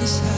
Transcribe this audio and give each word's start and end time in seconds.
necessary. 0.00 0.29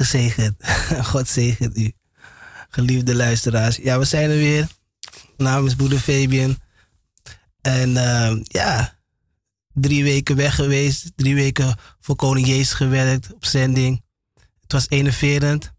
Gezegend. 0.00 0.56
God 1.12 1.28
zegent 1.28 1.78
u. 1.78 1.92
Geliefde 2.70 3.14
luisteraars. 3.14 3.76
Ja, 3.76 3.98
we 3.98 4.04
zijn 4.04 4.30
er 4.30 4.36
weer. 4.36 4.66
Namens 5.36 5.74
broeder 5.74 5.98
Fabian. 5.98 6.58
En 7.60 7.90
uh, 7.90 8.32
ja, 8.42 8.98
drie 9.72 10.02
weken 10.02 10.36
weg 10.36 10.54
geweest. 10.54 11.12
Drie 11.16 11.34
weken 11.34 11.76
voor 12.00 12.16
Koning 12.16 12.46
Jezus 12.46 12.72
gewerkt 12.72 13.32
op 13.32 13.44
zending. 13.44 14.02
Het 14.60 14.72
was 14.72 14.88
enerverend. 14.88 15.72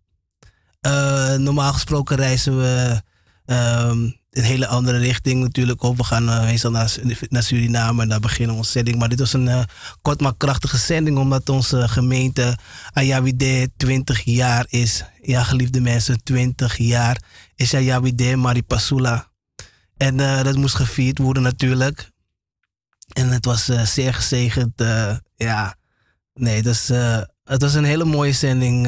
Uh, 0.81 1.35
normaal 1.35 1.73
gesproken 1.73 2.15
reizen 2.15 2.57
we 2.57 3.01
um, 3.45 4.20
een 4.31 4.43
hele 4.43 4.67
andere 4.67 4.97
richting 4.97 5.41
natuurlijk 5.41 5.81
op. 5.81 5.97
We 5.97 6.03
gaan 6.03 6.29
uh, 6.29 6.43
meestal 6.43 6.71
naar, 6.71 6.97
naar, 7.29 7.43
Suriname 7.43 8.01
en 8.01 8.09
daar 8.09 8.19
beginnen 8.19 8.51
we 8.51 8.61
onze 8.61 8.71
zending. 8.71 8.97
Maar 8.97 9.09
dit 9.09 9.19
was 9.19 9.33
een 9.33 9.47
uh, 9.47 9.63
kort 10.01 10.21
maar 10.21 10.35
krachtige 10.37 10.77
zending 10.77 11.17
omdat 11.17 11.49
onze 11.49 11.87
gemeente 11.87 12.57
Ayawide 12.93 13.71
20 13.77 14.21
jaar 14.21 14.65
is. 14.69 15.03
Ja, 15.21 15.43
geliefde 15.43 15.81
mensen, 15.81 16.23
20 16.23 16.77
jaar 16.77 17.21
is 17.55 17.73
Ayawide 17.73 18.35
Maripasula. 18.35 19.29
En 19.97 20.19
uh, 20.19 20.43
dat 20.43 20.55
moest 20.55 20.75
gevierd 20.75 21.17
worden 21.17 21.43
natuurlijk. 21.43 22.09
En 23.13 23.29
het 23.29 23.45
was 23.45 23.65
zeer 23.83 24.13
gezegend. 24.13 24.83
ja, 25.35 25.75
nee, 26.33 26.61
het 27.43 27.61
was 27.61 27.73
een 27.73 27.83
hele 27.83 28.05
mooie 28.05 28.33
zending. 28.33 28.87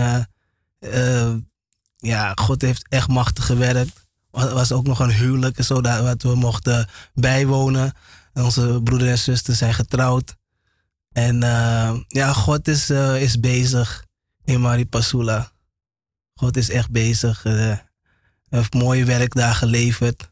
ja, 1.98 2.32
God 2.36 2.62
heeft 2.62 2.86
echt 2.90 3.08
machtig 3.08 3.46
gewerkt 3.46 4.02
was 4.34 4.72
ook 4.72 4.88
nog 4.88 5.00
een 5.00 5.12
huwelijk 5.12 5.58
en 5.58 5.63
zo, 5.63 5.82
dat 5.82 6.22
we 6.22 6.36
mochten 6.36 6.90
bijwonen. 7.13 7.94
En 8.34 8.44
onze 8.44 8.82
broeder 8.84 9.10
en 9.10 9.18
zuster 9.18 9.56
zijn 9.56 9.74
getrouwd. 9.74 10.36
En 11.12 11.44
uh, 11.44 12.00
ja, 12.08 12.34
God 12.34 12.68
is, 12.68 12.90
uh, 12.90 13.22
is 13.22 13.40
bezig 13.40 14.06
in 14.44 14.62
Maripasula. 14.62 15.52
God 16.34 16.58
is 16.58 16.70
echt 16.70 16.92
bezig. 16.92 17.46
Uh, 17.46 17.78
heeft 18.50 18.74
mooi 18.74 19.06
werk 19.06 19.34
daar 19.34 19.56
geleverd. 19.56 20.32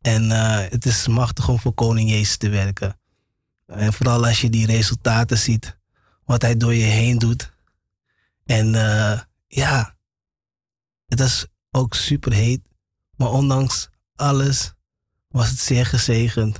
En 0.00 0.30
het 0.70 0.86
is 0.86 1.06
machtig 1.06 1.48
om 1.48 1.58
voor 1.58 1.74
Koning 1.74 2.10
Jezus 2.10 2.36
te 2.36 2.48
werken. 2.48 3.00
En 3.66 3.92
vooral 3.92 4.26
als 4.26 4.40
je 4.40 4.50
die 4.50 4.66
resultaten 4.66 5.38
ziet, 5.38 5.78
wat 6.24 6.42
hij 6.42 6.56
door 6.56 6.74
je 6.74 6.84
heen 6.84 7.18
doet. 7.18 7.52
En 8.46 8.72
ja, 9.46 9.96
het 11.06 11.20
is 11.20 11.46
ook 11.70 11.94
super 11.94 12.32
heet. 12.32 12.67
Maar 13.18 13.30
ondanks 13.30 13.88
alles 14.16 14.72
was 15.28 15.48
het 15.48 15.58
zeer 15.58 15.86
gezegend. 15.86 16.58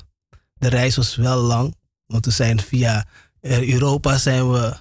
De 0.55 0.69
reis 0.69 0.97
was 0.97 1.17
wel 1.17 1.41
lang, 1.41 1.75
want 2.07 2.25
we 2.25 2.31
zijn 2.31 2.61
via 2.61 3.07
eh, 3.41 3.73
Europa 3.73 4.19
zijn 4.19 4.51
we 4.51 4.77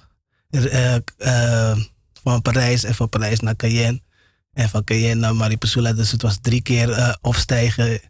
uh, 0.50 0.96
uh, 1.18 1.76
van 2.22 2.42
Parijs 2.42 2.84
en 2.84 2.94
van 2.94 3.08
Parijs 3.08 3.40
naar 3.40 3.56
Cayenne. 3.56 4.02
En 4.52 4.68
van 4.68 4.84
Cayenne 4.84 5.20
naar 5.20 5.36
Maripesula. 5.36 5.92
Dus 5.92 6.10
het 6.10 6.22
was 6.22 6.38
drie 6.40 6.62
keer 6.62 7.18
opstijgen 7.20 8.00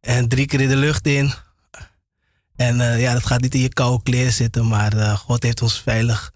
en 0.00 0.28
drie 0.28 0.46
keer 0.46 0.60
in 0.60 0.68
de 0.68 0.76
lucht 0.76 1.06
in. 1.06 1.32
En 2.56 2.98
ja, 2.98 3.12
dat 3.12 3.26
gaat 3.26 3.40
niet 3.40 3.54
in 3.54 3.60
je 3.60 3.72
koude 3.72 4.02
kleren 4.02 4.32
zitten, 4.32 4.68
maar 4.68 5.16
God 5.16 5.42
heeft 5.42 5.62
ons 5.62 5.80
veilig, 5.80 6.32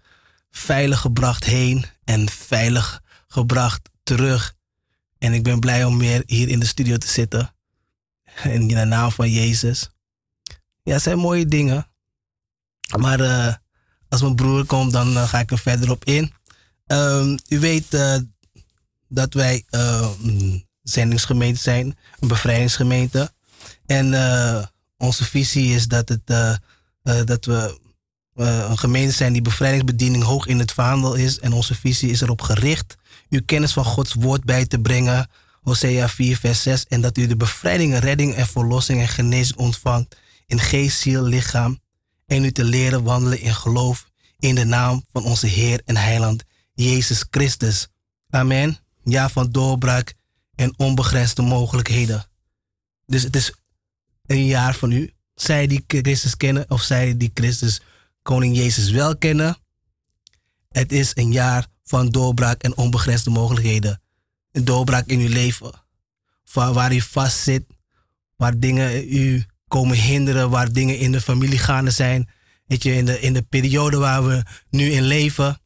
veilig 0.51 0.99
gebracht 0.99 1.43
heen 1.43 1.85
en 2.03 2.29
veilig 2.29 3.01
gebracht 3.27 3.89
terug. 4.03 4.53
En 5.19 5.33
ik 5.33 5.43
ben 5.43 5.59
blij 5.59 5.83
om 5.83 5.97
weer 5.97 6.23
hier 6.25 6.49
in 6.49 6.59
de 6.59 6.65
studio 6.65 6.97
te 6.97 7.07
zitten. 7.07 7.53
In 8.43 8.67
de 8.67 8.85
naam 8.85 9.11
van 9.11 9.31
Jezus. 9.31 9.89
Ja, 10.83 10.93
het 10.93 11.01
zijn 11.01 11.17
mooie 11.17 11.45
dingen. 11.45 11.87
Maar 12.97 13.19
uh, 13.19 13.53
als 14.09 14.21
mijn 14.21 14.35
broer 14.35 14.65
komt, 14.65 14.91
dan 14.91 15.13
uh, 15.13 15.27
ga 15.27 15.39
ik 15.39 15.51
er 15.51 15.57
verder 15.57 15.91
op 15.91 16.05
in. 16.05 16.33
Um, 16.87 17.37
u 17.47 17.59
weet 17.59 17.93
uh, 17.93 18.15
dat 19.07 19.33
wij 19.33 19.63
een 19.69 20.67
zendingsgemeente 20.81 21.59
zijn, 21.59 21.97
een 22.19 22.27
bevrijdingsgemeente. 22.27 23.33
En 23.85 24.05
onze 24.97 25.25
visie 25.25 25.73
is 25.73 25.87
dat, 25.87 26.09
het, 26.09 26.27
dat 27.27 27.45
we 27.45 27.79
een 28.33 28.77
gemeente 28.77 29.13
zijn 29.13 29.33
die 29.33 29.41
bevrijdingsbediening 29.41 30.23
hoog 30.23 30.45
in 30.47 30.59
het 30.59 30.71
vaandel 30.71 31.15
is. 31.15 31.39
En 31.39 31.53
onze 31.53 31.75
visie 31.75 32.09
is 32.09 32.21
erop 32.21 32.41
gericht 32.41 32.97
uw 33.29 33.41
kennis 33.45 33.73
van 33.73 33.85
Gods 33.85 34.13
woord 34.13 34.43
bij 34.43 34.65
te 34.65 34.79
brengen. 34.79 35.29
Hosea 35.61 36.09
4, 36.09 36.37
vers 36.37 36.61
6. 36.61 36.85
En 36.85 37.01
dat 37.01 37.17
u 37.17 37.27
de 37.27 37.37
bevrijding, 37.37 37.97
redding 37.97 38.33
en 38.33 38.47
verlossing 38.47 38.99
en 38.99 39.07
genezing 39.07 39.57
ontvangt 39.57 40.15
in 40.45 40.59
geest, 40.59 40.99
ziel, 40.99 41.23
lichaam. 41.23 41.79
En 42.25 42.43
u 42.43 42.51
te 42.51 42.63
leren 42.63 43.03
wandelen 43.03 43.39
in 43.39 43.55
geloof 43.55 44.09
in 44.39 44.55
de 44.55 44.63
naam 44.63 45.05
van 45.11 45.23
onze 45.23 45.47
Heer 45.47 45.81
en 45.85 45.97
Heiland, 45.97 46.43
Jezus 46.73 47.25
Christus. 47.29 47.87
Amen. 48.29 48.77
Ja, 49.03 49.29
van 49.29 49.51
doorbraak 49.51 50.13
en 50.55 50.73
onbegrensde 50.77 51.41
mogelijkheden. 51.41 52.25
Dus 53.05 53.23
het 53.23 53.35
is 53.35 53.53
een 54.25 54.45
jaar 54.45 54.75
van 54.75 54.91
u. 54.91 55.13
Zij 55.35 55.67
die 55.67 55.83
Christus 55.87 56.37
kennen 56.37 56.65
of 56.69 56.81
zij 56.81 57.17
die 57.17 57.31
Christus, 57.33 57.81
Koning 58.21 58.55
Jezus 58.55 58.89
wel 58.89 59.17
kennen. 59.17 59.57
Het 60.69 60.91
is 60.91 61.11
een 61.13 61.31
jaar 61.31 61.67
van 61.89 62.09
doorbraak 62.09 62.63
en 62.63 62.77
onbegrensde 62.77 63.29
mogelijkheden. 63.29 64.01
Een 64.51 64.65
doorbraak 64.65 65.05
in 65.05 65.19
uw 65.19 65.29
leven. 65.29 65.85
Waar, 66.53 66.73
waar 66.73 66.93
u 66.93 67.01
vast 67.01 67.37
zit, 67.37 67.65
waar 68.35 68.59
dingen 68.59 69.13
u 69.13 69.45
komen 69.67 69.97
hinderen, 69.97 70.49
waar 70.49 70.71
dingen 70.71 70.97
in 70.97 71.11
de 71.11 71.21
familie 71.21 71.57
gaande 71.57 71.91
zijn. 71.91 72.29
Weet 72.65 72.83
je, 72.83 72.93
in 72.93 73.05
de, 73.05 73.19
in 73.19 73.33
de 73.33 73.41
periode 73.41 73.97
waar 73.97 74.25
we 74.25 74.43
nu 74.69 74.91
in 74.91 75.03
leven. 75.03 75.61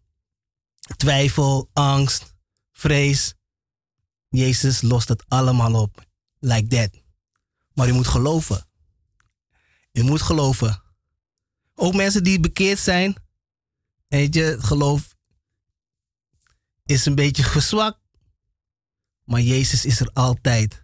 Twijfel, 0.98 1.70
angst, 1.74 2.36
vrees. 2.72 3.34
Jezus 4.30 4.82
lost 4.82 5.08
het 5.08 5.24
allemaal 5.28 5.82
op. 5.82 6.06
Like 6.40 6.68
that. 6.68 7.02
Maar 7.74 7.88
u 7.88 7.92
moet 7.92 8.08
geloven. 8.08 8.68
U 9.92 10.04
moet 10.04 10.22
geloven. 10.22 10.84
Ook 11.76 11.94
mensen 11.94 12.24
die 12.24 12.40
bekeerd 12.40 12.80
zijn. 12.80 13.16
Weet 14.08 14.34
je, 14.34 14.58
geloof 14.60 15.13
is 16.86 17.06
een 17.06 17.16
beetje 17.16 17.44
verzwakt. 17.44 18.00
Maar 19.24 19.42
Jezus 19.42 19.86
is 19.86 20.00
er 20.00 20.10
altijd. 20.14 20.84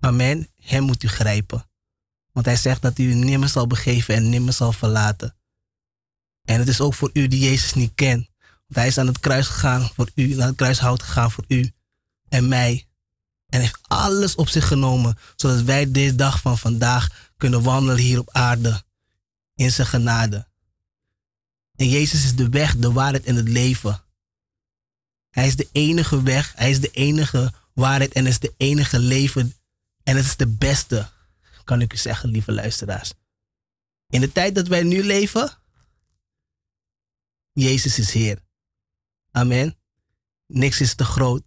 Amen. 0.00 0.48
Hem 0.56 0.82
moet 0.82 1.02
u 1.02 1.08
grijpen. 1.08 1.70
Want 2.32 2.46
hij 2.46 2.56
zegt 2.56 2.82
dat 2.82 2.96
hij 2.96 3.06
u 3.06 3.14
nimmer 3.14 3.48
zal 3.48 3.66
begeven 3.66 4.14
en 4.14 4.28
nimmer 4.28 4.52
zal 4.52 4.72
verlaten. 4.72 5.36
En 6.44 6.58
het 6.58 6.68
is 6.68 6.80
ook 6.80 6.94
voor 6.94 7.10
u 7.12 7.28
die 7.28 7.40
Jezus 7.40 7.74
niet 7.74 7.94
kent. 7.94 8.28
Want 8.38 8.74
hij 8.74 8.86
is 8.86 8.98
aan 8.98 9.06
het 9.06 9.18
kruis 9.18 9.46
gegaan 9.46 9.90
voor 9.94 10.10
u, 10.14 10.34
naar 10.34 10.46
het 10.46 10.56
kruishout 10.56 11.02
gegaan 11.02 11.30
voor 11.30 11.44
u 11.48 11.72
en 12.28 12.48
mij. 12.48 12.86
En 13.46 13.60
heeft 13.60 13.78
alles 13.82 14.34
op 14.34 14.48
zich 14.48 14.66
genomen, 14.66 15.18
zodat 15.36 15.62
wij 15.62 15.90
deze 15.90 16.14
dag 16.14 16.40
van 16.40 16.58
vandaag 16.58 17.30
kunnen 17.36 17.62
wandelen 17.62 18.02
hier 18.02 18.18
op 18.18 18.30
aarde. 18.30 18.82
In 19.54 19.72
zijn 19.72 19.86
genade. 19.86 20.48
En 21.76 21.88
Jezus 21.88 22.24
is 22.24 22.34
de 22.34 22.48
weg, 22.48 22.76
de 22.76 22.92
waarheid 22.92 23.24
en 23.24 23.36
het 23.36 23.48
leven. 23.48 24.04
Hij 25.32 25.46
is 25.46 25.56
de 25.56 25.68
enige 25.72 26.22
weg, 26.22 26.52
hij 26.56 26.70
is 26.70 26.80
de 26.80 26.90
enige 26.90 27.52
waarheid 27.72 28.12
en 28.12 28.26
is 28.26 28.38
de 28.38 28.54
enige 28.56 28.98
leven. 28.98 29.54
En 30.02 30.16
het 30.16 30.24
is 30.24 30.36
de 30.36 30.48
beste, 30.48 31.10
kan 31.64 31.80
ik 31.80 31.92
u 31.92 31.96
zeggen, 31.96 32.30
lieve 32.30 32.52
luisteraars. 32.52 33.12
In 34.08 34.20
de 34.20 34.32
tijd 34.32 34.54
dat 34.54 34.68
wij 34.68 34.82
nu 34.82 35.02
leven, 35.02 35.58
Jezus 37.52 37.98
is 37.98 38.12
Heer. 38.12 38.42
Amen. 39.30 39.78
Niks 40.46 40.80
is 40.80 40.94
te 40.94 41.04
groot 41.04 41.42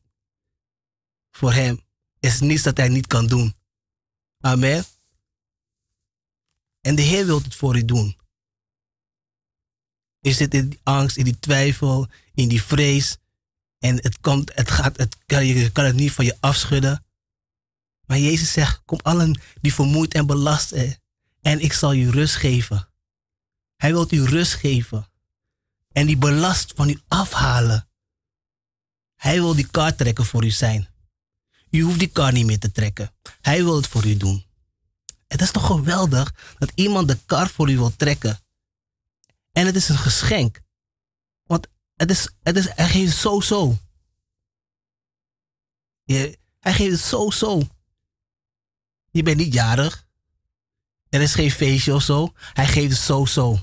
voor 1.31 1.53
Hem. 1.53 1.81
Is 2.19 2.39
niets 2.39 2.63
dat 2.63 2.77
Hij 2.77 2.87
niet 2.87 3.07
kan 3.07 3.27
doen. 3.27 3.55
Amen. 4.39 4.85
En 6.81 6.95
de 6.95 7.01
Heer 7.01 7.25
wil 7.25 7.41
het 7.41 7.55
voor 7.55 7.75
u 7.75 7.85
doen. 7.85 8.17
Je 10.19 10.33
zit 10.33 10.53
in 10.53 10.69
die 10.69 10.79
angst, 10.83 11.17
in 11.17 11.23
die 11.23 11.39
twijfel, 11.39 12.07
in 12.33 12.47
die 12.47 12.61
vrees. 12.61 13.17
En 13.85 13.95
het, 14.01 14.19
komt, 14.19 14.51
het 14.55 14.71
gaat, 14.71 14.97
het, 14.97 15.17
je 15.25 15.69
kan 15.71 15.85
het 15.85 15.95
niet 15.95 16.11
van 16.11 16.25
je 16.25 16.37
afschudden. 16.39 17.05
Maar 18.05 18.17
Jezus 18.17 18.51
zegt, 18.51 18.81
kom 18.85 18.99
allen 19.03 19.41
die 19.61 19.73
vermoeid 19.73 20.13
en 20.13 20.25
belast 20.25 20.67
zijn. 20.67 20.99
En 21.41 21.59
ik 21.59 21.73
zal 21.73 21.91
je 21.91 22.11
rust 22.11 22.35
geven. 22.35 22.87
Hij 23.75 23.91
wil 23.91 24.07
u 24.09 24.23
rust 24.23 24.53
geven. 24.53 25.09
En 25.91 26.05
die 26.05 26.17
belast 26.17 26.73
van 26.75 26.89
u 26.89 26.99
afhalen. 27.07 27.89
Hij 29.15 29.41
wil 29.41 29.55
die 29.55 29.67
kar 29.67 29.95
trekken 29.95 30.25
voor 30.25 30.45
u 30.45 30.49
zijn. 30.49 30.87
U 31.69 31.81
hoeft 31.81 31.99
die 31.99 32.07
kar 32.07 32.31
niet 32.31 32.45
meer 32.45 32.59
te 32.59 32.71
trekken. 32.71 33.13
Hij 33.41 33.63
wil 33.63 33.75
het 33.75 33.87
voor 33.87 34.05
u 34.05 34.17
doen. 34.17 34.45
Het 35.27 35.41
is 35.41 35.51
toch 35.51 35.65
geweldig 35.65 36.33
dat 36.57 36.71
iemand 36.75 37.07
de 37.07 37.17
kar 37.25 37.49
voor 37.49 37.69
u 37.69 37.77
wil 37.77 37.95
trekken. 37.95 38.39
En 39.51 39.65
het 39.65 39.75
is 39.75 39.89
een 39.89 39.97
geschenk. 39.97 40.63
Het 41.95 42.09
is, 42.09 42.29
het 42.43 42.55
is, 42.55 42.69
hij 42.73 42.89
geeft 42.89 43.11
het 43.11 43.21
zo 43.21 43.39
zo. 43.39 43.77
Je, 46.03 46.39
hij 46.59 46.73
geeft 46.73 46.91
het 46.91 47.01
zo 47.01 47.29
zo. 47.29 47.61
Je 49.11 49.23
bent 49.23 49.37
niet 49.37 49.53
jarig. 49.53 50.07
Er 51.09 51.21
is 51.21 51.33
geen 51.33 51.51
feestje 51.51 51.93
of 51.93 52.01
zo. 52.03 52.33
Hij 52.35 52.67
geeft 52.67 52.91
het 52.91 53.01
zo 53.01 53.25
zo. 53.25 53.59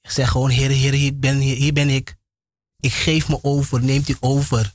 Zeg 0.00 0.30
gewoon, 0.30 0.50
Heer, 0.50 0.70
Heer, 0.70 1.18
ben, 1.18 1.38
hier, 1.38 1.56
hier 1.56 1.72
ben 1.72 1.88
ik. 1.88 2.16
Ik 2.80 2.92
geef 2.92 3.28
me 3.28 3.38
over, 3.42 3.82
neemt 3.82 4.08
u 4.08 4.16
over. 4.20 4.74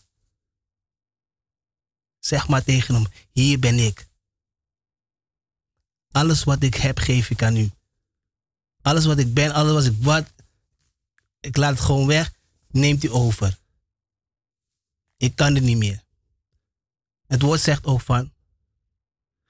Zeg 2.19 2.47
maar 2.47 2.63
tegen 2.63 2.93
hem, 2.93 3.05
hier 3.31 3.59
ben 3.59 3.79
ik. 3.79 4.07
Alles 6.11 6.43
wat 6.43 6.63
ik 6.63 6.75
heb, 6.75 6.97
geef 6.97 7.29
ik 7.29 7.43
aan 7.43 7.55
u. 7.55 7.71
Alles 8.81 9.05
wat 9.05 9.17
ik 9.17 9.33
ben, 9.33 9.53
alles 9.53 9.73
wat 9.73 9.85
ik 9.85 10.03
wat, 10.03 10.29
ik 11.43 11.57
laat 11.57 11.69
het 11.69 11.79
gewoon 11.79 12.07
weg, 12.07 12.33
neemt 12.67 13.03
u 13.03 13.11
over. 13.11 13.57
Ik 15.17 15.35
kan 15.35 15.55
het 15.55 15.63
niet 15.63 15.77
meer. 15.77 16.03
Het 17.27 17.41
woord 17.41 17.61
zegt 17.61 17.85
ook 17.85 18.01
van 18.01 18.33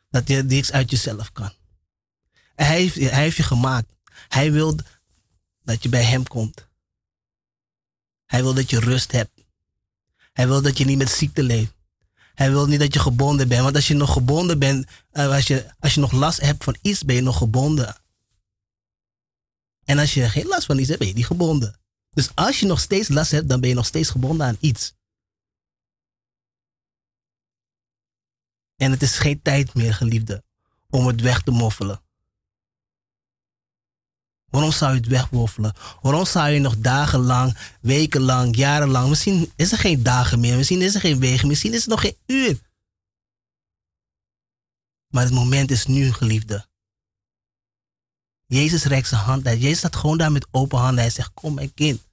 dat 0.09 0.27
je 0.27 0.43
niks 0.43 0.71
uit 0.71 0.89
jezelf 0.89 1.31
kan. 1.31 1.51
hij 2.55 2.79
heeft, 2.79 2.95
hij 2.95 3.21
heeft 3.21 3.37
je 3.37 3.43
gemaakt. 3.43 3.93
Hij 4.27 4.51
wil 4.51 4.77
dat 5.63 5.83
je 5.83 5.89
bij 5.89 6.03
hem 6.03 6.27
komt. 6.27 6.67
Hij 8.25 8.41
wil 8.41 8.53
dat 8.53 8.69
je 8.69 8.79
rust 8.79 9.11
hebt. 9.11 9.43
Hij 10.31 10.47
wil 10.47 10.61
dat 10.61 10.77
je 10.77 10.85
niet 10.85 10.97
met 10.97 11.09
ziekte 11.09 11.43
leeft. 11.43 11.73
Hij 12.33 12.51
wil 12.51 12.67
niet 12.67 12.79
dat 12.79 12.93
je 12.93 12.99
gebonden 12.99 13.47
bent. 13.47 13.63
Want 13.63 13.75
als 13.75 13.87
je 13.87 13.93
nog 13.93 14.13
gebonden 14.13 14.59
bent, 14.59 14.87
eh, 15.11 15.31
als 15.31 15.47
je, 15.47 15.73
als 15.79 15.93
je 15.93 15.99
nog 15.99 16.11
last 16.11 16.41
hebt 16.41 16.63
van 16.63 16.77
iets, 16.81 17.03
ben 17.03 17.15
je 17.15 17.21
nog 17.21 17.37
gebonden. 17.37 18.01
En 19.83 19.99
als 19.99 20.13
je 20.13 20.29
geen 20.29 20.47
last 20.47 20.65
van 20.65 20.77
iets 20.77 20.87
hebt, 20.87 20.99
ben 20.99 21.07
je 21.07 21.13
niet 21.13 21.25
gebonden. 21.25 21.81
Dus 22.13 22.35
als 22.35 22.59
je 22.59 22.65
nog 22.65 22.79
steeds 22.79 23.07
last 23.07 23.31
hebt, 23.31 23.49
dan 23.49 23.59
ben 23.59 23.69
je 23.69 23.75
nog 23.75 23.85
steeds 23.85 24.09
gebonden 24.09 24.47
aan 24.47 24.57
iets. 24.59 24.93
En 28.75 28.91
het 28.91 29.01
is 29.01 29.17
geen 29.17 29.41
tijd 29.41 29.73
meer, 29.73 29.93
geliefde, 29.93 30.43
om 30.89 31.07
het 31.07 31.21
weg 31.21 31.41
te 31.41 31.51
moffelen. 31.51 32.01
Waarom 34.45 34.71
zou 34.71 34.91
je 34.91 34.97
het 34.97 35.07
wegwoffelen? 35.07 35.73
Waarom 36.01 36.25
zou 36.25 36.49
je 36.49 36.59
nog 36.59 36.77
dagenlang, 36.77 37.57
wekenlang, 37.81 38.55
jarenlang, 38.55 39.09
misschien 39.09 39.51
is 39.55 39.71
er 39.71 39.77
geen 39.77 40.03
dagen 40.03 40.39
meer, 40.39 40.57
misschien 40.57 40.81
is 40.81 40.93
er 40.93 40.99
geen 40.99 41.19
wegen, 41.19 41.47
misschien 41.47 41.73
is 41.73 41.83
er 41.83 41.89
nog 41.89 42.01
geen 42.01 42.17
uur. 42.25 42.59
Maar 45.07 45.23
het 45.23 45.33
moment 45.33 45.71
is 45.71 45.85
nu, 45.85 46.11
geliefde. 46.11 46.67
Jezus 48.53 48.83
reikt 48.83 49.07
zijn 49.07 49.21
hand 49.21 49.47
uit. 49.47 49.61
Jezus 49.61 49.77
staat 49.77 49.95
gewoon 49.95 50.17
daar 50.17 50.31
met 50.31 50.47
open 50.51 50.79
handen. 50.79 51.03
Hij 51.03 51.09
zegt, 51.09 51.33
kom 51.33 51.53
mijn 51.53 51.73
kind. 51.73 52.07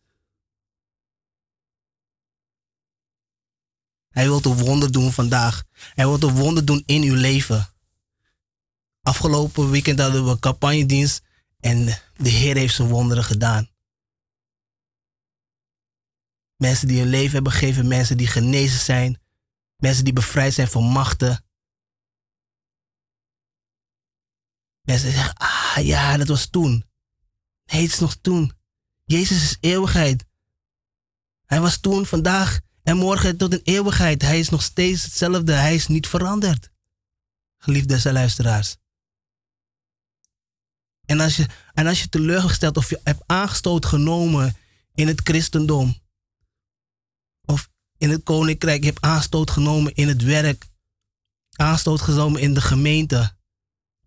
Hij 4.09 4.25
wil 4.25 4.45
een 4.45 4.59
wonder 4.59 4.93
doen 4.93 5.13
vandaag. 5.13 5.65
Hij 5.73 6.07
wil 6.07 6.23
een 6.23 6.35
wonder 6.35 6.65
doen 6.65 6.83
in 6.87 7.03
uw 7.03 7.15
leven. 7.15 7.69
Afgelopen 9.03 9.71
weekend 9.71 10.01
hadden 10.01 10.27
we 10.29 10.39
campagnedienst 10.39 11.23
en 11.61 11.85
de 12.17 12.31
Heer 12.31 12.57
heeft 12.57 12.75
zijn 12.75 12.89
wonderen 12.89 13.25
gedaan. 13.25 13.71
Mensen 16.57 16.89
die 16.89 17.01
hun 17.01 17.09
leven 17.09 17.33
hebben 17.33 17.53
gegeven, 17.53 17.89
mensen 17.89 18.17
die 18.17 18.27
genezen 18.27 18.81
zijn, 18.81 19.21
mensen 19.77 20.05
die 20.05 20.13
bevrijd 20.13 20.55
zijn 20.55 20.69
van 20.69 20.85
machten. 20.85 21.45
Mensen 24.81 25.13
zeggen, 25.13 25.35
ah 25.35 25.60
ja, 25.79 26.17
dat 26.17 26.29
was 26.29 26.47
toen. 26.47 26.85
Nee, 27.67 27.83
het 27.83 27.93
is 27.93 27.99
nog 27.99 28.17
toen. 28.17 28.53
Jezus 29.05 29.43
is 29.43 29.57
eeuwigheid. 29.61 30.25
Hij 31.47 31.61
was 31.61 31.79
toen, 31.81 32.07
vandaag 32.07 32.61
en 32.83 32.97
morgen 32.97 33.37
tot 33.37 33.53
een 33.53 33.61
eeuwigheid. 33.62 34.23
Hij 34.23 34.39
is 34.39 34.49
nog 34.49 34.62
steeds 34.62 35.03
hetzelfde. 35.03 35.53
Hij 35.53 35.75
is 35.75 35.87
niet 35.87 36.09
veranderd. 36.09 36.71
Geliefde 37.59 38.12
luisteraars. 38.12 38.77
En 41.05 41.21
als 41.21 41.37
je, 41.37 41.47
en 41.73 41.87
als 41.87 42.00
je 42.00 42.09
teleurgesteld 42.09 42.77
of 42.77 42.91
je 42.91 43.00
hebt 43.05 43.23
aangestoot 43.27 43.87
genomen 43.87 44.57
in 44.95 45.07
het 45.07 45.21
christendom. 45.21 46.00
Of 47.45 47.69
in 47.99 48.11
het 48.11 48.23
koninkrijk. 48.23 48.81
Je 48.81 48.89
hebt 48.89 49.05
aanstoot 49.05 49.50
genomen 49.50 49.95
in 49.95 50.09
het 50.09 50.23
werk. 50.23 50.69
Aanstoot 51.50 52.00
genomen 52.00 52.41
in 52.41 52.55
de 52.55 52.61
gemeente. 52.61 53.37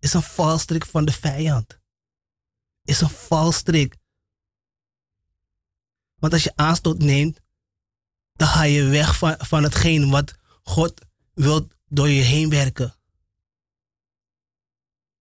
Is 0.04 0.12
een 0.12 0.22
valstrik 0.22 0.86
van 0.86 1.04
de 1.04 1.12
vijand. 1.12 1.78
Is 2.82 3.00
een 3.00 3.10
valstrik. 3.10 3.96
Want 6.14 6.32
als 6.32 6.44
je 6.44 6.56
aanstoot 6.56 6.98
neemt, 6.98 7.40
dan 8.32 8.48
ga 8.48 8.62
je 8.62 8.84
weg 8.84 9.18
van, 9.18 9.34
van 9.38 9.62
hetgeen 9.62 10.10
wat 10.10 10.34
God 10.62 11.00
wil 11.34 11.68
door 11.88 12.08
je 12.08 12.22
heen 12.22 12.50
werken. 12.50 12.94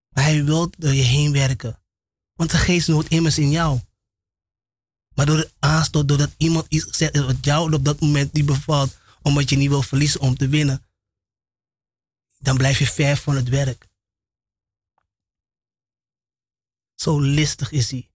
Hij 0.09 0.43
wil 0.43 0.69
door 0.77 0.93
je 0.93 1.01
heen 1.01 1.31
werken. 1.31 1.81
Want 2.33 2.51
de 2.51 2.57
geest 2.57 2.87
woont 2.87 3.09
immers 3.09 3.37
in 3.37 3.49
jou. 3.49 3.79
Maar 5.15 5.25
door 5.25 5.37
het 5.37 5.53
aanstoot, 5.59 6.07
doordat 6.07 6.33
iemand 6.37 6.65
iets 6.69 6.97
zegt 6.97 7.17
wat 7.17 7.45
jou 7.45 7.73
op 7.73 7.85
dat 7.85 7.99
moment 7.99 8.33
niet 8.33 8.45
bevalt, 8.45 8.97
omdat 9.21 9.49
je 9.49 9.55
niet 9.55 9.69
wil 9.69 9.81
verliezen 9.81 10.19
om 10.19 10.37
te 10.37 10.47
winnen, 10.47 10.85
dan 12.37 12.57
blijf 12.57 12.79
je 12.79 12.87
ver 12.87 13.17
van 13.17 13.35
het 13.35 13.49
werk. 13.49 13.91
Zo 16.95 17.19
listig 17.19 17.71
is 17.71 17.91
hij. 17.91 18.11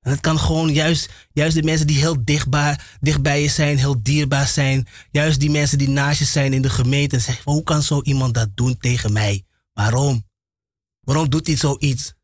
En 0.00 0.10
het 0.10 0.20
kan 0.20 0.38
gewoon 0.38 0.72
juist, 0.72 1.28
juist 1.32 1.54
de 1.54 1.62
mensen 1.62 1.86
die 1.86 1.98
heel 1.98 2.24
dichtbij, 2.24 2.78
dichtbij 3.00 3.42
je 3.42 3.48
zijn, 3.48 3.78
heel 3.78 4.02
dierbaar 4.02 4.46
zijn. 4.46 4.88
Juist 5.10 5.40
die 5.40 5.50
mensen 5.50 5.78
die 5.78 5.88
naast 5.88 6.18
je 6.18 6.24
zijn 6.24 6.52
in 6.52 6.62
de 6.62 6.70
gemeente. 6.70 7.16
En 7.16 7.22
zeggen, 7.22 7.52
hoe 7.52 7.62
kan 7.62 7.82
zo 7.82 8.02
iemand 8.02 8.34
dat 8.34 8.56
doen 8.56 8.78
tegen 8.78 9.12
mij? 9.12 9.46
Waarom? 9.72 10.28
Waarom 11.00 11.30
doet 11.30 11.46
hij 11.46 11.56
zoiets? 11.56 12.14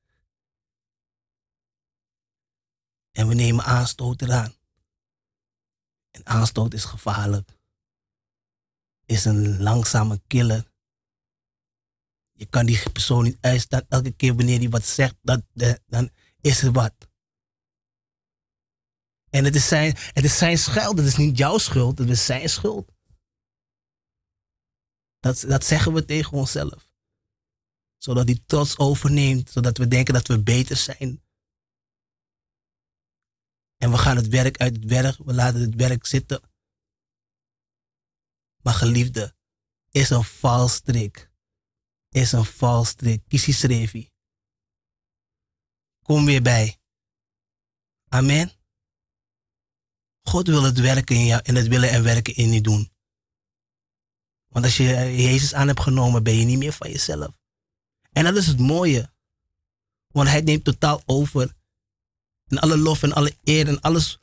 En 3.12 3.28
we 3.28 3.34
nemen 3.34 3.64
aanstoot 3.64 4.22
eraan. 4.22 4.54
En 6.10 6.26
aanstoot 6.26 6.74
is 6.74 6.84
gevaarlijk. 6.84 7.58
Is 9.04 9.24
een 9.24 9.62
langzame 9.62 10.20
killer. 10.26 10.67
Je 12.38 12.46
kan 12.46 12.66
die 12.66 12.90
persoon 12.92 13.24
niet 13.24 13.38
uitstaan. 13.40 13.84
Elke 13.88 14.12
keer 14.12 14.34
wanneer 14.34 14.58
hij 14.58 14.68
wat 14.68 14.84
zegt, 14.84 15.16
dat, 15.22 15.42
dan 15.86 16.10
is 16.40 16.62
er 16.62 16.72
wat. 16.72 16.94
En 19.30 19.44
het 19.44 19.54
is, 19.54 19.68
zijn, 19.68 19.94
het 19.96 20.24
is 20.24 20.38
zijn 20.38 20.58
schuld. 20.58 20.98
Het 20.98 21.06
is 21.06 21.16
niet 21.16 21.38
jouw 21.38 21.58
schuld. 21.58 21.98
Het 21.98 22.08
is 22.08 22.24
zijn 22.24 22.48
schuld. 22.48 22.92
Dat, 25.18 25.40
dat 25.40 25.64
zeggen 25.64 25.92
we 25.92 26.04
tegen 26.04 26.32
onszelf. 26.32 26.90
Zodat 27.96 28.26
hij 28.26 28.42
trots 28.46 28.78
overneemt. 28.78 29.50
Zodat 29.50 29.78
we 29.78 29.88
denken 29.88 30.14
dat 30.14 30.26
we 30.26 30.42
beter 30.42 30.76
zijn. 30.76 31.22
En 33.76 33.90
we 33.90 33.98
gaan 33.98 34.16
het 34.16 34.28
werk 34.28 34.56
uit 34.56 34.76
het 34.76 34.84
werk. 34.84 35.16
We 35.16 35.34
laten 35.34 35.60
het 35.60 35.74
werk 35.74 36.06
zitten. 36.06 36.40
Maar 38.62 38.74
geliefde, 38.74 39.34
is 39.90 40.10
een 40.10 40.24
valstrik. 40.24 41.27
Is 42.08 42.32
een 42.32 42.44
valstrik. 42.44 43.22
Kiesie 43.28 43.54
schreefie. 43.54 44.12
Kom 46.02 46.24
weer 46.24 46.42
bij. 46.42 46.78
Amen. 48.08 48.52
God 50.22 50.46
wil 50.46 50.62
het 50.62 50.78
werken 50.78 51.16
in 51.16 51.24
jou 51.24 51.40
en 51.44 51.54
het 51.54 51.68
willen 51.68 51.90
en 51.90 52.02
werken 52.02 52.34
in 52.34 52.52
je 52.52 52.60
doen. 52.60 52.92
Want 54.48 54.64
als 54.64 54.76
je 54.76 54.84
Jezus 55.16 55.54
aan 55.54 55.66
hebt 55.66 55.80
genomen, 55.80 56.22
ben 56.22 56.34
je 56.34 56.44
niet 56.44 56.58
meer 56.58 56.72
van 56.72 56.90
jezelf. 56.90 57.38
En 58.12 58.24
dat 58.24 58.36
is 58.36 58.46
het 58.46 58.58
mooie. 58.58 59.12
Want 60.08 60.28
hij 60.28 60.40
neemt 60.40 60.64
totaal 60.64 61.02
over. 61.06 61.56
En 62.46 62.58
alle 62.58 62.78
lof 62.78 63.02
en 63.02 63.12
alle 63.12 63.36
eer 63.44 63.68
en 63.68 63.80
alles 63.80 64.18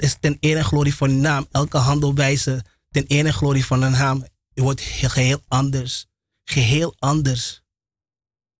is 0.00 0.16
ten 0.20 0.36
eer 0.40 0.56
en 0.56 0.64
glorie 0.64 0.94
van 0.94 1.08
die 1.08 1.18
naam. 1.18 1.46
Elke 1.50 1.76
handelwijze 1.76 2.64
ten 2.90 3.04
eer 3.08 3.26
en 3.26 3.32
glorie 3.32 3.66
van 3.66 3.82
een 3.82 3.92
naam. 3.92 4.26
Je 4.52 4.62
wordt 4.62 4.80
geheel 4.80 5.42
anders. 5.48 6.06
Geheel 6.44 6.96
anders. 6.98 7.62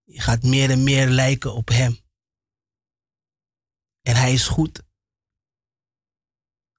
Je 0.02 0.20
gaat 0.20 0.42
meer 0.42 0.70
en 0.70 0.82
meer 0.82 1.08
lijken 1.08 1.54
op 1.54 1.68
hem. 1.68 2.00
En 4.00 4.16
hij 4.16 4.32
is 4.32 4.46
goed. 4.46 4.82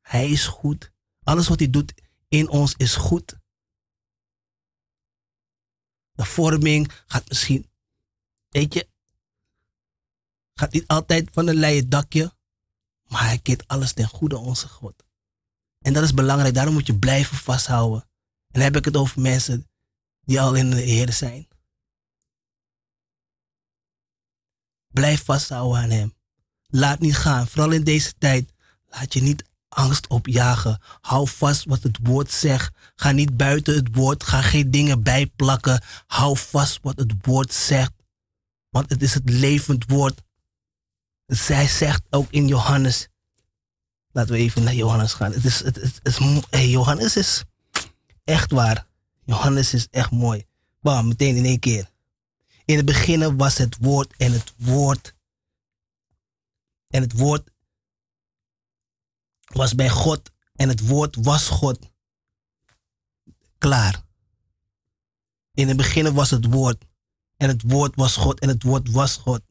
Hij 0.01 0.29
is 0.29 0.45
goed. 0.45 0.91
Alles 1.23 1.47
wat 1.47 1.59
hij 1.59 1.69
doet 1.69 1.93
in 2.27 2.49
ons 2.49 2.73
is 2.75 2.95
goed. 2.95 3.41
De 6.11 6.25
vorming 6.25 6.91
gaat 7.05 7.27
misschien, 7.27 7.69
weet 8.49 8.73
je, 8.73 8.89
gaat 10.53 10.73
niet 10.73 10.87
altijd 10.87 11.29
van 11.31 11.47
een 11.47 11.55
leien 11.55 11.89
dakje, 11.89 12.35
maar 13.03 13.23
hij 13.23 13.39
keert 13.39 13.67
alles 13.67 13.93
ten 13.93 14.07
goede 14.07 14.37
onze 14.37 14.67
God. 14.67 15.03
En 15.79 15.93
dat 15.93 16.03
is 16.03 16.13
belangrijk, 16.13 16.53
daarom 16.53 16.73
moet 16.73 16.87
je 16.87 16.99
blijven 16.99 17.37
vasthouden. 17.37 18.01
En 18.01 18.59
dan 18.59 18.61
heb 18.61 18.75
ik 18.75 18.85
het 18.85 18.97
over 18.97 19.21
mensen 19.21 19.69
die 20.25 20.41
al 20.41 20.53
in 20.53 20.69
de 20.69 20.81
Heer 20.81 21.13
zijn. 21.13 21.47
Blijf 24.87 25.23
vasthouden 25.23 25.81
aan 25.81 25.89
Hem. 25.89 26.13
Laat 26.67 26.99
niet 26.99 27.17
gaan, 27.17 27.47
vooral 27.47 27.71
in 27.71 27.83
deze 27.83 28.13
tijd. 28.17 28.53
Laat 28.87 29.13
je 29.13 29.21
niet 29.21 29.43
angst 29.69 30.07
opjagen. 30.07 30.81
Hou 31.01 31.27
vast 31.27 31.65
wat 31.65 31.83
het 31.83 31.99
woord 32.03 32.31
zegt. 32.31 32.75
Ga 32.95 33.11
niet 33.11 33.37
buiten 33.37 33.75
het 33.75 33.95
woord. 33.95 34.23
Ga 34.23 34.41
geen 34.41 34.71
dingen 34.71 35.03
bijplakken. 35.03 35.83
Hou 36.07 36.37
vast 36.37 36.79
wat 36.81 36.97
het 36.97 37.13
woord 37.21 37.53
zegt. 37.53 37.91
Want 38.69 38.89
het 38.89 39.01
is 39.01 39.13
het 39.13 39.29
levend 39.29 39.85
woord. 39.87 40.21
Zij 41.25 41.67
zegt 41.67 42.01
ook 42.09 42.31
in 42.31 42.47
Johannes. 42.47 43.07
Laten 44.11 44.31
we 44.31 44.37
even 44.37 44.63
naar 44.63 44.73
Johannes 44.73 45.13
gaan. 45.13 45.31
Het 45.31 45.45
is, 45.45 45.63
het, 45.63 45.75
het, 45.75 45.99
het, 46.03 46.45
hey, 46.49 46.69
Johannes 46.69 47.17
is 47.17 47.43
echt 48.23 48.51
waar. 48.51 48.87
Johannes 49.25 49.73
is 49.73 49.87
echt 49.89 50.11
mooi. 50.11 50.45
Bam, 50.81 51.07
meteen 51.07 51.35
in 51.35 51.45
één 51.45 51.59
keer. 51.59 51.91
In 52.65 52.77
het 52.77 52.85
begin 52.85 53.37
was 53.37 53.57
het 53.57 53.77
woord 53.79 54.13
en 54.17 54.31
het 54.31 54.53
woord. 54.57 55.15
En 56.87 57.01
het 57.01 57.13
woord 57.13 57.49
was 59.53 59.75
bij 59.75 59.89
God 59.89 60.31
en 60.55 60.69
het 60.69 60.87
woord 60.87 61.15
was 61.15 61.49
God. 61.49 61.79
Klaar. 63.57 64.03
In 65.53 65.67
het 65.67 65.77
begin 65.77 66.13
was 66.13 66.29
het 66.29 66.45
woord 66.45 66.85
en 67.37 67.47
het 67.47 67.61
woord 67.65 67.95
was 67.95 68.15
God 68.15 68.39
en 68.39 68.49
het 68.49 68.63
woord 68.63 68.91
was 68.91 69.15
God. 69.15 69.41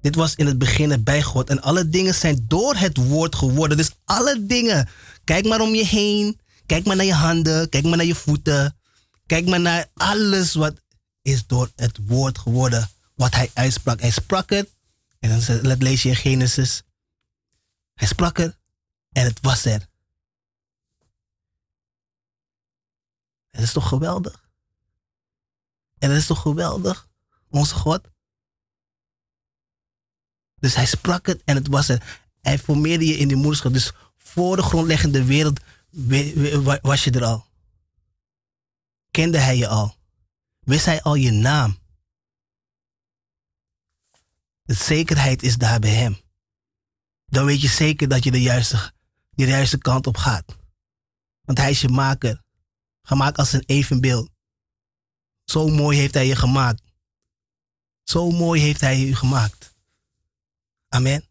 Dit 0.00 0.14
was 0.14 0.34
in 0.34 0.46
het 0.46 0.58
begin 0.58 1.04
bij 1.04 1.22
God 1.22 1.50
en 1.50 1.62
alle 1.62 1.88
dingen 1.88 2.14
zijn 2.14 2.44
door 2.48 2.74
het 2.74 2.96
woord 2.96 3.34
geworden. 3.34 3.76
Dus 3.76 3.90
alle 4.04 4.46
dingen. 4.46 4.88
Kijk 5.24 5.46
maar 5.46 5.60
om 5.60 5.74
je 5.74 5.86
heen. 5.86 6.40
Kijk 6.66 6.86
maar 6.86 6.96
naar 6.96 7.04
je 7.06 7.14
handen. 7.14 7.68
Kijk 7.68 7.84
maar 7.84 7.96
naar 7.96 8.06
je 8.06 8.14
voeten. 8.14 8.76
Kijk 9.32 9.48
maar 9.48 9.60
naar 9.60 9.90
alles 9.94 10.54
wat 10.54 10.82
is 11.22 11.46
door 11.46 11.70
het 11.76 11.98
woord 12.06 12.38
geworden. 12.38 12.88
Wat 13.14 13.34
hij 13.34 13.50
uitsprak. 13.54 14.00
Hij 14.00 14.10
sprak 14.10 14.50
het. 14.50 14.74
En 15.18 15.40
dan 15.62 15.76
lees 15.78 16.02
je 16.02 16.08
in 16.08 16.16
Genesis. 16.16 16.82
Hij 17.94 18.08
sprak 18.08 18.36
het 18.36 18.56
en 19.12 19.24
het 19.24 19.38
was 19.40 19.64
er. 19.64 19.88
Het 23.50 23.62
is 23.62 23.72
toch 23.72 23.88
geweldig? 23.88 24.50
En 25.98 26.10
het 26.10 26.18
is 26.18 26.26
toch 26.26 26.40
geweldig, 26.40 27.08
onze 27.48 27.74
God? 27.74 28.00
Dus 30.60 30.74
hij 30.74 30.86
sprak 30.86 31.26
het 31.26 31.42
en 31.44 31.56
het 31.56 31.68
was 31.68 31.88
er. 31.88 32.20
Hij 32.40 32.58
formeerde 32.58 33.06
je 33.06 33.16
in 33.16 33.28
de 33.28 33.34
moederschap. 33.36 33.72
Dus 33.72 33.92
voor 34.16 34.56
de 34.56 34.62
grondleggende 34.62 35.24
wereld 35.24 35.60
was 36.82 37.04
je 37.04 37.10
er 37.10 37.24
al. 37.24 37.50
Kende 39.12 39.38
hij 39.38 39.56
je 39.56 39.68
al. 39.68 39.96
Wist 40.60 40.84
hij 40.84 41.02
al 41.02 41.14
je 41.14 41.30
naam. 41.30 41.78
De 44.62 44.74
zekerheid 44.74 45.42
is 45.42 45.56
daar 45.56 45.78
bij 45.78 45.94
hem. 45.94 46.20
Dan 47.26 47.44
weet 47.44 47.60
je 47.60 47.68
zeker 47.68 48.08
dat 48.08 48.24
je 48.24 48.30
de 48.30 48.42
juiste, 48.42 48.92
de 49.30 49.46
juiste 49.46 49.78
kant 49.78 50.06
op 50.06 50.16
gaat. 50.16 50.56
Want 51.42 51.58
hij 51.58 51.70
is 51.70 51.80
je 51.80 51.88
maker. 51.88 52.42
Gemaakt 53.02 53.38
als 53.38 53.52
een 53.52 53.64
evenbeeld. 53.66 54.30
Zo 55.44 55.68
mooi 55.68 55.98
heeft 55.98 56.14
hij 56.14 56.26
je 56.26 56.36
gemaakt. 56.36 56.82
Zo 58.04 58.30
mooi 58.30 58.60
heeft 58.60 58.80
hij 58.80 58.98
je 58.98 59.16
gemaakt. 59.16 59.74
Amen. 60.88 61.24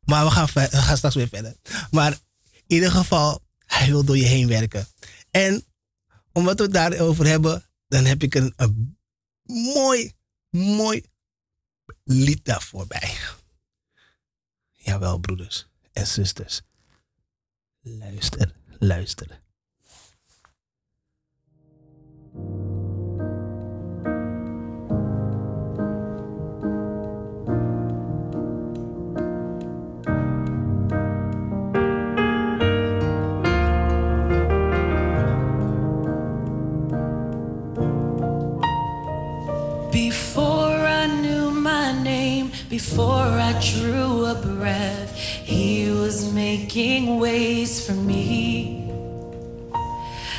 Maar 0.00 0.24
we 0.24 0.30
gaan, 0.30 0.46
we 0.46 0.68
gaan 0.70 0.96
straks 0.96 1.14
weer 1.14 1.28
verder. 1.28 1.56
Maar 1.90 2.12
in 2.52 2.62
ieder 2.66 2.90
geval, 2.90 3.40
hij 3.64 3.86
wil 3.86 4.04
door 4.04 4.16
je 4.16 4.26
heen 4.26 4.48
werken. 4.48 4.88
En 5.30 5.67
omdat 6.32 6.58
we 6.58 6.62
het 6.62 6.72
daarover 6.72 7.26
hebben, 7.26 7.64
dan 7.88 8.04
heb 8.04 8.22
ik 8.22 8.34
een, 8.34 8.52
een 8.56 8.98
mooi, 9.74 10.12
mooi 10.50 11.04
lied 12.04 12.44
daarvoor 12.44 12.86
bij. 12.86 13.16
Jawel, 14.72 15.18
broeders 15.18 15.68
en 15.92 16.06
zusters. 16.06 16.62
Luister, 17.80 18.54
luister. 18.78 19.40
Before 42.78 43.32
I 43.50 43.60
drew 43.74 44.26
a 44.26 44.36
breath, 44.36 45.12
He 45.18 45.90
was 45.90 46.32
making 46.32 47.18
ways 47.18 47.84
for 47.84 47.92
me. 47.92 48.88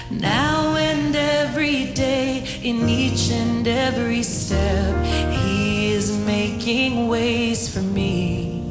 Now 0.10 0.78
and 0.78 1.14
every 1.14 1.92
day, 1.92 2.48
in 2.64 2.88
each 2.88 3.30
and 3.30 3.68
every 3.68 4.24
step, 4.24 5.06
He 5.34 5.92
is 5.92 6.18
making 6.26 7.10
ways 7.10 7.68
for 7.68 7.82
me. 7.82 8.62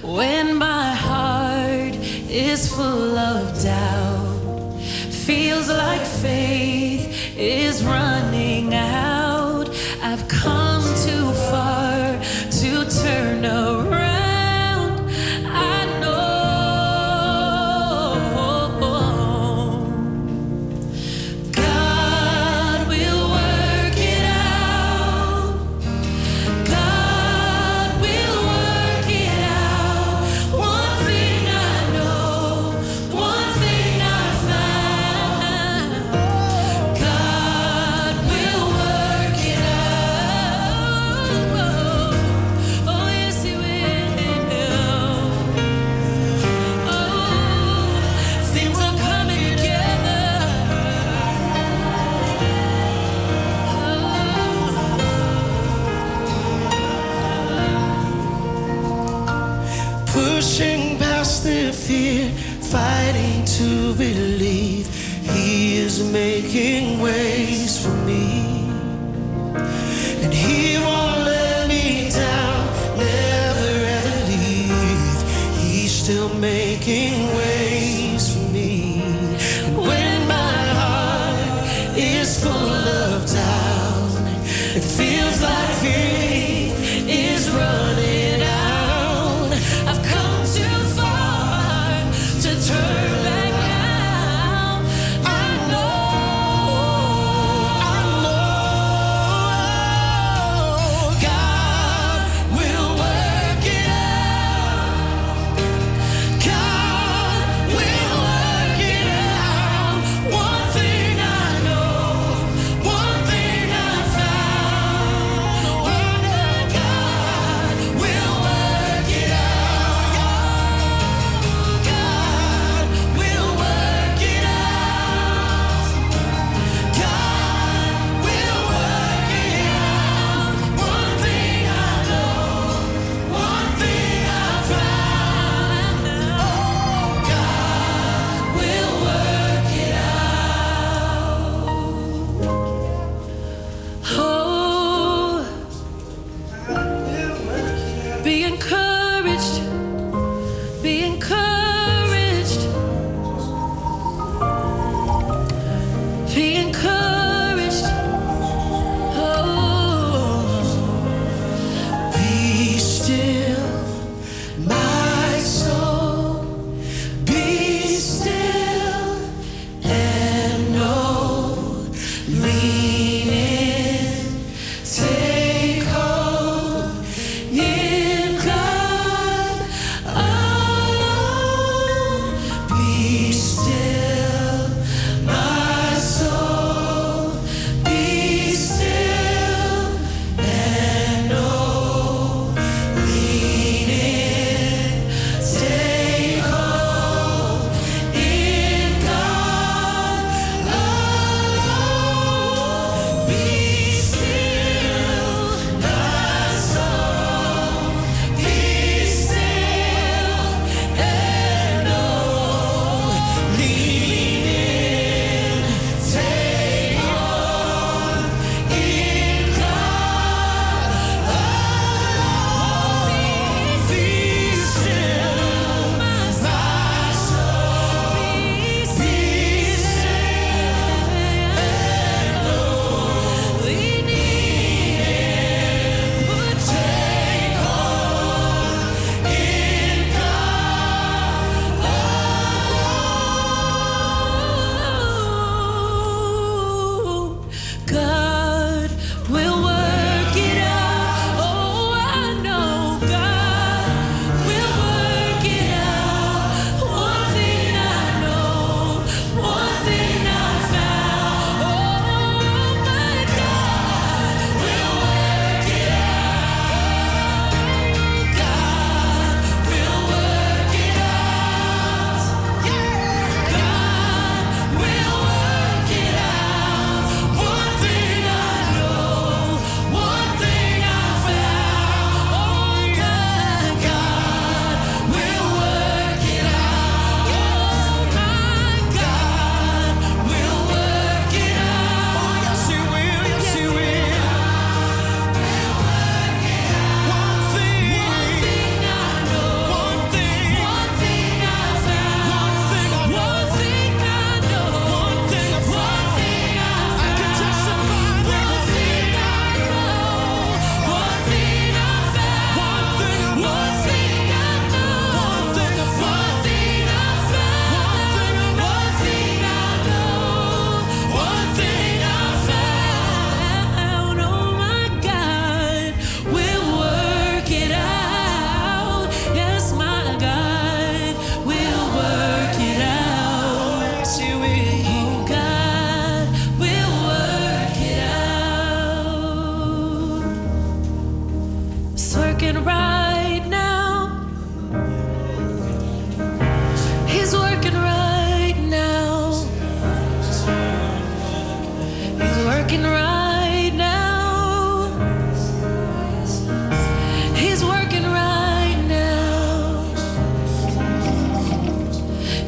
When 0.00 0.56
my 0.56 0.94
heart 0.94 1.94
is 2.30 2.74
full 2.74 3.18
of 3.18 3.62
doubt, 3.62 4.80
feels 5.26 5.68
like 5.68 6.06
faith 6.06 6.47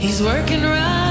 He's 0.00 0.22
working 0.22 0.62
right 0.62 1.09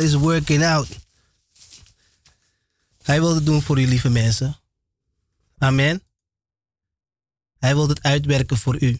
Is 0.00 0.14
working 0.14 0.64
out. 0.64 0.88
Hij 3.02 3.20
wil 3.20 3.34
het 3.34 3.46
doen 3.46 3.62
voor 3.62 3.80
u, 3.80 3.86
lieve 3.86 4.10
mensen. 4.10 4.56
Amen. 5.58 6.02
Hij 7.58 7.74
wil 7.74 7.88
het 7.88 8.02
uitwerken 8.02 8.56
voor 8.56 8.82
u. 8.82 8.98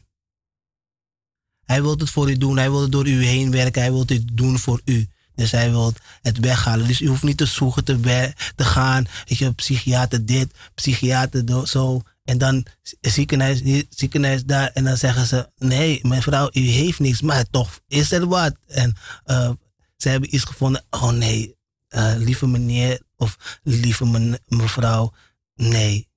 Hij 1.64 1.82
wil 1.82 1.96
het 1.98 2.10
voor 2.10 2.30
u 2.30 2.36
doen. 2.36 2.56
Hij 2.56 2.70
wil 2.70 2.82
het 2.82 2.92
door 2.92 3.06
u 3.06 3.24
heen 3.24 3.50
werken. 3.50 3.82
Hij 3.82 3.90
wil 3.90 4.04
het 4.06 4.28
doen 4.32 4.58
voor 4.58 4.80
u. 4.84 5.08
Dus 5.34 5.50
hij 5.50 5.70
wil 5.70 5.92
het 6.22 6.38
weghalen. 6.38 6.86
Dus 6.86 7.00
u 7.00 7.06
hoeft 7.06 7.22
niet 7.22 7.36
te 7.36 7.46
zoeken 7.46 7.84
te, 7.84 8.32
te 8.56 8.64
gaan. 8.64 9.06
Ik 9.24 9.38
heb 9.38 9.56
psychiater 9.56 10.26
dit, 10.26 10.54
psychiater 10.74 11.68
zo. 11.68 12.02
En 12.24 12.38
dan 12.38 12.66
ziekenhuis 13.00 13.84
ziekenhuis 13.88 14.44
daar. 14.44 14.70
En 14.72 14.84
dan 14.84 14.96
zeggen 14.96 15.26
ze: 15.26 15.50
Nee, 15.58 16.00
mijn 16.02 16.22
vrouw, 16.22 16.50
u 16.52 16.60
heeft 16.60 16.98
niks. 16.98 17.20
Maar 17.20 17.44
toch 17.50 17.80
is 17.88 18.12
er 18.12 18.26
wat. 18.26 18.54
En 18.66 18.96
eh, 19.24 19.50
ze 19.96 20.08
hebben 20.08 20.34
iets 20.34 20.44
gevonden. 20.44 20.86
Oh 20.90 21.10
nee, 21.10 21.56
eh, 21.88 22.14
lieve 22.16 22.46
meneer 22.46 23.02
of 23.16 23.60
lieve 23.62 24.38
mevrouw. 24.46 25.14
Nee, 25.54 26.10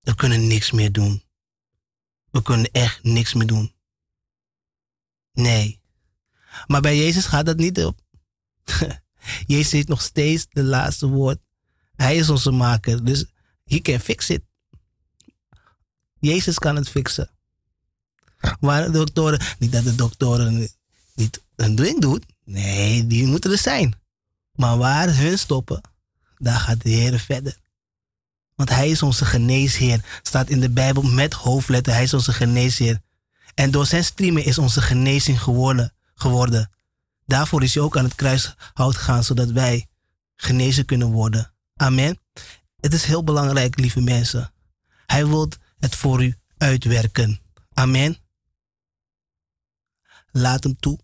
we 0.00 0.14
kunnen 0.14 0.46
niks 0.46 0.70
meer 0.70 0.92
doen. 0.92 1.24
We 2.30 2.42
kunnen 2.42 2.70
echt 2.70 3.02
niks 3.02 3.34
meer 3.34 3.46
doen. 3.46 3.74
Nee. 5.32 5.80
Maar 6.66 6.80
bij 6.80 6.96
Jezus 6.96 7.26
gaat 7.26 7.46
dat 7.46 7.56
niet 7.56 7.84
op. 7.84 8.00
Jezus 9.46 9.72
heeft 9.72 9.88
nog 9.88 10.02
steeds 10.02 10.46
de 10.48 10.62
laatste 10.62 11.06
woord. 11.06 11.38
Hij 11.94 12.16
is 12.16 12.30
onze 12.30 12.50
maker. 12.50 13.04
Dus 13.04 13.24
he 13.64 13.80
can 13.80 14.00
fix 14.00 14.30
it. 14.30 14.42
Jezus 16.18 16.58
kan 16.58 16.76
het 16.76 16.88
fixen. 16.88 17.30
Maar 18.60 18.84
de 18.84 18.90
doktoren, 18.90 19.40
niet 19.58 19.72
dat 19.72 19.84
de 19.84 19.94
doktoren 19.94 20.68
niet 21.14 21.42
hun 21.56 21.74
ding 21.74 22.00
doen. 22.00 22.22
Nee, 22.46 23.06
die 23.06 23.26
moeten 23.26 23.50
er 23.50 23.58
zijn. 23.58 23.94
Maar 24.52 24.78
waar 24.78 25.16
hun 25.16 25.38
stoppen, 25.38 25.80
daar 26.38 26.60
gaat 26.60 26.82
de 26.82 26.88
Heer 26.88 27.18
verder. 27.18 27.56
Want 28.54 28.68
Hij 28.68 28.90
is 28.90 29.02
onze 29.02 29.24
geneesheer. 29.24 30.20
Staat 30.22 30.48
in 30.48 30.60
de 30.60 30.70
Bijbel 30.70 31.02
met 31.02 31.32
hoofdletter. 31.32 31.92
Hij 31.92 32.02
is 32.02 32.14
onze 32.14 32.32
geneesheer. 32.32 33.00
En 33.54 33.70
door 33.70 33.86
zijn 33.86 34.04
streamen 34.04 34.44
is 34.44 34.58
onze 34.58 34.82
genezing 34.82 35.42
geworden. 35.42 35.92
geworden. 36.14 36.70
Daarvoor 37.24 37.62
is 37.62 37.74
hij 37.74 37.82
ook 37.82 37.96
aan 37.96 38.04
het 38.04 38.14
kruishout 38.14 38.96
gegaan, 38.96 39.24
zodat 39.24 39.50
wij 39.50 39.86
genezen 40.34 40.84
kunnen 40.84 41.10
worden. 41.10 41.52
Amen. 41.76 42.18
Het 42.80 42.92
is 42.92 43.04
heel 43.04 43.24
belangrijk, 43.24 43.78
lieve 43.78 44.00
mensen. 44.00 44.52
Hij 45.06 45.26
wil 45.26 45.48
het 45.78 45.96
voor 45.96 46.24
u 46.24 46.36
uitwerken. 46.58 47.40
Amen. 47.72 48.16
Laat 50.30 50.64
hem 50.64 50.76
toe. 50.76 50.98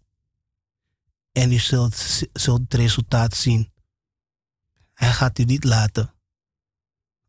En 1.33 1.53
u 1.53 1.59
zult, 1.59 2.23
zult 2.33 2.61
het 2.61 2.75
resultaat 2.75 3.35
zien. 3.35 3.73
Hij 4.95 5.13
gaat 5.13 5.39
u 5.39 5.45
niet 5.45 5.65
laten. 5.65 6.15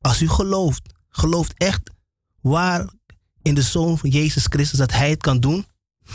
Als 0.01 0.21
u 0.21 0.29
gelooft, 0.29 0.93
gelooft 1.09 1.53
echt 1.57 1.91
waar 2.41 2.93
in 3.41 3.55
de 3.55 3.61
Zoon 3.61 3.97
van 3.97 4.09
Jezus 4.09 4.45
Christus 4.45 4.79
dat 4.79 4.91
Hij 4.91 5.09
het 5.09 5.21
kan 5.21 5.39
doen. 5.39 5.65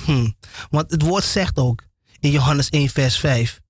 Hm. 0.04 0.30
Want 0.70 0.90
het 0.90 1.02
woord 1.02 1.24
zegt 1.24 1.58
ook 1.58 1.84
in 2.20 2.30
Johannes 2.30 2.68
1, 2.68 2.88
vers 2.88 3.18
5. 3.18 3.60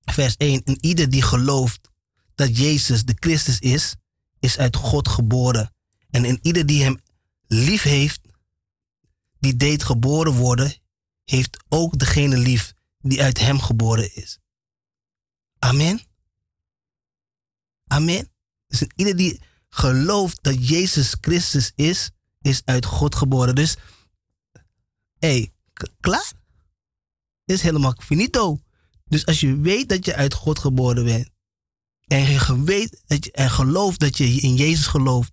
Vers 0.00 0.36
1. 0.36 0.62
En 0.64 0.84
ieder 0.84 1.10
die 1.10 1.22
gelooft 1.22 1.90
dat 2.34 2.56
Jezus 2.56 3.04
de 3.04 3.16
Christus 3.18 3.58
is, 3.58 3.94
is 4.38 4.58
uit 4.58 4.76
God 4.76 5.08
geboren. 5.08 5.74
En 6.10 6.24
in 6.24 6.38
ieder 6.42 6.66
die 6.66 6.82
Hem 6.82 7.00
lief 7.46 7.82
heeft, 7.82 8.20
die 9.38 9.56
deed 9.56 9.82
geboren 9.82 10.32
worden, 10.32 10.79
heeft 11.30 11.64
ook 11.68 11.98
degene 11.98 12.36
lief 12.36 12.72
die 12.98 13.22
uit 13.22 13.38
Hem 13.38 13.60
geboren 13.60 14.14
is. 14.14 14.38
Amen. 15.58 16.00
Amen. 17.86 18.28
Dus 18.66 18.82
in 18.82 18.92
ieder 18.96 19.16
die 19.16 19.40
gelooft 19.68 20.38
dat 20.42 20.68
Jezus 20.68 21.16
Christus 21.20 21.72
is, 21.74 22.10
is 22.40 22.62
uit 22.64 22.84
God 22.84 23.14
geboren. 23.14 23.54
Dus, 23.54 23.76
hé, 25.18 25.28
hey, 25.28 25.52
klaar? 26.00 26.32
Is 27.44 27.62
helemaal 27.62 27.94
finito. 27.98 28.60
Dus 29.04 29.26
als 29.26 29.40
je 29.40 29.56
weet 29.56 29.88
dat 29.88 30.04
je 30.04 30.14
uit 30.14 30.34
God 30.34 30.58
geboren 30.58 31.04
bent, 31.04 31.30
en 32.06 32.22
je 32.22 32.62
weet 32.64 33.02
dat 33.06 33.24
je, 33.24 33.32
en 33.32 33.50
gelooft 33.50 34.00
dat 34.00 34.16
je 34.16 34.24
in 34.24 34.56
Jezus 34.56 34.86
gelooft, 34.86 35.32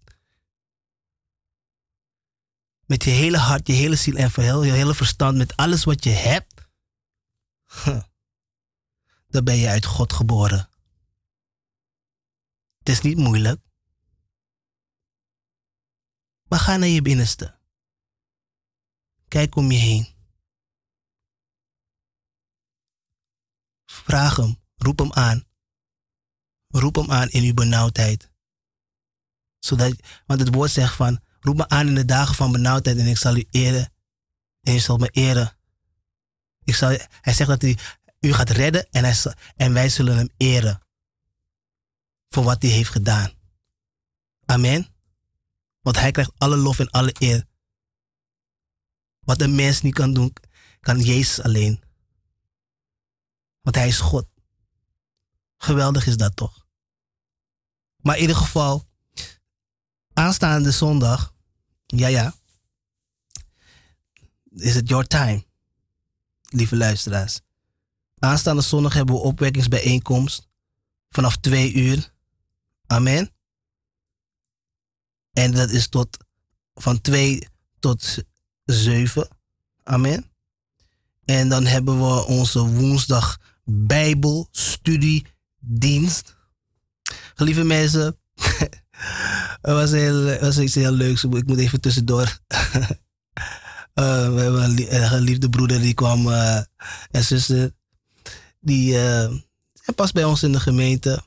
met 2.88 3.04
je 3.04 3.10
hele 3.10 3.38
hart, 3.38 3.68
je 3.68 3.74
hele 3.74 3.96
ziel 3.96 4.16
en 4.16 4.32
verheel, 4.32 4.64
je 4.64 4.72
hele 4.72 4.96
verstand, 4.96 5.38
met 5.38 5.56
alles 5.56 5.84
wat 5.84 6.04
je 6.04 6.10
hebt, 6.10 6.54
dan 9.34 9.44
ben 9.44 9.56
je 9.56 9.68
uit 9.68 9.86
God 9.86 10.14
geboren. 10.14 10.70
Het 12.78 12.90
is 12.90 13.02
niet 13.02 13.18
moeilijk. 13.18 13.62
Maar 16.50 16.60
ga 16.60 16.76
naar 16.78 16.88
je 16.88 17.02
binnenste. 17.02 17.60
Kijk 19.28 19.56
om 19.56 19.72
je 19.72 19.78
heen. 19.78 20.16
Vraag 23.86 24.36
hem, 24.36 24.62
roep 24.76 25.00
hem 25.00 25.14
aan. 25.14 25.46
Roep 26.68 26.96
hem 26.96 27.12
aan 27.12 27.30
in 27.30 27.44
uw 27.44 27.54
benauwdheid. 27.54 28.32
Zodat, 29.60 29.96
want 30.26 30.40
het 30.40 30.54
woord 30.54 30.72
zegt 30.72 30.96
van, 30.96 31.24
roep 31.48 31.58
me 31.58 31.70
aan 31.70 31.88
in 31.88 31.96
de 31.96 32.06
dagen 32.06 32.36
van 32.36 32.52
benauwdheid 32.52 32.98
en 32.98 33.06
ik 33.06 33.18
zal 33.18 33.36
u 33.36 33.48
eren. 33.52 33.94
En 34.62 34.76
u 34.76 34.80
zal 34.80 34.98
me 34.98 35.10
eren. 35.10 35.58
Ik 36.64 36.76
zal, 36.76 36.90
hij 37.22 37.34
zegt 37.34 37.50
dat 37.50 37.62
hij 37.62 37.78
u 38.20 38.34
gaat 38.34 38.50
redden 38.50 38.88
en, 38.92 39.16
en 39.56 39.74
wij 39.74 39.90
zullen 39.90 40.18
hem 40.18 40.30
eren. 40.38 40.82
Voor 42.30 42.44
wat 42.44 42.62
hij 42.62 42.72
heeft 42.72 42.90
gedaan. 42.90 43.32
Amen. 44.46 44.88
Want 45.82 46.00
hij 46.00 46.12
krijgt 46.12 46.32
alle 46.38 46.58
lof 46.58 46.80
en 46.80 46.90
alle 46.90 47.16
eer. 47.18 47.46
Wat 49.20 49.42
een 49.42 49.56
mens 49.56 49.82
niet 49.82 49.94
kan 49.94 50.14
doen, 50.14 50.34
kan 50.80 51.00
Jezus 51.02 51.42
alleen. 51.42 51.84
Want 53.62 53.76
hij 53.76 53.88
is 53.88 54.00
God. 54.00 54.28
Geweldig 55.58 56.08
is 56.08 56.18
dat 56.18 56.36
toch? 56.36 56.66
Maar 57.98 58.16
in 58.16 58.22
ieder 58.22 58.36
geval, 58.36 58.88
aanstaande 60.14 60.72
zondag, 60.72 61.36
ja 61.88 62.08
ja, 62.08 62.36
is 64.50 64.76
het 64.76 64.90
your 64.90 65.08
time, 65.08 65.46
lieve 66.50 66.76
luisteraars. 66.76 67.40
Aanstaande 68.20 68.62
zondag 68.62 68.94
hebben 68.94 69.16
we 69.16 69.22
opwekkingsbijeenkomst 69.22 70.48
vanaf 71.10 71.38
twee 71.38 71.74
uur. 71.74 72.14
Amen. 72.88 73.32
En 75.34 75.52
dat 75.52 75.70
is 75.70 75.88
tot 75.88 76.18
van 76.74 77.02
2 77.02 77.48
tot 77.80 78.24
7. 78.66 79.28
Amen. 79.84 80.32
En 81.26 81.50
dan 81.50 81.66
hebben 81.66 81.98
we 81.98 82.26
onze 82.26 82.60
woensdag 82.60 83.38
Bijbelstudiedienst. 83.64 86.36
Gelieve 87.36 87.64
mensen, 87.64 88.20
het 89.62 89.72
was, 89.74 89.92
heel, 89.92 90.40
was 90.40 90.58
iets 90.60 90.76
heel 90.76 90.92
leuks. 90.92 91.24
Ik 91.24 91.48
moet 91.48 91.58
even 91.60 91.82
tussendoor. 91.82 92.38
Eh, 93.94 94.34
we 94.34 94.42
hebben 94.42 94.64
een 94.64 94.70
lie- 94.70 94.90
een 94.92 95.08
geliefde 95.08 95.50
broeder 95.50 95.82
die 95.82 95.94
kwam 95.94 96.32
eh, 96.32 96.62
en 97.12 97.24
zuster. 97.24 97.72
Die 98.60 98.94
eh, 98.98 99.30
zijn 99.74 99.96
pas 99.96 100.12
bij 100.12 100.24
ons 100.24 100.44
in 100.44 100.52
de 100.52 100.60
gemeente. 100.60 101.24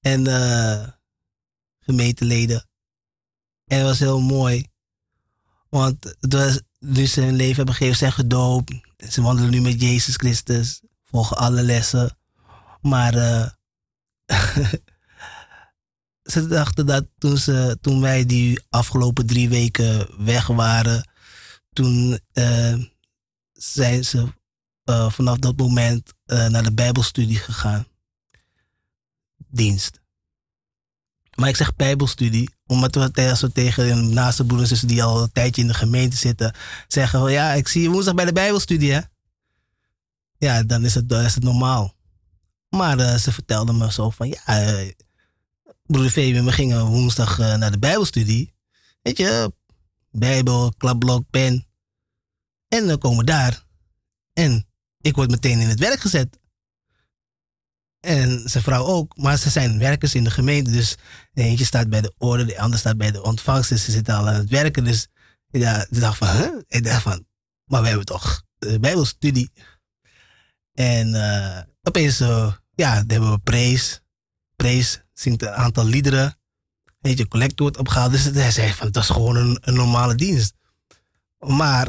En 0.00 0.26
eh, 0.26 0.88
gemeenteleden. 1.80 2.68
En 3.66 3.78
het 3.78 3.86
was 3.86 3.98
heel 3.98 4.20
mooi. 4.20 4.66
Want 5.68 6.16
het 6.20 6.32
was, 6.32 6.60
nu 6.78 7.06
ze 7.06 7.20
hun 7.20 7.34
leven 7.36 7.56
hebben 7.56 7.74
gegeven, 7.74 7.98
zijn 7.98 8.12
gedoopt. 8.12 8.72
Ze 9.10 9.22
wandelen 9.22 9.50
nu 9.50 9.60
met 9.60 9.80
Jezus 9.80 10.14
Christus. 10.16 10.80
Volgen 11.04 11.36
alle 11.36 11.62
lessen. 11.62 12.18
Maar 12.80 13.14
eh, 13.14 13.46
ze 16.30 16.46
dachten 16.46 16.86
dat 16.86 17.06
toen, 17.18 17.36
ze, 17.38 17.78
toen 17.80 18.00
wij 18.00 18.26
die 18.26 18.62
afgelopen 18.68 19.26
drie 19.26 19.48
weken 19.48 20.24
weg 20.24 20.46
waren, 20.46 21.08
toen 21.72 22.18
eh, 22.32 22.74
zijn 23.52 24.04
ze 24.04 24.32
eh, 24.84 25.10
vanaf 25.10 25.38
dat 25.38 25.56
moment 25.56 26.14
eh, 26.24 26.46
naar 26.46 26.62
de 26.62 26.72
Bijbelstudie 26.72 27.38
gegaan. 27.38 27.86
Dienst. 29.48 30.00
Maar 31.34 31.48
ik 31.48 31.56
zeg 31.56 31.76
Bijbelstudie, 31.76 32.50
omdat 32.66 32.94
we 32.94 33.50
tegen 33.52 34.12
naaste 34.12 34.44
broeders 34.44 34.68
zussen 34.68 34.88
die 34.88 35.02
al 35.02 35.22
een 35.22 35.32
tijdje 35.32 35.62
in 35.62 35.68
de 35.68 35.74
gemeente 35.74 36.16
zitten, 36.16 36.54
zeggen 36.88 37.24
we 37.24 37.30
ja, 37.30 37.52
ik 37.52 37.68
zie 37.68 37.82
je 37.82 37.88
woensdag 37.88 38.14
bij 38.14 38.24
de 38.24 38.32
Bijbelstudie, 38.32 38.92
hè? 38.92 39.00
Ja, 40.38 40.62
dan 40.62 40.84
is 40.84 40.94
het, 40.94 41.08
dan 41.08 41.24
is 41.24 41.34
het 41.34 41.44
normaal. 41.44 41.94
Maar 42.68 43.18
ze 43.18 43.32
vertelden 43.32 43.76
me 43.76 43.92
zo 43.92 44.10
van 44.10 44.28
ja, 44.28 44.42
broeder 45.90 46.10
Fabian, 46.10 46.44
we 46.44 46.52
gingen 46.52 46.86
woensdag 46.86 47.38
eh, 47.38 47.54
naar 47.54 47.70
de 47.70 47.78
Bijbelstudie. 47.78 48.54
Weet 49.02 49.16
je, 49.16 49.52
Bijbel, 50.10 50.72
klapblok, 50.76 51.30
pen. 51.30 51.66
En 52.68 52.86
dan 52.86 52.98
komen 52.98 53.18
we 53.18 53.24
daar. 53.24 53.64
En 54.32 54.66
ik 55.00 55.16
word 55.16 55.30
meteen 55.30 55.60
in 55.60 55.68
het 55.68 55.78
werk 55.78 56.00
gezet. 56.00 56.38
En 58.00 58.48
zijn 58.48 58.62
vrouw 58.62 58.84
ook. 58.84 59.16
Maar 59.16 59.38
ze 59.38 59.50
zijn 59.50 59.78
werkers 59.78 60.14
in 60.14 60.24
de 60.24 60.30
gemeente. 60.30 60.70
Dus 60.70 60.96
de 61.32 61.42
eentje 61.42 61.64
staat 61.64 61.88
bij 61.88 62.00
de 62.00 62.14
orde, 62.18 62.44
de 62.44 62.58
ander 62.58 62.78
staat 62.78 62.96
bij 62.96 63.10
de 63.10 63.22
ontvangst. 63.22 63.68
Dus 63.68 63.84
ze 63.84 63.90
zitten 63.90 64.14
al 64.14 64.28
aan 64.28 64.34
het 64.34 64.48
werken. 64.48 64.84
Dus 64.84 65.08
ja, 65.50 65.86
ik 65.90 66.00
dacht 66.00 66.18
van, 66.18 66.28
huh? 66.28 66.58
Ik 66.66 66.84
dacht 66.84 67.02
van, 67.02 67.26
maar 67.64 67.82
we 67.82 67.88
hebben 67.88 68.06
toch 68.06 68.42
de 68.58 68.80
Bijbelstudie. 68.80 69.52
En 70.72 71.14
eh, 71.14 71.62
opeens, 71.82 72.20
eh, 72.20 72.54
ja, 72.74 72.94
dan 72.94 73.10
hebben 73.10 73.30
we 73.30 73.38
prees. 73.38 74.00
Prees 74.60 75.00
zingt 75.12 75.42
een 75.42 75.48
aantal 75.50 75.84
liederen. 75.84 76.38
Weet 76.98 77.18
je, 77.18 77.28
collect 77.28 77.58
wordt 77.58 77.76
opgehaald. 77.76 78.12
Dus 78.12 78.24
hij 78.24 78.50
zei 78.50 78.72
van, 78.72 78.90
dat 78.90 79.02
is 79.02 79.08
gewoon 79.08 79.36
een, 79.36 79.74
normale 79.74 80.14
dienst. 80.14 80.54
Maar 81.38 81.88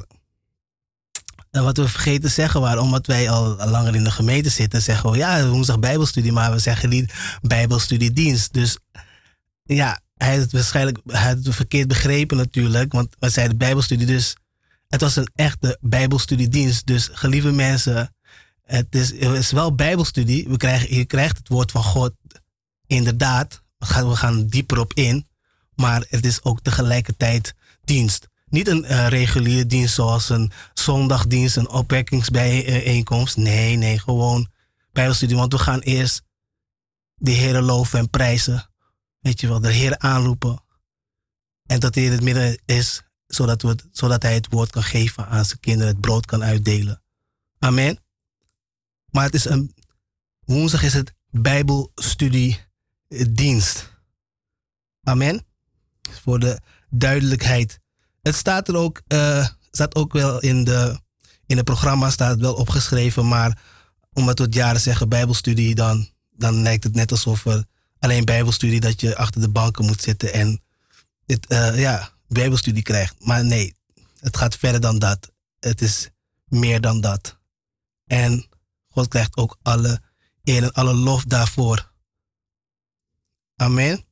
en 1.52 1.64
wat 1.64 1.78
we 1.78 1.88
vergeten 1.88 2.22
te 2.22 2.28
zeggen 2.28 2.62
waren, 2.62 2.82
omdat 2.82 3.08
wij 3.08 3.30
al 3.30 3.56
langer 3.56 3.96
in 3.96 4.04
de 4.04 4.12
gemeente 4.12 4.50
zitten, 4.50 4.82
zeggen 4.82 5.12
we 5.12 5.18
ja, 5.18 5.48
woensdag 5.48 5.80
Bijbelstudie, 5.80 6.32
maar 6.32 6.52
we 6.52 6.60
zeggen 6.60 6.90
niet 6.90 7.14
Bijbelstudiedienst. 7.42 8.54
Dus 8.54 8.78
ja, 9.64 10.00
hij 10.16 10.30
heeft 10.30 10.42
het 10.42 10.52
waarschijnlijk 10.52 10.98
het 11.06 11.48
verkeerd 11.50 11.88
begrepen 11.88 12.38
natuurlijk, 12.38 12.92
want 12.92 13.16
we 13.20 13.30
zeiden 13.30 13.58
Bijbelstudie, 13.58 14.06
dus 14.06 14.36
het 14.88 15.02
was 15.02 15.16
een 15.16 15.30
echte 15.36 15.78
Bijbelstudiedienst. 15.82 16.86
Dus 16.86 17.10
gelieve 17.12 17.52
mensen, 17.52 18.16
het 18.64 18.96
is, 18.96 19.12
het 19.12 19.38
is 19.38 19.52
wel 19.52 19.76
Bijbelstudie. 19.76 20.48
We 20.48 20.58
krijgen, 20.58 20.96
je 20.96 21.06
krijgt 21.06 21.38
het 21.38 21.48
woord 21.48 21.72
van 21.72 21.84
God, 21.84 22.14
inderdaad. 22.92 23.62
We 23.78 24.16
gaan, 24.16 24.48
dieper 24.48 24.80
op 24.80 24.94
in, 24.94 25.28
maar 25.76 26.06
het 26.10 26.26
is 26.26 26.44
ook 26.44 26.62
tegelijkertijd 26.62 27.54
dienst. 27.84 28.28
Niet 28.46 28.68
een 28.68 28.86
eh, 28.86 29.08
reguliere 29.08 29.66
dienst 29.66 29.94
zoals 29.94 30.30
een 30.30 30.52
zondagdienst, 30.74 31.56
een 31.56 31.70
opwekkingsbijeenkomst. 31.70 33.38
Nee, 33.38 33.76
nee, 33.76 34.00
gewoon 34.00 34.50
Bijbelstudie. 34.92 35.38
Want 35.38 35.54
we 35.54 35.60
gaan 35.60 35.80
eerst 35.80 36.22
de 37.16 37.32
Heer 37.32 37.62
loven 37.62 38.00
en 38.00 38.10
prijzen. 38.10 38.70
Weet 39.20 39.40
je 39.40 39.48
wel, 39.48 39.60
de 39.60 39.72
Heer 39.72 39.98
aanroepen. 39.98 40.64
En 41.66 41.80
dat 41.80 41.96
hij 41.96 42.04
in 42.04 42.12
het 42.12 42.24
midden 42.24 42.62
is, 42.66 43.04
zodat, 43.28 43.62
we 43.62 43.76
zodat 43.92 44.22
hij 44.22 44.34
het 44.34 44.48
woord 44.50 44.70
kan 44.70 44.84
geven 44.84 45.28
aan 45.28 45.46
zijn 45.46 45.60
kinderen, 45.60 45.92
het 45.92 46.02
brood 46.02 46.26
kan 46.26 46.44
uitdelen. 46.44 47.04
Amen. 47.60 48.00
Maar 49.12 49.24
het 49.24 49.34
is 49.34 49.46
een, 49.46 49.76
woensdag 50.46 50.84
is 50.84 50.94
het 50.94 51.14
Bijbelstudiedienst. 53.12 53.90
Amen. 55.04 55.46
Voor 56.24 56.40
de 56.40 56.60
duidelijkheid. 56.90 57.80
Het 58.22 58.36
staat 58.36 58.68
er 58.68 58.76
ook, 58.76 59.02
eh, 59.08 59.48
staat 59.72 59.96
ook 59.96 60.14
wel 60.14 60.40
in, 60.40 60.64
de, 60.64 61.00
in 61.46 61.56
het 61.56 61.66
programma 61.66 62.10
staat 62.10 62.32
het 62.32 62.40
wel 62.42 62.54
opgeschreven, 62.54 63.28
maar 63.28 63.62
omdat 64.14 64.38
we 64.38 64.44
het 64.44 64.54
jaren 64.54 64.82
zeggen 64.82 65.10
Bijbelstudie, 65.10 65.76
dan, 65.76 66.10
dan 66.30 66.62
lijkt 66.62 66.84
het 66.84 66.96
net 66.96 67.12
alsof 67.12 67.46
er 67.46 67.66
alleen 68.00 68.26
Bijbelstudie 68.26 68.80
dat 68.80 69.02
je 69.02 69.18
achter 69.18 69.42
de 69.42 69.50
banken 69.50 69.86
moet 69.86 70.02
zitten 70.02 70.34
en 70.34 70.62
het, 71.26 71.48
eh, 71.48 71.80
ja, 71.80 72.10
Bijbelstudie 72.28 72.84
krijgt. 72.84 73.16
Maar 73.20 73.46
nee, 73.46 73.76
het 74.20 74.38
gaat 74.38 74.56
verder 74.56 74.82
dan 74.82 75.00
dat. 75.00 75.32
Het 75.60 75.82
is 75.82 76.10
meer 76.48 76.82
dan 76.82 77.02
dat. 77.02 77.40
En 78.06 78.48
God 78.88 79.08
krijgt 79.08 79.38
ook 79.38 79.58
alle 79.62 80.02
eer 80.44 80.64
en 80.64 80.72
alle 80.72 80.94
lof 80.94 81.24
daarvoor. 81.24 81.91
Amen. 83.62 84.06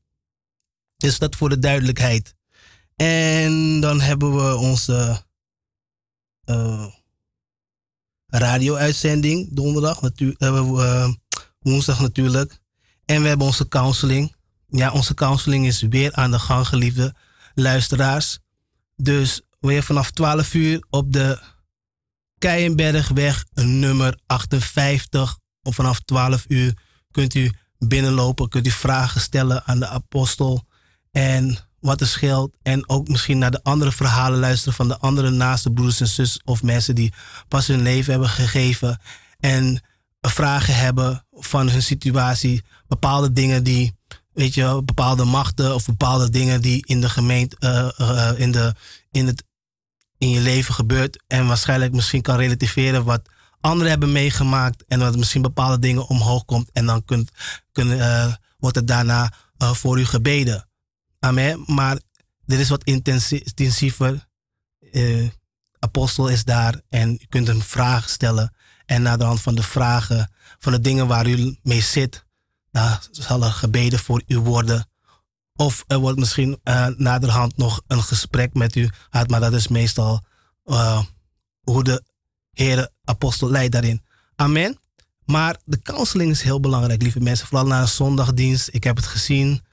Dus 0.97 1.19
dat 1.19 1.35
voor 1.35 1.49
de 1.49 1.59
duidelijkheid. 1.59 2.35
En 2.95 3.79
dan 3.79 4.01
hebben 4.01 4.35
we 4.35 4.55
onze 4.55 5.25
eh, 6.43 6.87
radio-uitzending 8.25 9.47
donderdag, 9.51 10.01
eh, 10.01 11.09
woensdag 11.59 11.99
natuurlijk. 11.99 12.59
En 13.05 13.21
we 13.21 13.27
hebben 13.27 13.47
onze 13.47 13.67
counseling. 13.67 14.35
Ja, 14.67 14.91
onze 14.91 15.13
counseling 15.13 15.65
is 15.65 15.81
weer 15.81 16.13
aan 16.13 16.31
de 16.31 16.39
gang, 16.39 16.67
geliefde 16.67 17.15
luisteraars. 17.53 18.39
Dus 18.95 19.41
weer 19.59 19.83
vanaf 19.83 20.11
12 20.11 20.53
uur 20.53 20.85
op 20.89 21.13
de 21.13 21.39
Keienbergweg 22.37 23.45
nummer 23.53 24.19
58. 24.25 25.39
Of 25.61 25.75
vanaf 25.75 25.99
12 25.99 26.45
uur 26.47 26.77
kunt 27.11 27.35
u 27.35 27.51
binnenlopen, 27.87 28.49
kunt 28.49 28.67
u 28.67 28.71
vragen 28.71 29.21
stellen 29.21 29.63
aan 29.65 29.79
de 29.79 29.87
apostel. 29.87 30.63
En 31.11 31.69
wat 31.79 32.01
er 32.01 32.07
scheelt. 32.07 32.55
En 32.61 32.89
ook 32.89 33.07
misschien 33.07 33.37
naar 33.37 33.51
de 33.51 33.63
andere 33.63 33.91
verhalen 33.91 34.39
luisteren 34.39 34.73
van 34.73 34.87
de 34.87 34.97
andere 34.97 35.29
naaste 35.29 35.71
broeders 35.71 35.99
en 35.99 36.07
zus 36.07 36.39
of 36.43 36.63
mensen 36.63 36.95
die 36.95 37.13
pas 37.47 37.67
hun 37.67 37.81
leven 37.81 38.11
hebben 38.11 38.29
gegeven. 38.29 38.99
En 39.39 39.81
vragen 40.21 40.75
hebben 40.75 41.25
van 41.31 41.69
hun 41.69 41.83
situatie. 41.83 42.63
Bepaalde 42.87 43.31
dingen 43.31 43.63
die, 43.63 43.95
weet 44.33 44.53
je, 44.53 44.81
bepaalde 44.85 45.23
machten 45.23 45.75
of 45.75 45.85
bepaalde 45.85 46.29
dingen 46.29 46.61
die 46.61 46.85
in 46.85 47.01
de 47.01 47.09
gemeente, 47.09 47.55
eh, 47.59 47.89
eh, 47.97 48.39
in, 48.39 48.51
de, 48.51 48.75
in, 49.11 49.27
het, 49.27 49.43
in 50.17 50.29
je 50.29 50.39
leven 50.39 50.73
gebeurt. 50.73 51.23
En 51.27 51.47
waarschijnlijk 51.47 51.93
misschien 51.93 52.21
kan 52.21 52.37
relativeren 52.37 53.03
wat 53.03 53.29
anderen 53.61 53.89
hebben 53.89 54.11
meegemaakt. 54.11 54.83
En 54.87 54.99
dat 54.99 55.17
misschien 55.17 55.41
bepaalde 55.41 55.79
dingen 55.79 56.07
omhoog 56.07 56.45
komt. 56.45 56.69
En 56.73 56.85
dan 56.85 57.05
kunt, 57.05 57.31
kun, 57.71 57.99
eh, 57.99 58.33
wordt 58.57 58.75
het 58.75 58.87
daarna 58.87 59.33
eh, 59.57 59.73
voor 59.73 59.99
u 59.99 60.05
gebeden. 60.05 60.67
Amen. 61.19 61.63
Maar 61.65 61.99
dit 62.45 62.59
is 62.59 62.69
wat 62.69 62.83
intensie- 62.83 63.43
intensiever. 63.43 64.27
Eh, 64.91 65.27
apostel 65.79 66.27
is 66.27 66.43
daar 66.43 66.81
en 66.89 67.11
u 67.21 67.25
kunt 67.29 67.47
hem 67.47 67.61
vragen 67.61 68.09
stellen. 68.09 68.53
En 68.85 69.01
naar 69.01 69.17
de 69.17 69.23
hand 69.23 69.41
van 69.41 69.55
de 69.55 69.63
vragen, 69.63 70.31
van 70.59 70.71
de 70.71 70.79
dingen 70.79 71.07
waar 71.07 71.27
u 71.27 71.57
mee 71.63 71.81
zit, 71.81 72.25
zal 73.11 73.43
er 73.43 73.51
gebeden 73.51 73.99
voor 73.99 74.23
u 74.27 74.39
worden. 74.39 74.87
Of 75.55 75.83
er 75.87 75.97
wordt 75.99 76.19
misschien 76.19 76.59
eh 76.63 76.87
naderhand 76.87 77.57
nog 77.57 77.81
een 77.87 78.03
gesprek 78.03 78.53
met 78.53 78.75
u 78.75 78.89
gehad, 79.09 79.29
maar 79.29 79.39
dat 79.39 79.53
is 79.53 79.67
meestal 79.67 80.25
eh, 80.65 81.03
hoe 81.61 81.83
de 81.83 82.03
Heer 82.63 82.89
Apostel 83.03 83.49
leidt 83.49 83.71
daarin. 83.71 84.05
Amen. 84.35 84.79
Maar 85.25 85.57
de 85.65 85.81
counseling 85.81 86.31
is 86.31 86.41
heel 86.41 86.59
belangrijk, 86.59 87.01
lieve 87.01 87.19
mensen. 87.19 87.47
Vooral 87.47 87.67
na 87.67 87.81
een 87.81 87.87
zondagdienst. 87.87 88.69
Ik 88.71 88.83
heb 88.83 88.95
het 88.95 89.05
gezien 89.05 89.63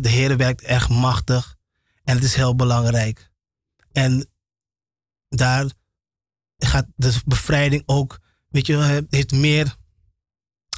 De 0.00 0.08
Heer 0.08 0.36
werkt 0.36 0.62
echt 0.62 0.88
machtig. 0.88 1.56
En 2.04 2.14
het 2.14 2.24
is 2.24 2.34
heel 2.34 2.54
belangrijk. 2.54 3.30
En 3.92 4.28
daar 5.28 5.70
gaat 6.56 6.86
de 6.96 7.20
bevrijding 7.24 7.82
ook, 7.86 8.18
weet 8.48 8.66
je, 8.66 9.04
heeft 9.10 9.32
meer, 9.32 9.76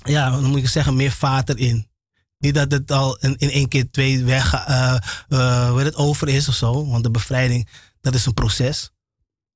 ja, 0.05 0.33
hoe 0.33 0.49
moet 0.49 0.59
ik 0.59 0.69
zeggen, 0.69 0.97
meer 0.97 1.13
vaat 1.13 1.49
erin. 1.49 1.91
Niet 2.39 2.55
dat 2.55 2.73
het 2.73 2.91
al 2.91 3.17
in, 3.17 3.37
in 3.37 3.51
één 3.51 3.69
keer 3.69 3.91
twee 3.91 4.25
weg, 4.25 4.69
uh, 4.69 4.99
uh, 5.29 5.77
het 5.77 5.95
over 5.95 6.29
is 6.29 6.49
of 6.49 6.55
zo. 6.55 6.87
Want 6.87 7.05
de 7.05 7.11
bevrijding, 7.11 7.69
dat 8.01 8.15
is 8.15 8.27
een 8.27 8.35
proces. 8.35 8.91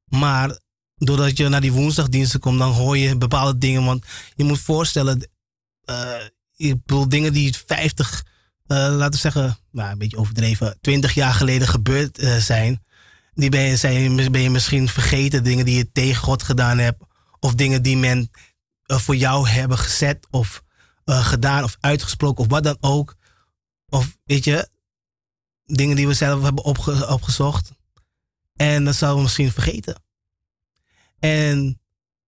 Maar 0.04 0.60
doordat 1.04 1.36
je 1.36 1.48
naar 1.48 1.60
die 1.60 1.72
woensdagdiensten 1.72 2.40
komt, 2.40 2.58
dan 2.58 2.72
hoor 2.72 2.98
je 2.98 3.16
bepaalde 3.16 3.58
dingen. 3.58 3.84
Want 3.84 4.04
je 4.34 4.44
moet 4.44 4.60
voorstellen, 4.60 5.28
uh, 5.90 6.24
ik 6.56 6.84
bedoel, 6.86 7.08
dingen 7.08 7.32
die 7.32 7.56
50, 7.66 8.24
laten 8.66 9.10
we 9.10 9.16
zeggen, 9.16 9.58
nou, 9.70 9.92
een 9.92 9.98
beetje 9.98 10.16
overdreven, 10.16 10.78
20 10.80 11.14
jaar 11.14 11.34
geleden 11.34 11.68
gebeurd 11.68 12.18
zijn. 12.38 12.84
Die 13.34 13.50
ben 13.50 13.60
je, 13.60 14.28
ben 14.30 14.40
je 14.40 14.50
misschien 14.50 14.88
vergeten, 14.88 15.44
dingen 15.44 15.64
die 15.64 15.76
je 15.76 15.92
tegen 15.92 16.22
God 16.22 16.42
gedaan 16.42 16.78
hebt. 16.78 17.04
Of 17.40 17.54
dingen 17.54 17.82
die 17.82 17.96
men 17.96 18.30
voor 18.86 19.16
jou 19.16 19.48
hebben 19.48 19.78
gezet 19.78 20.26
of 20.30 20.62
gedaan 21.04 21.64
of 21.64 21.76
uitgesproken 21.80 22.44
of 22.44 22.50
wat 22.50 22.62
dan 22.62 22.76
ook. 22.80 23.14
Of 23.88 24.16
weet 24.24 24.44
je, 24.44 24.68
dingen 25.64 25.96
die 25.96 26.06
we 26.06 26.14
zelf 26.14 26.42
hebben 26.42 26.64
opge 26.64 27.08
opgezocht. 27.08 27.72
En 28.56 28.84
dat 28.84 28.94
zouden 28.94 29.18
we 29.18 29.24
misschien 29.24 29.52
vergeten. 29.52 30.02
En 31.22 31.80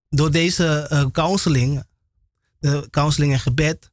door 0.08 0.30
deze 0.30 0.88
uh, 0.92 1.06
counseling, 1.10 1.84
de 2.58 2.88
counseling 2.90 3.32
en 3.32 3.40
gebed, 3.40 3.90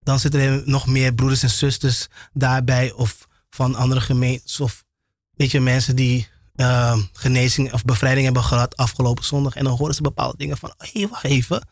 dan 0.00 0.18
zitten 0.18 0.40
er 0.40 0.62
nog 0.64 0.86
meer 0.86 1.14
broeders 1.14 1.42
en 1.42 1.50
zusters 1.50 2.08
daarbij 2.32 2.92
of 2.92 3.28
van 3.48 3.74
andere 3.74 4.00
gemeentes 4.00 4.60
of 4.60 4.84
weet 5.34 5.50
je, 5.50 5.60
mensen 5.60 5.96
die 5.96 6.28
uh, 6.56 6.98
genezing 7.12 7.72
of 7.72 7.84
bevrijding 7.84 8.24
hebben 8.24 8.42
gehad 8.42 8.76
afgelopen 8.76 9.24
zondag. 9.24 9.54
En 9.54 9.64
dan 9.64 9.76
horen 9.76 9.94
ze 9.94 10.02
bepaalde 10.02 10.36
dingen 10.36 10.58
van, 10.58 10.74
hé, 10.76 10.90
hey, 10.92 11.08
wacht 11.08 11.24
even. 11.24 11.68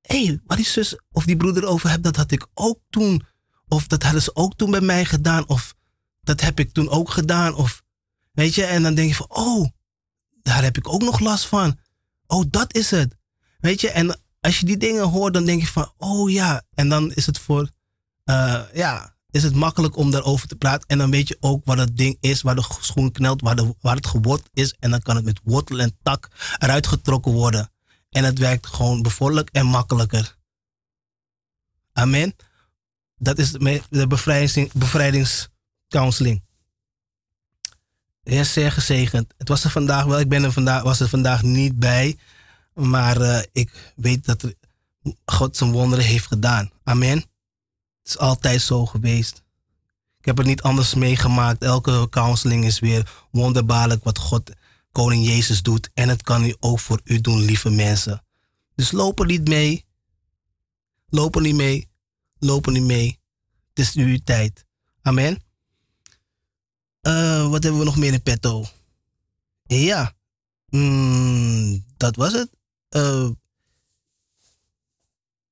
Hé, 0.00 0.24
hey, 0.24 0.40
waar 0.46 0.56
die 0.56 0.66
zus 0.66 0.98
of 1.12 1.24
die 1.24 1.36
broeder 1.36 1.66
over 1.66 1.90
hebt, 1.90 2.02
dat 2.02 2.16
had 2.16 2.30
ik 2.30 2.46
ook 2.54 2.78
toen. 2.90 3.26
Of 3.68 3.86
dat 3.86 4.02
hadden 4.02 4.22
ze 4.22 4.36
ook 4.36 4.56
toen 4.56 4.70
bij 4.70 4.80
mij 4.80 5.04
gedaan. 5.04 5.48
Of 5.48 5.74
dat 6.22 6.40
heb 6.40 6.60
ik 6.60 6.72
toen 6.72 6.88
ook 6.88 7.10
gedaan. 7.10 7.54
Of 7.54 7.82
weet 8.32 8.54
je, 8.54 8.64
en 8.64 8.82
dan 8.82 8.94
denk 8.94 9.08
je 9.08 9.14
van, 9.14 9.30
oh, 9.30 9.68
daar 10.44 10.62
heb 10.62 10.76
ik 10.76 10.88
ook 10.88 11.02
nog 11.02 11.20
last 11.20 11.46
van. 11.46 11.78
Oh, 12.26 12.44
dat 12.48 12.74
is 12.74 12.90
het. 12.90 13.16
Weet 13.60 13.80
je, 13.80 13.90
en 13.90 14.20
als 14.40 14.58
je 14.58 14.66
die 14.66 14.76
dingen 14.76 15.08
hoort, 15.08 15.34
dan 15.34 15.44
denk 15.44 15.60
je 15.60 15.66
van, 15.66 15.92
oh 15.96 16.30
ja. 16.30 16.62
En 16.74 16.88
dan 16.88 17.12
is 17.12 17.26
het 17.26 17.38
voor, 17.38 17.70
uh, 18.24 18.62
ja, 18.72 19.16
is 19.30 19.42
het 19.42 19.54
makkelijk 19.54 19.96
om 19.96 20.10
daarover 20.10 20.48
te 20.48 20.56
praten. 20.56 20.88
En 20.88 20.98
dan 20.98 21.10
weet 21.10 21.28
je 21.28 21.36
ook 21.40 21.64
wat 21.64 21.78
het 21.78 21.96
ding 21.96 22.16
is, 22.20 22.42
waar 22.42 22.54
de 22.54 22.64
schoen 22.80 23.12
knelt, 23.12 23.40
waar, 23.40 23.56
de, 23.56 23.74
waar 23.80 23.96
het 23.96 24.06
geworteld 24.06 24.50
is. 24.52 24.74
En 24.78 24.90
dan 24.90 25.00
kan 25.00 25.16
het 25.16 25.24
met 25.24 25.40
wortel 25.44 25.80
en 25.80 25.98
tak 26.02 26.28
eruit 26.58 26.86
getrokken 26.86 27.32
worden. 27.32 27.70
En 28.10 28.24
het 28.24 28.38
werkt 28.38 28.66
gewoon 28.66 29.02
bevorderlijk 29.02 29.48
en 29.52 29.66
makkelijker. 29.66 30.36
Amen. 31.92 32.36
Dat 33.16 33.38
is 33.38 33.52
de 33.52 34.06
bevrijdings, 34.06 34.72
bevrijdingscounseling. 34.72 36.42
Heer, 38.24 38.44
zeer 38.44 38.72
gezegend. 38.72 39.34
Het 39.38 39.48
was 39.48 39.64
er 39.64 39.70
vandaag 39.70 40.04
wel, 40.04 40.20
ik 40.20 40.28
ben 40.28 40.44
er 40.44 40.52
vandaag, 40.52 40.82
was 40.82 41.00
er 41.00 41.08
vandaag 41.08 41.42
niet 41.42 41.78
bij. 41.78 42.18
Maar 42.74 43.20
uh, 43.20 43.38
ik 43.52 43.92
weet 43.96 44.24
dat 44.24 44.54
God 45.24 45.56
zijn 45.56 45.72
wonderen 45.72 46.04
heeft 46.04 46.26
gedaan. 46.26 46.70
Amen. 46.84 47.16
Het 47.16 48.12
is 48.12 48.18
altijd 48.18 48.60
zo 48.60 48.86
geweest. 48.86 49.42
Ik 50.18 50.24
heb 50.24 50.36
het 50.36 50.46
niet 50.46 50.62
anders 50.62 50.94
meegemaakt. 50.94 51.62
Elke 51.62 52.06
counseling 52.10 52.64
is 52.64 52.78
weer 52.78 53.24
wonderbaarlijk 53.30 54.04
wat 54.04 54.18
God, 54.18 54.50
Koning 54.92 55.26
Jezus, 55.26 55.62
doet. 55.62 55.90
En 55.94 56.08
het 56.08 56.22
kan 56.22 56.44
u 56.44 56.54
ook 56.60 56.80
voor 56.80 57.00
u 57.04 57.20
doen, 57.20 57.40
lieve 57.40 57.70
mensen. 57.70 58.24
Dus 58.74 58.92
loop 58.92 59.20
er 59.20 59.26
niet 59.26 59.48
mee. 59.48 59.84
Loop 61.06 61.36
er 61.36 61.42
niet 61.42 61.54
mee. 61.54 61.88
Loop 62.38 62.66
er 62.66 62.72
niet 62.72 62.82
mee. 62.82 63.20
Het 63.68 63.78
is 63.78 63.94
nu 63.94 64.10
uw 64.10 64.18
tijd. 64.24 64.66
Amen. 65.02 65.43
Uh, 67.06 67.50
wat 67.50 67.62
hebben 67.62 67.80
we 67.80 67.86
nog 67.86 67.96
meer 67.96 68.12
in 68.12 68.22
petto? 68.22 68.64
Ja, 69.62 70.14
mm, 70.68 71.84
dat 71.96 72.16
was 72.16 72.32
het. 72.32 72.50
Uh, 72.90 73.30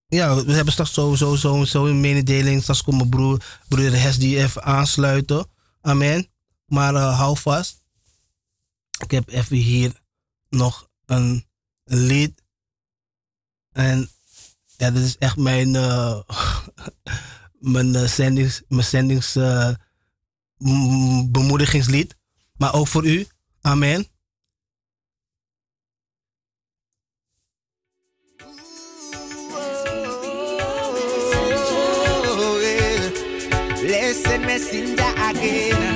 ja, 0.07 0.45
we 0.45 0.53
hebben 0.53 0.73
straks 0.73 0.93
sowieso 0.93 1.37
zo, 1.37 1.65
zo 1.65 1.87
een 1.87 2.01
mededeling. 2.01 2.63
Straks 2.63 2.83
komt 2.83 2.97
mijn 2.97 3.11
broer, 3.11 3.45
broer 3.69 4.01
Hes 4.01 4.19
die 4.19 4.39
even 4.39 4.63
aansluiten. 4.63 5.47
Amen. 5.81 6.29
Maar 6.67 6.95
uh, 6.95 7.19
hou 7.19 7.39
vast. 7.39 7.85
Ik 8.99 9.11
heb 9.11 9.29
even 9.29 9.57
hier 9.57 10.01
nog 10.49 10.89
een, 11.07 11.47
lied. 11.85 12.43
En 13.73 14.11
ja, 14.77 14.91
dit 14.91 15.05
is 15.05 15.19
echt 15.19 15.37
mijn, 15.37 15.71
mijn 17.75 18.09
zendings, 18.09 18.63
mijn 18.69 18.85
zendings 18.85 19.33
bemoedigingslied. 21.31 22.17
Maar 22.57 22.75
ook 22.75 22.89
voor 22.89 23.07
u. 23.07 23.27
Amen. 23.61 24.07
Blessed 33.81 34.41
messenger 34.41 35.15
again. 35.17 35.93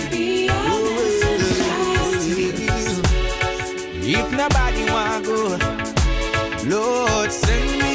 If 4.09 4.31
nobody 4.31 4.85
want 4.91 5.27
go, 5.27 5.59
Lord 6.69 7.33
send 7.33 7.79
me. 7.79 7.86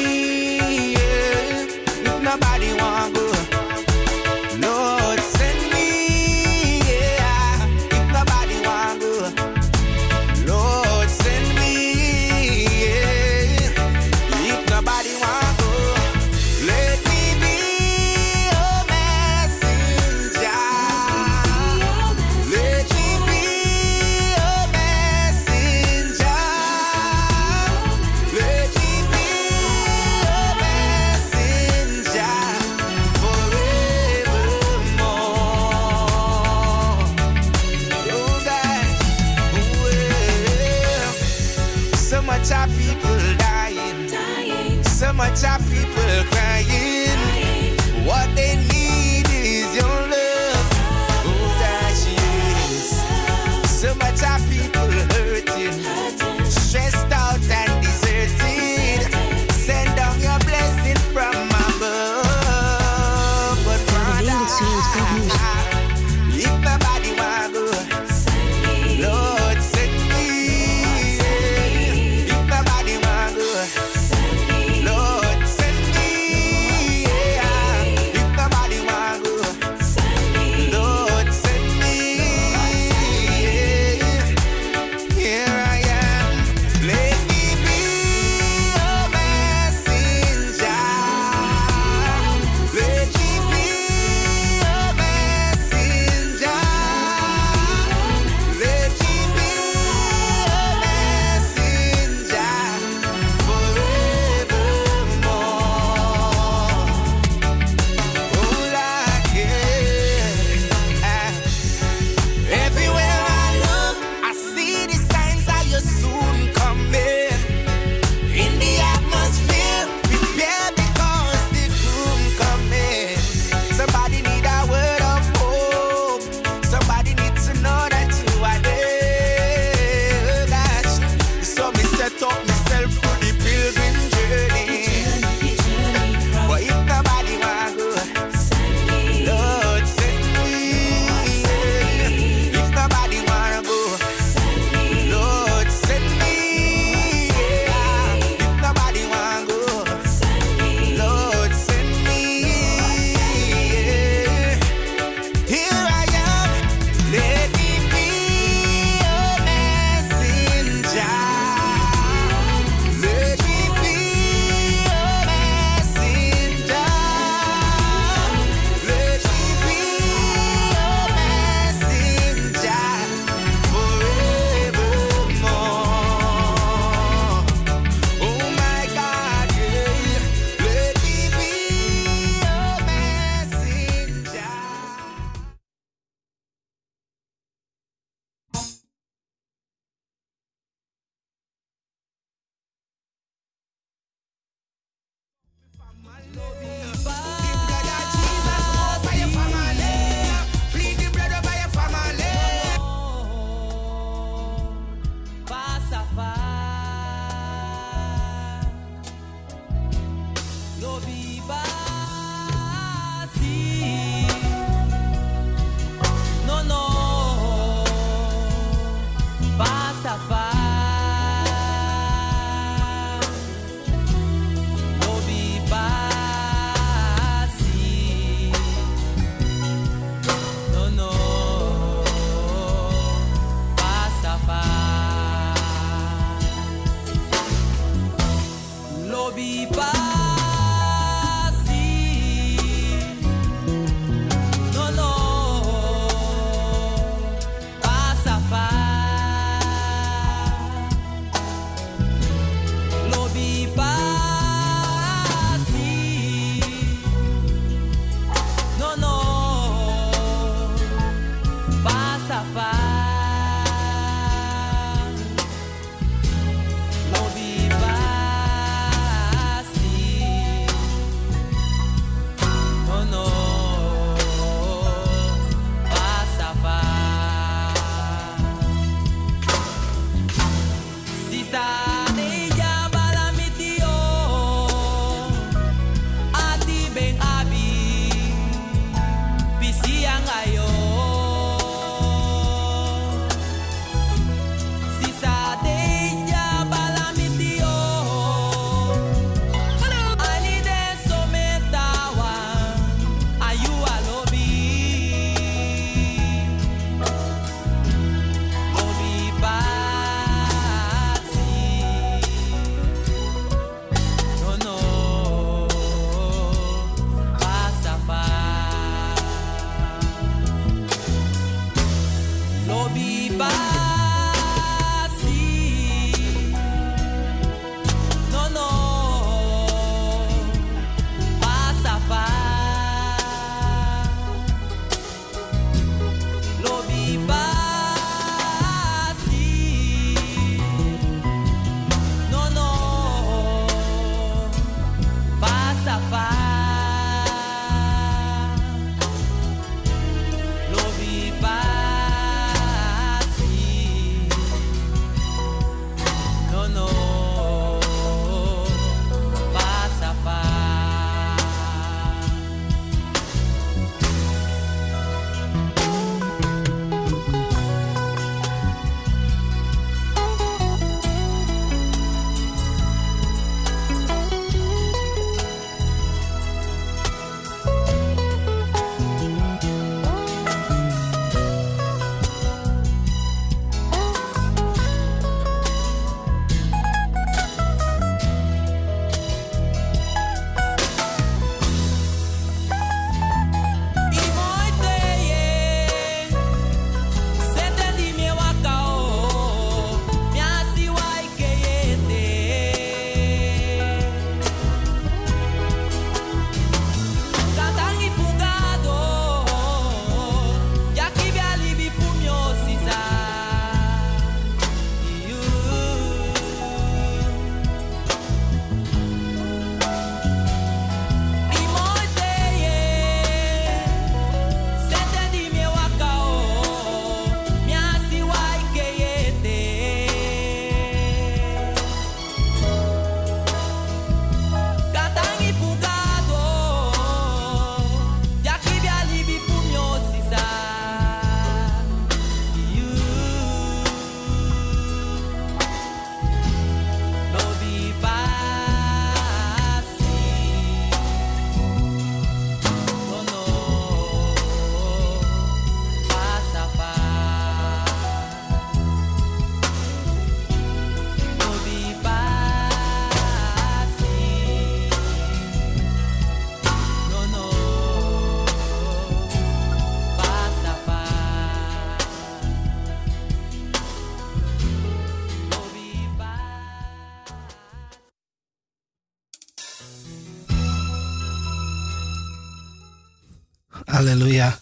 Halleluja. 484.22 484.60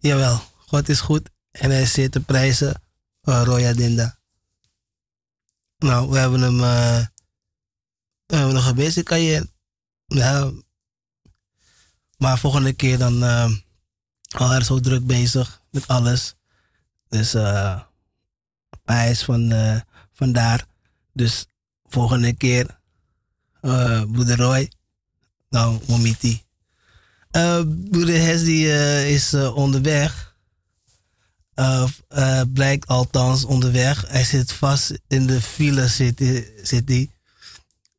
Jawel, 0.00 0.40
God 0.66 0.88
is 0.88 1.00
goed 1.00 1.30
en 1.50 1.70
hij 1.70 1.86
zeer 1.86 2.10
te 2.10 2.20
prijzen. 2.20 2.82
Uh, 3.22 3.42
Roya 3.44 3.72
Dinda. 3.72 4.18
Nou, 5.78 6.10
we 6.10 6.18
hebben 6.18 6.40
hem. 6.40 6.62
eh 6.62 7.06
we 8.26 8.36
hebben 8.36 8.54
nog 8.54 8.66
een 8.66 8.74
kan 9.02 9.20
je. 9.20 9.48
Ja. 10.06 10.52
Maar 12.18 12.38
volgende 12.38 12.72
keer 12.72 12.98
dan. 12.98 13.22
eh 13.22 13.50
al 14.28 14.48
is 14.48 14.64
zo 14.66 14.80
druk 14.80 15.06
bezig 15.06 15.62
met 15.70 15.86
alles. 15.86 16.34
Dus 17.08 17.34
eh 17.34 17.80
hij 18.84 19.10
is 19.10 19.24
van, 19.24 19.50
eh 19.52 19.80
vandaar. 20.12 20.66
Dus 21.12 21.46
volgende 21.84 22.32
keer. 22.32 22.80
broeder 24.06 24.36
Roy. 24.36 24.72
Nou, 25.48 25.80
Momiti. 25.86 26.47
Eh 27.30 27.60
broeder 27.90 28.20
Hesdy 28.20 28.66
eh, 28.66 29.10
is 29.10 29.32
eh, 29.32 29.56
onderweg. 29.56 30.26
Blijkt 32.52 32.86
althans 32.86 33.44
onderweg. 33.44 34.04
Hij 34.08 34.24
zit 34.24 34.52
vast 34.52 34.98
in 35.08 35.26
de 35.26 35.40
file, 35.40 35.88
hij. 36.84 37.10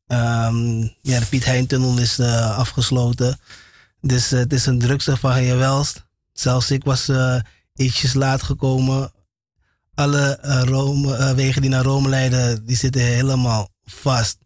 Ehm, 0.06 0.80
ja, 1.00 1.18
de 1.18 1.26
Piet 1.28 1.44
Heintunnel 1.44 1.98
is 1.98 2.20
afgesloten. 2.20 3.38
Dus 4.00 4.30
het 4.30 4.52
is 4.52 4.66
een 4.66 4.78
drukste 4.78 5.16
van 5.16 5.42
je 5.42 5.54
welst. 5.54 6.04
Zelfs 6.32 6.70
ik 6.70 6.84
was 6.84 7.10
ietsjes 7.74 8.14
laat 8.14 8.42
gekomen. 8.42 9.12
Alle 9.94 10.38
Rome, 10.64 11.34
wegen 11.34 11.60
die 11.60 11.70
naar 11.70 11.84
Rome 11.84 12.08
leiden, 12.08 12.66
die 12.66 12.76
zitten 12.76 13.02
helemaal 13.02 13.68
vast. 13.84 14.38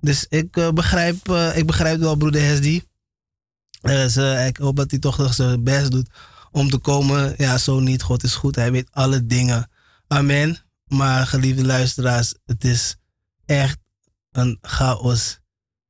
Dus 0.00 0.26
ik, 0.28 0.72
begrijp, 0.74 1.28
ik 1.54 1.66
begrijp 1.66 1.98
wel 1.98 2.16
broeder 2.16 2.42
Hesdy. 2.42 2.82
Eh, 3.84 4.46
ik 4.46 4.56
hoop 4.56 4.76
dat 4.76 4.90
hij 4.90 5.00
toch 5.00 5.18
nog 5.18 5.34
zijn 5.34 5.62
best 5.62 5.90
doet 5.90 6.08
om 6.50 6.70
te 6.70 6.78
komen. 6.78 7.34
Ja, 7.36 7.58
zo 7.58 7.80
niet. 7.80 8.02
God 8.02 8.22
is 8.22 8.34
goed. 8.34 8.54
Hij 8.54 8.72
weet 8.72 8.88
alle 8.90 9.26
dingen. 9.26 9.70
Amen. 10.06 10.58
Maar 10.86 11.26
geliefde 11.26 11.64
luisteraars, 11.64 12.34
het 12.46 12.64
is 12.64 12.96
echt 13.46 13.78
een 14.30 14.58
chaos 14.60 15.40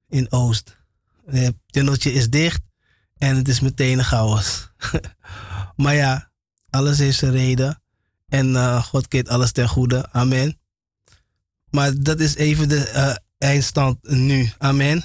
in 0.09 0.33
Oost. 0.33 0.77
Het 1.27 1.55
tunneltje 1.67 2.13
is 2.13 2.31
dicht 2.31 2.61
en 3.17 3.37
het 3.37 3.49
is 3.49 3.61
meteen 3.61 3.99
een 3.99 4.05
chaos. 4.05 4.69
maar 5.77 5.95
ja, 5.95 6.31
alles 6.71 6.99
heeft 6.99 7.19
zijn 7.19 7.33
reden. 7.33 7.83
En 8.29 8.57
eh, 8.57 8.85
God 8.85 9.09
keert 9.09 9.29
alles 9.29 9.53
ten 9.53 9.69
goede. 9.69 10.09
Amen. 10.13 10.59
Maar 11.71 12.03
dat 12.03 12.21
is 12.21 12.35
even 12.35 12.69
de 12.69 12.89
eh, 12.89 13.15
eindstand 13.39 13.99
nu. 14.03 14.53
Amen. 14.59 15.05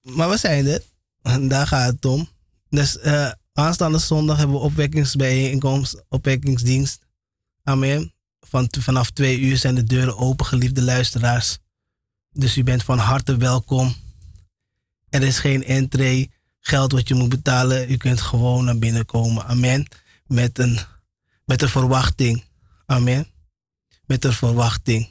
Maar 0.00 0.28
we 0.28 0.36
zijn 0.36 0.66
er. 0.66 0.82
Daar 1.22 1.66
gaat 1.66 1.92
het 1.92 2.04
om. 2.04 2.28
Dus 2.68 2.98
eh, 2.98 3.30
aanstaande 3.52 3.98
zondag 3.98 4.36
hebben 4.36 4.56
we 4.56 4.62
opwekkingsbijeenkomst, 4.62 6.04
opwekkingsdienst. 6.08 7.06
Amen. 7.62 8.14
Van, 8.40 8.68
vanaf 8.78 9.10
twee 9.10 9.38
uur 9.38 9.56
zijn 9.56 9.74
de 9.74 9.84
deuren 9.84 10.16
open, 10.16 10.46
geliefde 10.46 10.82
luisteraars. 10.82 11.58
Dus 12.32 12.56
u 12.56 12.62
bent 12.62 12.82
van 12.82 12.98
harte 12.98 13.36
welkom. 13.36 13.94
Er 15.08 15.22
is 15.22 15.38
geen 15.38 15.64
entree, 15.64 16.30
geld 16.60 16.92
wat 16.92 17.08
je 17.08 17.14
moet 17.14 17.28
betalen. 17.28 17.90
U 17.90 17.96
kunt 17.96 18.20
gewoon 18.20 18.64
naar 18.64 18.78
binnen 18.78 19.04
komen. 19.04 19.46
Amen. 19.46 19.86
Met 20.26 20.58
een, 20.58 20.78
met 21.44 21.62
een 21.62 21.68
verwachting. 21.68 22.44
Amen. 22.86 23.26
Met 24.06 24.24
een 24.24 24.32
verwachting. 24.32 25.08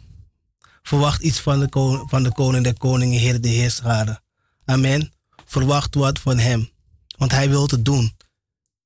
Verwacht 0.81 1.21
iets 1.21 1.39
van 1.39 1.59
de, 1.59 1.69
koning, 1.69 2.09
van 2.09 2.23
de 2.23 2.31
koning 2.31 2.63
der 2.63 2.77
koningen, 2.77 3.19
Heer 3.19 3.41
de 3.41 3.47
Heerscharen. 3.47 4.23
Amen. 4.65 5.13
Verwacht 5.49 5.95
wat 5.95 6.19
van 6.19 6.37
hem. 6.37 6.69
Want 7.17 7.31
hij 7.31 7.49
wil 7.49 7.67
het 7.67 7.85
doen. 7.85 8.15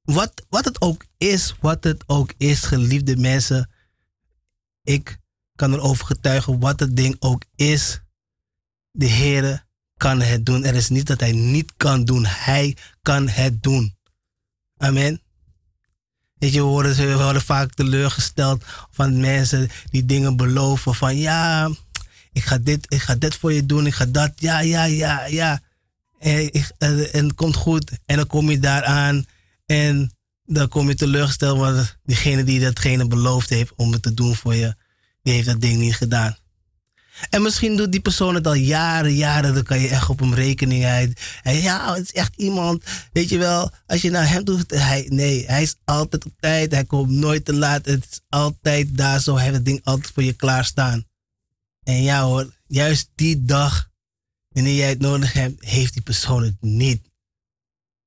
Wat, 0.01 0.45
wat 0.49 0.65
het 0.65 0.81
ook 0.81 1.05
is, 1.17 1.55
wat 1.59 1.83
het 1.83 2.03
ook 2.07 2.33
is, 2.37 2.59
geliefde 2.59 3.17
mensen. 3.17 3.69
Ik 4.83 5.17
kan 5.55 5.73
erover 5.73 6.05
getuigen 6.05 6.59
wat 6.59 6.79
het 6.79 6.95
ding 6.95 7.15
ook 7.19 7.43
is. 7.55 7.99
De 8.91 9.05
Heer 9.05 9.65
kan 9.97 10.21
het 10.21 10.45
doen. 10.45 10.63
Er 10.63 10.75
is 10.75 10.89
niet 10.89 11.07
dat 11.07 11.19
hij 11.19 11.31
niet 11.31 11.73
kan 11.77 12.05
doen. 12.05 12.25
Hij 12.25 12.77
kan 13.01 13.27
het 13.27 13.63
doen. 13.63 13.95
Amen. 14.77 15.21
Weet 16.33 16.53
je, 16.53 16.59
we 16.59 16.65
worden, 16.65 17.33
we 17.33 17.41
vaak 17.41 17.73
teleurgesteld 17.73 18.63
van 18.91 19.19
mensen 19.19 19.69
die 19.89 20.05
dingen 20.05 20.35
beloven. 20.35 20.95
Van 20.95 21.17
ja, 21.17 21.71
ik 22.31 22.43
ga 22.43 22.57
dit, 22.57 22.85
ik 22.93 23.01
ga 23.01 23.15
dit 23.15 23.35
voor 23.35 23.53
je 23.53 23.65
doen, 23.65 23.85
ik 23.85 23.93
ga 23.93 24.05
dat. 24.05 24.31
Ja, 24.35 24.59
ja, 24.59 24.83
ja, 24.83 25.25
ja. 25.25 25.61
En, 26.23 26.49
het 27.11 27.33
komt 27.33 27.55
goed. 27.55 27.91
En 28.05 28.15
dan 28.15 28.27
kom 28.27 28.49
je 28.49 28.59
daar 28.59 28.83
aan. 28.83 29.25
En 29.65 30.11
dan 30.43 30.67
kom 30.67 30.87
je 30.87 30.95
teleurgesteld. 30.95 31.57
Want 31.57 31.97
diegene 32.03 32.43
die 32.43 32.59
datgene 32.59 33.07
beloofd 33.07 33.49
heeft 33.49 33.73
om 33.75 33.91
het 33.91 34.01
te 34.01 34.13
doen 34.13 34.35
voor 34.35 34.55
je, 34.55 34.75
die 35.21 35.33
heeft 35.33 35.47
dat 35.47 35.61
ding 35.61 35.79
niet 35.79 35.95
gedaan. 35.95 36.37
En 37.29 37.41
misschien 37.41 37.75
doet 37.75 37.91
die 37.91 38.01
persoon 38.01 38.35
het 38.35 38.47
al 38.47 38.53
jaren, 38.53 39.15
jaren. 39.15 39.53
Dan 39.53 39.63
kan 39.63 39.79
je 39.79 39.87
echt 39.87 40.09
op 40.09 40.19
hem 40.19 40.33
rekening 40.33 40.85
uit. 40.85 41.21
En 41.43 41.55
ja, 41.55 41.93
het 41.93 42.03
is 42.03 42.11
echt 42.11 42.35
iemand. 42.35 42.83
Weet 43.11 43.29
je 43.29 43.37
wel, 43.37 43.71
als 43.85 44.01
je 44.01 44.09
naar 44.09 44.29
hem 44.29 44.43
doet. 44.43 44.71
Hij, 44.71 45.05
nee, 45.09 45.45
hij 45.45 45.61
is 45.61 45.75
altijd 45.85 46.25
op 46.25 46.31
tijd. 46.39 46.71
Hij 46.71 46.85
komt 46.85 47.09
nooit 47.09 47.45
te 47.45 47.53
laat. 47.53 47.85
Het 47.85 48.07
is 48.11 48.19
altijd 48.29 48.97
daar 48.97 49.21
zo. 49.21 49.35
Hij 49.35 49.43
heeft 49.43 49.55
het 49.55 49.65
ding 49.65 49.81
altijd 49.83 50.13
voor 50.13 50.23
je 50.23 50.33
klaarstaan. 50.33 51.05
En 51.83 52.01
ja 52.01 52.23
hoor, 52.23 52.53
juist 52.67 53.09
die 53.15 53.45
dag, 53.45 53.89
wanneer 54.53 54.75
jij 54.75 54.89
het 54.89 54.99
nodig 54.99 55.33
hebt, 55.33 55.65
heeft 55.65 55.93
die 55.93 56.01
persoon 56.01 56.43
het 56.43 56.61
niet. 56.61 57.11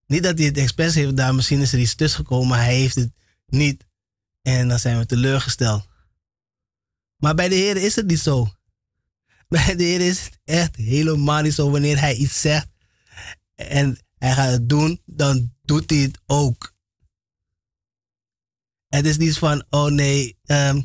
Niet 0.07 0.23
dat 0.23 0.39
hij 0.39 0.47
het 0.47 0.57
expres 0.57 0.95
heeft 0.95 1.09
gedaan. 1.09 1.35
Misschien 1.35 1.61
is 1.61 1.73
er 1.73 1.79
iets 1.79 1.95
tussen 1.95 2.25
gekomen, 2.25 2.49
maar 2.49 2.65
hij 2.65 2.75
heeft 2.75 2.95
het 2.95 3.13
niet. 3.47 3.87
En 4.43 4.69
dan 4.69 4.79
zijn 4.79 4.99
we 4.99 5.07
teleurgesteld. 5.07 5.87
Maar 7.17 7.35
bij 7.35 7.49
de 7.49 7.55
Heer 7.55 7.77
is 7.77 7.97
het 7.97 8.07
niet 8.07 8.21
zo. 8.21 8.49
Bij 9.49 9.77
de 9.77 9.85
Heer 9.85 10.01
is 10.01 10.25
het 10.25 10.39
echt 10.45 10.77
helemaal 10.77 11.43
niet 11.43 11.55
zo. 11.55 11.71
Wanneer 11.71 12.01
hij 12.01 12.15
iets 12.15 12.41
zegt 12.41 12.69
en 13.55 13.99
hij 14.19 14.33
gaat 14.33 14.51
het 14.51 14.69
doen, 14.69 15.01
dan 15.05 15.55
doet 15.63 15.91
hij 15.91 15.99
het 15.99 16.21
ook. 16.27 16.75
Het 18.89 19.07
is 19.07 19.17
niet 19.17 19.39
van, 19.39 19.65
oh 19.71 19.91
nee, 19.91 20.39
ehm, 20.45 20.83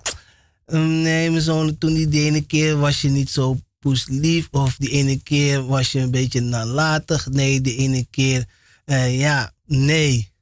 nee, 1.01 1.29
mijn 1.29 1.41
zoon, 1.41 1.77
toen 1.77 1.93
die, 1.93 2.07
die 2.07 2.25
ene 2.25 2.45
keer 2.45 2.77
was 2.77 3.01
je 3.01 3.09
niet 3.09 3.29
zo 3.29 3.59
poeslief. 3.81 4.47
Of 4.51 4.75
die 4.77 4.89
ene 4.89 5.19
keer 5.23 5.65
was 5.65 5.91
je 5.91 5.99
een 5.99 6.11
beetje 6.11 6.41
nalatig. 6.41 7.27
Nee, 7.29 7.61
die 7.61 7.75
ene 7.77 8.05
keer, 8.09 8.45
eh, 8.85 9.19
ja, 9.19 9.53
nee. 9.65 10.33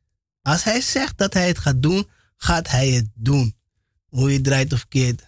Als 0.41 0.63
hij 0.63 0.81
zegt 0.81 1.17
dat 1.17 1.33
hij 1.33 1.47
het 1.47 1.57
gaat 1.57 1.81
doen, 1.81 2.07
gaat 2.37 2.67
hij 2.69 2.89
het 2.89 3.07
doen. 3.13 3.55
Hoe 4.09 4.31
je 4.33 4.41
draait 4.41 4.73
of 4.73 4.87
keert. 4.87 5.23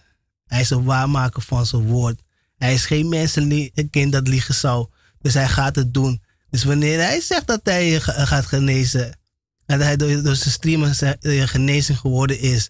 Hij 0.46 0.62
is 0.62 0.70
een 0.70 0.84
waarmaker 0.84 1.42
van 1.42 1.66
zijn 1.66 1.88
woord. 1.88 2.22
Hij 2.58 2.74
is 2.74 2.86
geen 2.86 3.10
mensenkind 3.10 4.12
dat 4.12 4.28
liegen 4.28 4.54
zou. 4.56 4.88
Dus 5.20 5.34
hij 5.34 5.48
gaat 5.48 5.76
het 5.76 5.94
doen. 5.94 6.22
Dus 6.50 6.64
wanneer 6.64 7.00
hij 7.00 7.22
zegt 7.22 7.48
dat 7.48 7.60
hij 7.64 7.90
je 7.90 8.02
ga- 8.02 8.26
gaat 8.26 8.46
genezen. 8.46 9.20
En 9.66 9.80
hij 9.82 9.96
door, 9.98 10.24
door 10.24 10.36
zijn 10.36 10.52
streamen 10.54 10.96
je 11.20 11.48
genezing 11.48 11.98
geworden 11.98 12.40
is. 12.40 12.70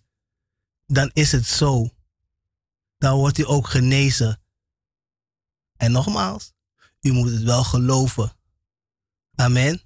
Dan 0.88 1.10
is 1.14 1.32
het 1.32 1.46
zo. 1.46 1.90
Dan 2.98 3.18
wordt 3.18 3.38
hij 3.38 3.46
ook 3.46 3.68
genezen. 3.68 4.41
En 5.82 5.92
nogmaals, 5.92 6.54
u 7.02 7.12
moet 7.12 7.32
het 7.32 7.44
wel 7.44 7.64
geloven. 7.64 8.32
Amen. 9.36 9.82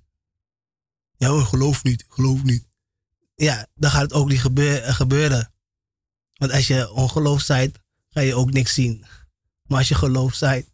Ja, 1.17 1.27
hoor, 1.27 1.45
geloof 1.45 1.83
niet, 1.83 2.05
geloof 2.09 2.43
niet. 2.43 2.67
Ja, 3.35 3.67
dan 3.75 3.91
gaat 3.91 4.01
het 4.01 4.13
ook 4.13 4.29
niet 4.29 4.41
gebeur- 4.41 4.93
gebeuren. 4.93 5.53
Want 6.33 6.51
als 6.51 6.67
je 6.67 6.91
ongeloof 6.91 7.41
zijt, 7.41 7.79
ga 8.09 8.19
je 8.21 8.35
ook 8.35 8.51
niks 8.51 8.73
zien. 8.73 9.05
Maar 9.63 9.77
als 9.77 9.87
je 9.87 9.95
geloof 9.95 10.33
zijt, 10.33 10.71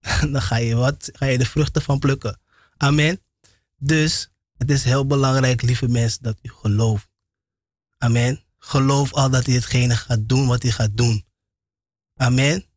dan 0.32 0.42
ga 0.42 0.56
je, 0.56 0.74
wat, 0.74 1.10
ga 1.12 1.26
je 1.26 1.38
de 1.38 1.46
vruchten 1.46 1.82
van 1.82 1.98
plukken. 1.98 2.40
Amen. 2.76 3.20
Dus 3.76 4.30
het 4.56 4.70
is 4.70 4.84
heel 4.84 5.06
belangrijk, 5.06 5.62
lieve 5.62 5.88
mensen, 5.88 6.22
dat 6.22 6.38
u 6.42 6.48
gelooft. 6.48 7.08
Amen. 7.98 8.44
Geloof 8.58 9.12
al 9.12 9.30
dat 9.30 9.46
hij 9.46 9.54
hetgene 9.54 9.96
gaat 9.96 10.28
doen 10.28 10.46
wat 10.46 10.62
hij 10.62 10.72
gaat 10.72 10.96
doen. 10.96 11.26
Amen. 12.14 12.72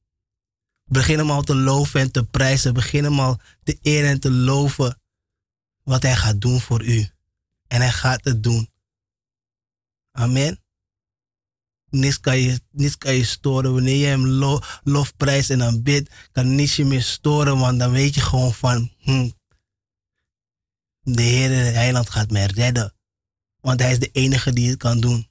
Begin 0.87 1.17
hem 1.17 1.31
al 1.31 1.43
te 1.43 1.55
loven 1.55 1.99
en 1.99 2.11
te 2.11 2.23
prijzen. 2.23 2.73
Begin 2.73 3.03
hem 3.03 3.19
al 3.19 3.39
te 3.63 3.77
eren 3.81 4.09
en 4.09 4.19
te 4.19 4.31
loven 4.31 5.01
wat 5.83 6.03
hij 6.03 6.15
gaat 6.15 6.41
doen 6.41 6.59
voor 6.59 6.83
u. 6.83 7.09
En 7.67 7.81
hij 7.81 7.91
gaat 7.91 8.23
het 8.23 8.43
doen. 8.43 8.69
Amen. 10.11 10.61
Niets 11.89 12.19
kan 12.19 12.39
je, 12.39 12.61
niets 12.71 12.97
kan 12.97 13.13
je 13.13 13.25
storen. 13.25 13.73
Wanneer 13.73 13.95
je 13.95 14.05
hem 14.05 14.25
lo, 14.25 14.59
lofprijst 14.83 15.49
en 15.49 15.63
aanbidt, 15.63 16.09
kan 16.31 16.55
niets 16.55 16.75
je 16.75 16.85
meer 16.85 17.03
storen. 17.03 17.57
Want 17.57 17.79
dan 17.79 17.91
weet 17.91 18.15
je 18.15 18.21
gewoon 18.21 18.53
van, 18.53 18.91
hm, 18.99 19.29
de 21.01 21.21
Heer 21.21 21.49
de 21.49 21.55
Heiland 21.55 22.09
gaat 22.09 22.31
mij 22.31 22.45
redden. 22.45 22.93
Want 23.61 23.79
hij 23.79 23.91
is 23.91 23.99
de 23.99 24.09
enige 24.11 24.53
die 24.53 24.69
het 24.69 24.77
kan 24.77 24.99
doen. 24.99 25.27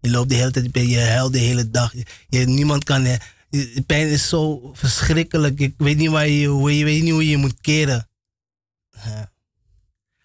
Je 0.00 0.10
loopt 0.10 0.28
de 0.28 0.34
hele 0.34 0.50
tijd, 0.50 0.74
je 0.74 1.00
huilt 1.00 1.32
de 1.32 1.38
hele 1.38 1.70
dag. 1.70 1.94
Je, 2.28 2.46
niemand 2.46 2.84
kan, 2.84 3.06
de 3.54 3.84
pijn 3.86 4.08
is 4.08 4.28
zo 4.28 4.70
verschrikkelijk. 4.72 5.60
Ik 5.60 5.74
weet 5.76 5.96
niet, 5.96 6.10
waar 6.10 6.28
je, 6.28 6.48
je 6.50 6.84
weet 6.84 7.02
niet 7.02 7.12
hoe 7.12 7.28
je 7.28 7.36
moet 7.36 7.60
keren. 7.60 8.08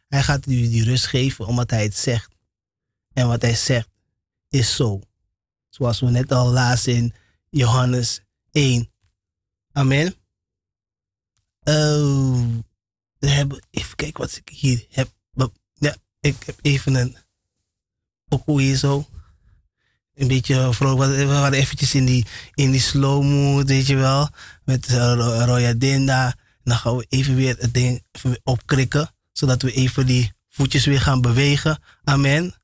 Hij 0.08 0.24
gaat 0.24 0.46
u 0.46 0.70
die 0.70 0.84
rust 0.84 1.06
geven 1.06 1.46
omdat 1.46 1.70
hij 1.70 1.84
het 1.84 1.96
zegt. 1.96 2.36
En 3.14 3.28
wat 3.28 3.42
hij 3.42 3.56
zegt 3.56 3.90
is 4.50 4.76
zo. 4.76 5.02
Zoals 5.70 6.00
we 6.00 6.10
net 6.10 6.32
al 6.32 6.52
lazen 6.52 6.94
in 6.94 7.14
Johannes 7.50 8.22
1. 8.52 8.92
Amen. 9.72 10.16
Hebben, 13.20 13.68
even 13.70 13.96
kijken 13.96 14.22
wat 14.22 14.36
ik 14.36 14.50
hier 14.50 14.86
heb. 14.90 15.10
Ja, 15.74 15.96
ik 16.20 16.44
heb 16.44 16.60
even 16.62 16.96
een 16.96 17.18
pokoe 18.28 18.62
hier 18.62 18.76
zo. 18.76 19.08
Een 20.20 20.28
beetje 20.28 20.74
vrolijk. 20.74 21.16
We 21.16 21.26
waren 21.26 21.54
eventjes 21.54 21.96
in 21.96 22.06
die, 22.06 22.26
in 22.54 22.72
die 22.72 22.82
slow 22.82 23.24
mood, 23.24 23.68
weet 23.68 23.88
je 23.88 23.96
wel. 23.96 24.30
Met 24.66 24.90
uh, 24.90 25.44
Roya 25.46 25.74
Dinda. 25.74 26.26
En 26.26 26.36
dan 26.64 26.78
gaan 26.78 26.98
we 26.98 27.06
even 27.10 27.36
weer 27.36 27.56
het 27.60 27.74
ding 27.74 28.04
opkrikken. 28.44 29.12
Zodat 29.32 29.62
we 29.62 29.72
even 29.72 30.06
die 30.06 30.32
voetjes 30.50 30.86
weer 30.86 31.02
gaan 31.02 31.22
bewegen. 31.22 31.82
Amen. 32.04 32.56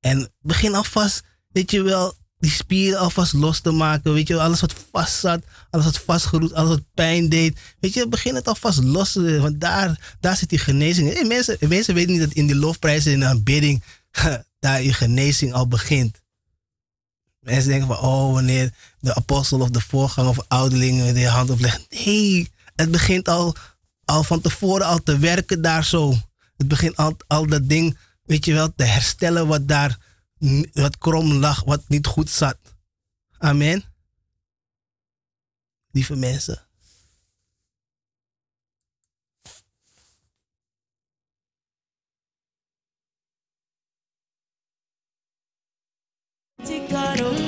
En 0.00 0.32
begin 0.40 0.74
alvast, 0.74 1.22
weet 1.48 1.70
je 1.70 1.82
wel, 1.82 2.14
die 2.38 2.50
spieren 2.50 2.98
alvast 2.98 3.32
los 3.32 3.60
te 3.60 3.70
maken. 3.70 4.12
Weet 4.12 4.28
je, 4.28 4.34
wel, 4.34 4.42
alles 4.42 4.60
wat 4.60 4.74
vast 4.92 5.18
zat, 5.18 5.42
alles 5.70 5.84
wat 5.84 5.98
vastgeroet, 5.98 6.52
alles 6.52 6.68
wat 6.68 6.84
pijn 6.94 7.28
deed. 7.28 7.58
Weet 7.80 7.94
je, 7.94 8.08
begin 8.08 8.34
het 8.34 8.48
alvast 8.48 8.82
los 8.82 9.12
te 9.12 9.40
Want 9.40 9.60
daar, 9.60 10.16
daar 10.20 10.36
zit 10.36 10.48
die 10.48 10.58
genezing. 10.58 11.12
Hey, 11.12 11.24
mensen, 11.24 11.56
mensen 11.68 11.94
weten 11.94 12.12
niet 12.12 12.20
dat 12.20 12.32
in 12.32 12.46
die 12.46 12.56
lofprijzen, 12.56 13.12
in 13.12 13.20
de 13.20 13.26
aanbidding, 13.26 13.82
daar 14.58 14.82
je 14.82 14.92
genezing 14.92 15.52
al 15.52 15.68
begint. 15.68 16.20
Mensen 17.40 17.70
denken 17.70 17.86
van, 17.86 17.98
oh, 17.98 18.32
wanneer 18.32 18.74
de 19.00 19.14
apostel 19.14 19.60
of 19.60 19.70
de 19.70 19.80
voorganger 19.80 20.30
of 20.30 20.44
ouderlingen 20.48 21.14
de 21.14 21.28
hand 21.28 21.50
opleggen. 21.50 21.84
Nee, 21.88 22.50
het 22.74 22.90
begint 22.90 23.28
al, 23.28 23.54
al 24.04 24.22
van 24.22 24.40
tevoren 24.40 24.86
al 24.86 24.98
te 24.98 25.18
werken 25.18 25.62
daar 25.62 25.84
zo. 25.84 26.14
Het 26.56 26.68
begint 26.68 26.96
al, 26.96 27.16
al 27.26 27.46
dat 27.46 27.68
ding, 27.68 27.98
weet 28.22 28.44
je 28.44 28.52
wel, 28.52 28.74
te 28.74 28.84
herstellen 28.84 29.46
wat 29.46 29.68
daar, 29.68 29.98
wat 30.72 30.98
krom 30.98 31.32
lag, 31.32 31.64
wat 31.64 31.82
niet 31.88 32.06
goed 32.06 32.30
zat. 32.30 32.58
Amen. 33.38 33.84
Lieve 35.90 36.16
mensen. 36.16 36.68
caro. 46.90 47.39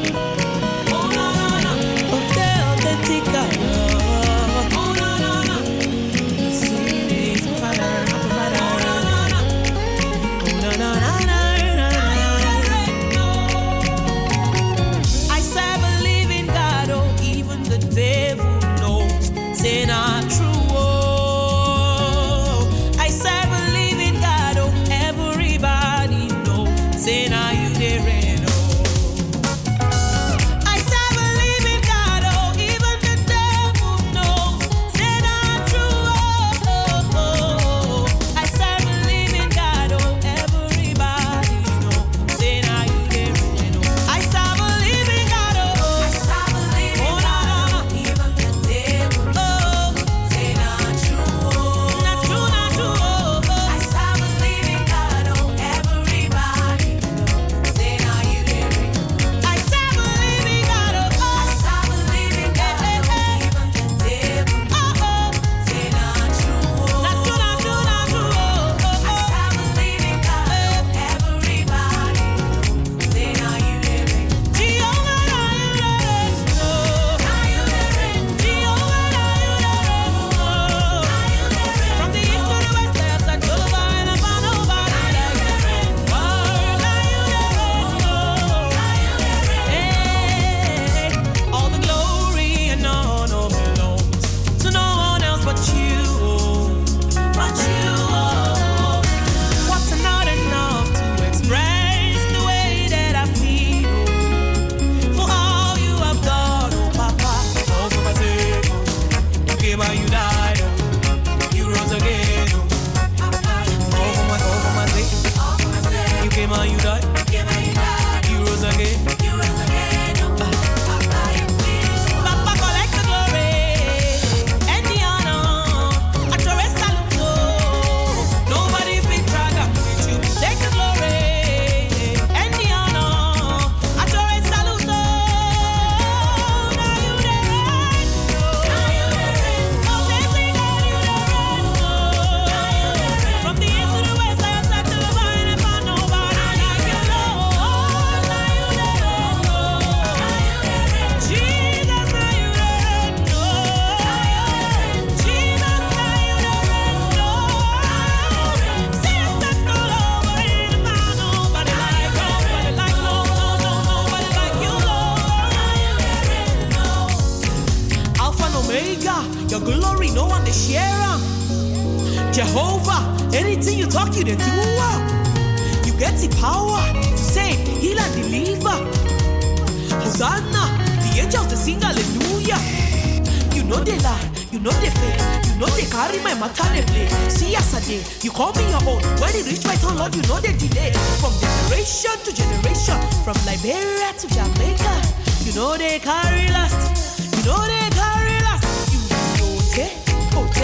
Lord, 190.12 190.26
you 190.26 190.28
know 190.28 190.40
they 190.40 190.56
delay. 190.56 190.92
From 191.20 191.32
generation 191.40 192.18
to 192.24 192.32
generation, 192.32 193.00
from 193.24 193.36
Liberia 193.46 194.12
to 194.18 194.28
Jamaica, 194.28 195.02
you 195.44 195.54
know 195.54 195.76
they 195.76 195.98
carry 195.98 196.48
last, 196.48 197.36
you 197.36 197.44
know 197.44 197.60
they 197.66 197.88
carry 197.90 198.40
last. 198.42 198.92
You 198.92 198.98
know 199.08 199.56
they, 199.74 199.92
ote, 200.36 200.58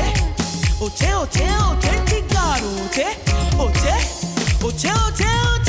ote, 0.80 1.04
ote, 1.14 1.40
authentic 1.40 2.28
God, 2.28 2.62
ote, 2.62 2.98
ote, 3.58 3.84
ote, 4.62 4.84
ote, 4.84 4.84
authentic 4.84 5.67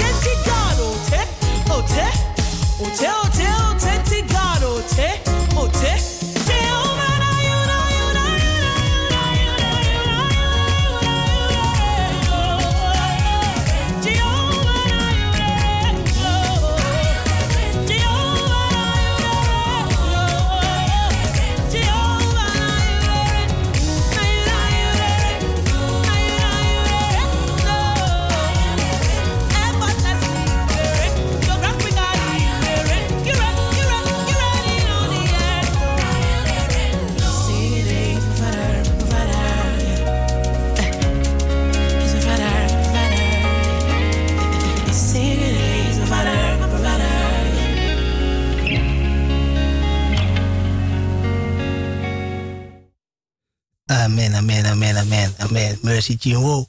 Amen, 54.40 54.66
amen, 54.66 54.98
amen, 54.98 55.34
amen. 55.38 55.80
Mercy 55.82 56.18
Chinwo. 56.20 56.68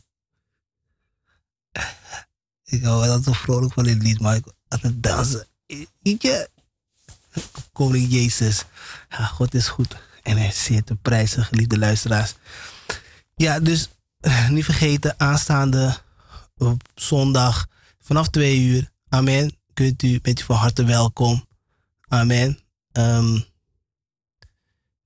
Ik 2.64 2.82
hou 2.82 3.00
wel 3.00 3.22
zo 3.22 3.32
vrolijk 3.32 3.72
van 3.72 3.84
dit 3.84 4.02
lied, 4.02 4.20
maar 4.20 4.36
ik 4.36 4.44
aan 4.68 4.78
het 4.82 5.02
dansen. 5.02 5.46
Weet 6.02 6.22
je? 6.22 6.48
Koning 7.72 8.12
Jezus. 8.12 8.64
God 9.08 9.54
is 9.54 9.68
goed. 9.68 9.96
En 10.22 10.36
hij 10.36 10.52
zeer 10.52 10.84
te 10.84 10.94
prijzen, 10.94 11.44
geliefde 11.44 11.78
luisteraars. 11.78 12.34
Ja, 13.36 13.60
dus 13.60 13.88
niet 14.48 14.64
vergeten, 14.64 15.14
aanstaande 15.20 15.98
op 16.56 16.82
zondag 16.94 17.66
vanaf 18.00 18.28
twee 18.28 18.60
uur. 18.60 18.90
Amen. 19.08 19.56
Kunt 19.74 20.02
u, 20.02 20.20
bent 20.20 20.40
u 20.40 20.44
van 20.44 20.56
harte 20.56 20.84
welkom. 20.84 21.46
Amen. 22.08 22.58
Ehm, 22.92 23.40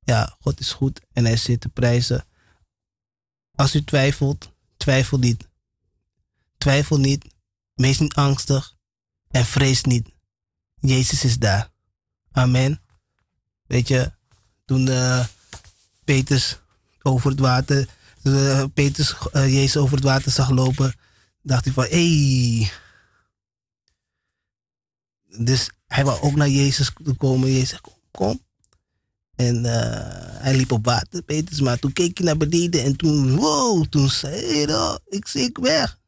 ja, 0.00 0.36
God 0.40 0.60
is 0.60 0.72
goed 0.72 1.00
en 1.12 1.24
hij 1.24 1.36
zit 1.36 1.60
te 1.60 1.68
prijzen. 1.68 2.24
Als 3.54 3.74
u 3.74 3.84
twijfelt, 3.84 4.52
twijfel 4.76 5.18
niet. 5.18 5.48
Twijfel 6.58 6.98
niet. 6.98 7.24
Wees 7.74 7.98
niet 7.98 8.14
angstig 8.14 8.76
en 9.30 9.44
vrees 9.44 9.82
niet. 9.82 10.08
Jezus 10.80 11.24
is 11.24 11.38
daar. 11.38 11.70
Amen. 12.32 12.82
Weet 13.66 13.88
je, 13.88 14.12
toen 14.64 14.88
eh, 14.88 15.26
Peters 16.04 16.58
over 17.02 17.30
het 17.30 17.40
water, 17.40 17.88
eh, 18.22 18.64
Peters 18.74 19.14
eh, 19.32 19.52
Jezus 19.52 19.76
over 19.76 19.94
het 19.94 20.04
water 20.04 20.30
zag 20.30 20.50
lopen, 20.50 20.94
dacht 21.42 21.64
hij 21.64 21.74
van. 21.74 21.84
Hey. 21.84 22.72
Dus 25.38 25.70
hij 25.86 26.04
wou 26.04 26.20
ook 26.20 26.34
naar 26.34 26.48
Jezus 26.48 26.92
komen. 27.18 27.52
Jezus 27.52 27.80
kom. 28.10 28.40
En 29.36 29.64
eh, 29.64 30.42
hij 30.42 30.56
liep 30.56 30.72
op 30.72 30.84
water, 30.84 31.22
Peters, 31.22 31.60
maar 31.60 31.78
toen 31.78 31.92
keek 31.92 32.18
hij 32.18 32.26
naar 32.26 32.36
beneden 32.36 32.84
en 32.84 32.96
toen, 32.96 33.36
wow, 33.36 33.86
toen 33.86 34.08
zei 34.08 34.64
hij, 34.64 34.74
"Oh, 34.74 34.96
ik 35.06 35.26
zink 35.26 35.58
weg. 35.58 35.98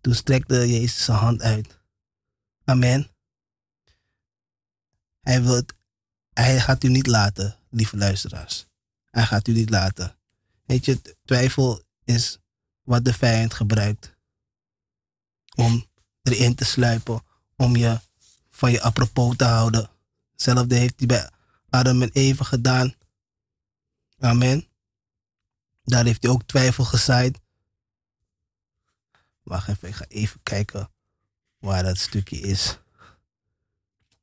Toen 0.00 0.14
strekte 0.14 0.68
Jezus 0.68 1.04
zijn 1.04 1.18
hand 1.18 1.42
uit. 1.42 1.78
Amen. 2.64 3.10
Hij, 5.20 5.42
wil 5.42 5.62
hij 6.32 6.60
gaat 6.60 6.84
u 6.84 6.88
niet 6.88 7.06
laten, 7.06 7.56
lieve 7.70 7.96
luisteraars. 7.96 8.66
Hij 9.10 9.24
gaat 9.24 9.48
u 9.48 9.52
niet 9.52 9.70
laten. 9.70 10.16
Weet 10.64 10.84
je, 10.84 11.16
twijfel 11.24 11.82
is 12.04 12.38
wat 12.82 13.04
de 13.04 13.12
vijand 13.12 13.54
gebruikt 13.54 14.14
om 15.56 15.86
erin 16.22 16.54
te 16.54 16.64
sluipen, 16.64 17.22
om 17.56 17.76
je 17.76 18.00
van 18.50 18.70
je 18.70 18.82
apropos 18.82 19.36
te 19.36 19.44
houden. 19.44 19.90
Hetzelfde 20.32 20.74
heeft 20.74 20.94
hij 20.96 21.06
bij 21.06 21.30
Adam 21.70 22.02
en 22.02 22.10
Eva 22.12 22.44
gedaan. 22.44 22.94
Amen. 24.18 24.66
Daar 25.84 26.04
heeft 26.04 26.22
hij 26.22 26.32
ook 26.32 26.42
twijfel 26.42 26.84
gezaaid. 26.84 27.40
Wacht 29.42 29.68
even, 29.68 29.88
ik 29.88 29.94
ga 29.94 30.04
even 30.08 30.42
kijken 30.42 30.90
waar 31.58 31.82
dat 31.82 31.98
stukje 31.98 32.40
is. 32.40 32.78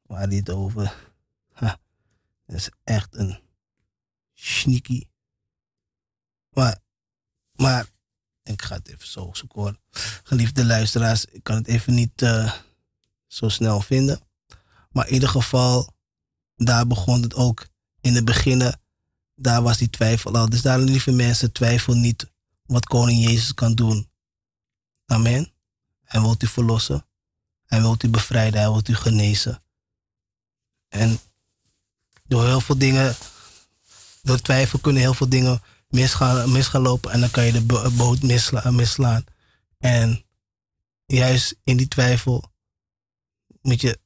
Waar 0.01 0.29
dit 0.29 0.49
over. 0.49 0.95
Ha, 1.53 1.79
dat 2.45 2.55
is 2.55 2.69
echt 2.83 3.15
een 3.15 3.39
sneaky. 4.33 5.07
Maar, 6.49 6.79
maar, 7.51 7.87
ik 8.43 8.61
ga 8.61 8.75
het 8.75 8.87
even 8.87 9.07
zo 9.07 9.29
zoeken 9.33 9.61
hoor. 9.61 9.79
Geliefde 10.23 10.65
luisteraars, 10.65 11.25
ik 11.25 11.43
kan 11.43 11.55
het 11.55 11.67
even 11.67 11.93
niet 11.93 12.21
eh, 12.21 12.53
zo 13.27 13.49
snel 13.49 13.81
vinden. 13.81 14.21
Maar 14.91 15.07
in 15.07 15.13
ieder 15.13 15.29
geval, 15.29 15.95
daar 16.57 16.87
begon 16.87 17.21
het 17.21 17.33
ook 17.35 17.67
in 18.01 18.15
het 18.15 18.25
begin. 18.25 18.73
Daar 19.35 19.61
was 19.61 19.77
die 19.77 19.89
twijfel 19.89 20.33
al. 20.35 20.49
Dus 20.49 20.61
daar, 20.61 20.79
lieve 20.79 21.11
mensen, 21.11 21.51
twijfel 21.51 21.93
niet 21.93 22.31
wat 22.65 22.85
koning 22.85 23.23
Jezus 23.23 23.53
kan 23.53 23.75
doen. 23.75 24.09
Amen. 25.05 25.51
Hij 26.03 26.21
wil 26.21 26.35
u 26.39 26.47
verlossen. 26.47 27.05
Hij 27.65 27.81
wil 27.81 27.95
u 28.05 28.09
bevrijden. 28.09 28.59
Hij 28.59 28.69
wil 28.69 28.81
u 28.85 28.95
genezen. 28.95 29.63
En 30.87 31.19
door 32.23 32.45
heel 32.45 32.61
veel 32.61 32.77
dingen, 32.77 33.15
door 34.21 34.41
twijfel 34.41 34.79
kunnen 34.79 35.01
heel 35.01 35.13
veel 35.13 35.29
dingen 35.29 35.61
misgaan, 35.87 36.51
misgaan 36.51 36.81
lopen. 36.81 37.11
En 37.11 37.19
dan 37.19 37.31
kan 37.31 37.43
je 37.43 37.51
de 37.51 37.61
bo- 37.61 37.91
boot 37.91 38.21
misla, 38.21 38.71
mislaan. 38.71 39.23
En 39.77 40.25
juist 41.05 41.55
in 41.63 41.77
die 41.77 41.87
twijfel 41.87 42.51
moet 43.61 43.81
je 43.81 43.99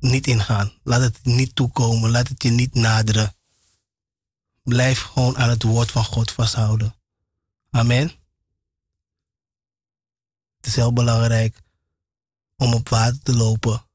niet 0.00 0.26
ingaan. 0.26 0.72
Laat 0.82 1.00
het 1.00 1.24
niet 1.24 1.54
toekomen. 1.54 2.10
Laat 2.10 2.28
het 2.28 2.42
je 2.42 2.50
niet 2.50 2.74
naderen. 2.74 3.36
Blijf 4.62 5.00
gewoon 5.02 5.36
aan 5.36 5.48
het 5.48 5.62
woord 5.62 5.90
van 5.90 6.04
God 6.04 6.30
vasthouden. 6.30 6.94
Amen. 7.70 8.12
Het 10.56 10.66
is 10.66 10.76
heel 10.76 10.92
belangrijk 10.92 11.62
om 12.56 12.74
op 12.74 12.88
water 12.88 13.22
te 13.22 13.36
lopen. 13.36 13.86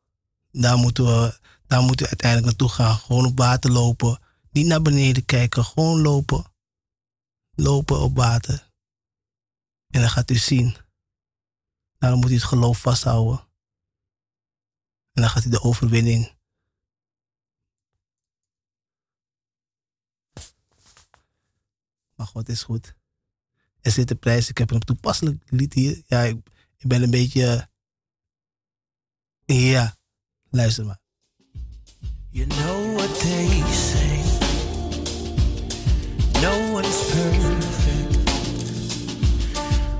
Daar 0.51 0.78
moeten 0.78 1.06
we, 1.06 1.39
daar 1.68 1.82
moeten 1.82 2.06
we 2.06 2.12
uiteindelijk 2.12 2.49
naartoe 2.49 2.70
gaan. 2.70 2.97
Gewoon 2.97 3.26
op 3.26 3.38
water 3.38 3.72
lopen. 3.72 4.20
Niet 4.51 4.66
naar 4.66 4.82
beneden 4.82 5.26
kijken. 5.26 5.66
Gewoon 5.66 6.01
lopen. 6.01 6.45
Lopen 7.56 7.99
op 7.99 8.16
water. 8.16 8.72
En 9.89 10.01
dan 10.01 10.10
gaat 10.10 10.32
u 10.32 10.36
zien. 10.36 10.76
Daarom 11.97 12.20
moet 12.20 12.32
u 12.32 12.34
het 12.34 12.43
geloof 12.43 12.78
vasthouden. 12.78 13.47
En 15.14 15.22
dan 15.22 15.30
gaat 15.30 15.45
u 15.45 15.49
de 15.49 15.61
overwinning. 15.61 16.32
Maar 22.16 22.28
God 22.28 22.49
is 22.49 22.64
goed. 22.64 22.95
Er 23.82 23.91
zit 23.91 24.11
een 24.11 24.20
prijs. 24.20 24.49
Ik 24.49 24.57
heb 24.57 24.72
een 24.72 24.80
toepasselijk 24.80 25.43
lied 25.45 25.74
hier. 25.74 26.01
Ja, 26.07 26.22
ik, 26.22 26.38
ik 26.78 26.88
ben 26.88 27.03
een 27.03 27.11
beetje. 27.11 27.70
Ja, 29.45 29.95
luister 30.49 30.86
maar. 30.86 31.01
You 32.30 32.47
know 32.47 32.95
what 32.95 33.20
they 33.20 33.64
say. 33.72 34.22
No 36.41 36.74
one's 36.74 37.05
perfect. 37.05 38.26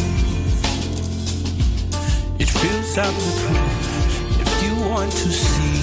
It 2.44 2.48
fills 2.48 2.98
out 2.98 3.14
the 3.14 3.32
proof. 3.40 4.40
If 4.40 4.50
you 4.64 4.74
want 4.90 5.12
to 5.12 5.30
see, 5.30 5.78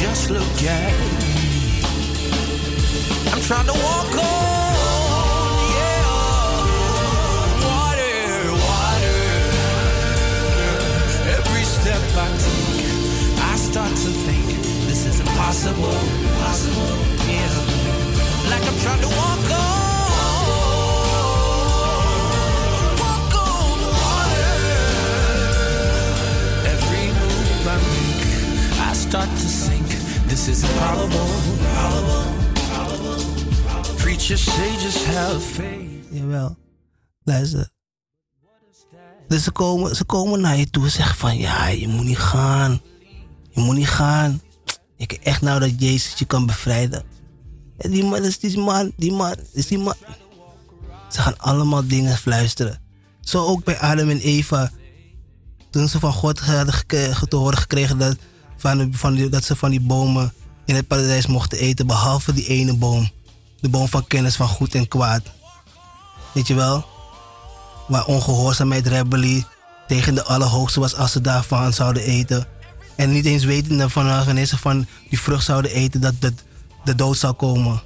just 0.00 0.30
look 0.30 0.62
at 0.64 0.92
me. 1.20 1.82
I'm 3.32 3.42
trying 3.42 3.66
to 3.66 3.72
walk 3.72 4.14
on, 4.18 4.55
impossible, 15.46 15.94
impossible, 16.26 16.90
yeah. 17.30 18.50
Like 18.50 18.66
I'm 18.66 18.78
trying 18.82 19.00
to 19.00 19.08
walk 19.08 19.50
on, 19.50 19.76
start 28.94 29.28
to 29.28 29.48
sink. 29.48 29.86
This 30.26 30.48
is 30.48 30.64
improbable, 30.64 31.30
improbable. 31.62 32.34
Preachers 33.98 34.40
say 34.40 34.70
just 34.82 35.06
have 35.06 35.40
faith. 35.42 36.08
Jawel. 36.10 36.56
Luister. 37.24 37.70
Dus 39.28 39.44
ze 39.44 39.50
komen, 39.50 39.96
ze 39.96 40.04
komen 40.04 40.40
naar 40.40 40.56
je 40.56 40.70
toe 40.70 40.84
en 40.84 40.90
zeggen 40.90 41.16
van 41.16 41.36
ja, 41.36 41.68
je 41.68 41.88
moet 41.88 42.04
niet 42.04 42.18
gaan. 42.18 42.80
Je 43.50 43.60
moet 43.60 43.76
niet 43.76 43.88
gaan. 43.88 44.40
Ik 44.96 45.12
echt 45.12 45.40
nou 45.40 45.60
dat 45.60 45.72
Jezus 45.76 46.18
je 46.18 46.24
kan 46.24 46.46
bevrijden. 46.46 47.04
En 47.78 47.90
die 47.90 48.04
man 48.04 48.24
is 48.24 48.38
die 48.38 48.58
man, 48.58 48.92
die 48.96 49.12
man, 49.12 49.34
is 49.52 49.66
die 49.66 49.78
man. 49.78 49.94
Ze 51.10 51.20
gaan 51.20 51.38
allemaal 51.38 51.86
dingen 51.86 52.16
fluisteren. 52.16 52.80
Zo 53.20 53.44
ook 53.44 53.64
bij 53.64 53.78
Adam 53.78 54.10
en 54.10 54.18
Eva. 54.18 54.70
Toen 55.70 55.88
ze 55.88 55.98
van 55.98 56.12
God 56.12 56.40
hadden 56.40 56.86
te 57.28 57.36
horen 57.36 57.58
gekregen 57.58 57.98
dat, 57.98 58.16
van, 58.56 58.94
van 58.94 59.14
die, 59.14 59.28
dat 59.28 59.44
ze 59.44 59.56
van 59.56 59.70
die 59.70 59.80
bomen 59.80 60.32
in 60.64 60.74
het 60.74 60.86
paradijs 60.86 61.26
mochten 61.26 61.58
eten. 61.58 61.86
Behalve 61.86 62.32
die 62.32 62.46
ene 62.46 62.76
boom. 62.76 63.10
De 63.60 63.68
boom 63.68 63.88
van 63.88 64.06
kennis 64.06 64.36
van 64.36 64.48
goed 64.48 64.74
en 64.74 64.88
kwaad. 64.88 65.22
Weet 66.32 66.46
je 66.46 66.54
wel? 66.54 66.86
Waar 67.88 68.04
ongehoorzaamheid, 68.04 68.86
rebellie 68.86 69.46
tegen 69.86 70.14
de 70.14 70.24
Allerhoogste 70.24 70.80
was 70.80 70.94
als 70.94 71.12
ze 71.12 71.20
daarvan 71.20 71.72
zouden 71.72 72.02
eten. 72.02 72.46
En 72.96 73.12
niet 73.12 73.24
eens 73.24 73.44
wetende 73.44 73.90
van 73.90 74.24
wanneer 74.24 74.46
ze 74.46 74.58
van 74.58 74.86
die 75.08 75.20
vrucht 75.20 75.44
zouden 75.44 75.70
eten 75.70 76.00
dat 76.00 76.14
de, 76.18 76.32
de 76.84 76.94
dood 76.94 77.18
zou 77.18 77.34
komen. 77.34 77.82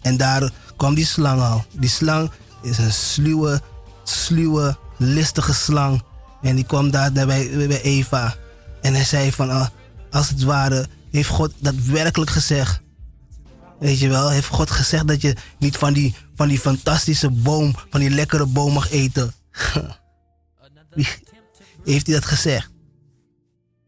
En 0.00 0.16
daar 0.16 0.50
kwam 0.76 0.94
die 0.94 1.06
slang 1.06 1.40
al. 1.40 1.64
Die 1.72 1.88
slang 1.88 2.30
is 2.62 2.78
een 2.78 2.92
sluwe, 2.92 3.62
sluwe, 4.04 4.76
listige 4.98 5.54
slang. 5.54 6.02
En 6.42 6.56
die 6.56 6.64
kwam 6.64 6.90
daar 6.90 7.12
bij, 7.12 7.50
bij 7.68 7.82
Eva. 7.82 8.36
En 8.80 8.94
hij 8.94 9.04
zei 9.04 9.32
van, 9.32 9.50
ah, 9.50 9.66
als 10.10 10.28
het 10.28 10.42
ware, 10.42 10.86
heeft 11.10 11.28
God 11.28 11.52
dat 11.58 11.74
werkelijk 11.74 12.30
gezegd. 12.30 12.82
Weet 13.78 13.98
je 13.98 14.08
wel, 14.08 14.30
heeft 14.30 14.48
God 14.48 14.70
gezegd 14.70 15.08
dat 15.08 15.20
je 15.20 15.36
niet 15.58 15.76
van 15.76 15.92
die, 15.92 16.14
van 16.34 16.48
die 16.48 16.58
fantastische 16.58 17.30
boom, 17.30 17.74
van 17.90 18.00
die 18.00 18.10
lekkere 18.10 18.46
boom 18.46 18.72
mag 18.72 18.90
eten. 18.90 19.32
Heeft 21.84 22.06
hij 22.06 22.14
dat 22.14 22.24
gezegd? 22.24 22.70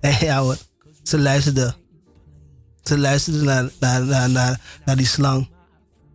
Ja 0.00 0.38
hoor, 0.40 0.56
ze 1.02 1.18
luisterden. 1.18 1.74
Ze 2.82 2.98
luisterden 2.98 3.44
naar, 3.44 3.70
naar, 3.78 4.28
naar, 4.30 4.60
naar, 4.84 4.96
die 4.96 5.06
slang. 5.06 5.48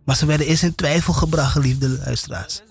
Maar 0.04 0.16
ze 0.16 0.26
werden 0.26 0.46
eerst 0.46 0.62
in 0.62 0.74
twijfel 0.74 1.12
gebracht, 1.12 1.52
geliefde 1.52 1.88
luisteraars. 1.88 2.62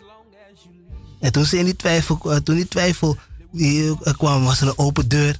En 1.19 1.31
toen 1.31 1.45
ze 1.45 1.57
in 1.57 1.65
die 1.65 1.75
twijfel, 1.75 2.31
eh, 2.31 2.37
toen 2.37 2.55
die 2.55 2.67
twijfel 2.67 3.17
die, 3.51 3.97
eh, 4.03 4.13
kwam, 4.13 4.43
was 4.43 4.61
er 4.61 4.67
een 4.67 4.77
open 4.77 5.07
deur. 5.07 5.39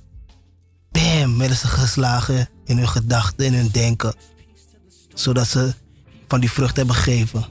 Bam, 0.92 1.38
werden 1.38 1.58
ze 1.58 1.68
geslagen 1.68 2.50
in 2.66 2.78
hun 2.78 2.90
gedachten, 2.90 3.46
in 3.46 3.54
hun 3.54 3.70
denken. 3.72 4.16
Zodat 5.14 5.48
ze 5.48 5.74
van 6.28 6.40
die 6.40 6.52
vrucht 6.52 6.76
hebben 6.76 6.96
gegeven. 6.96 7.46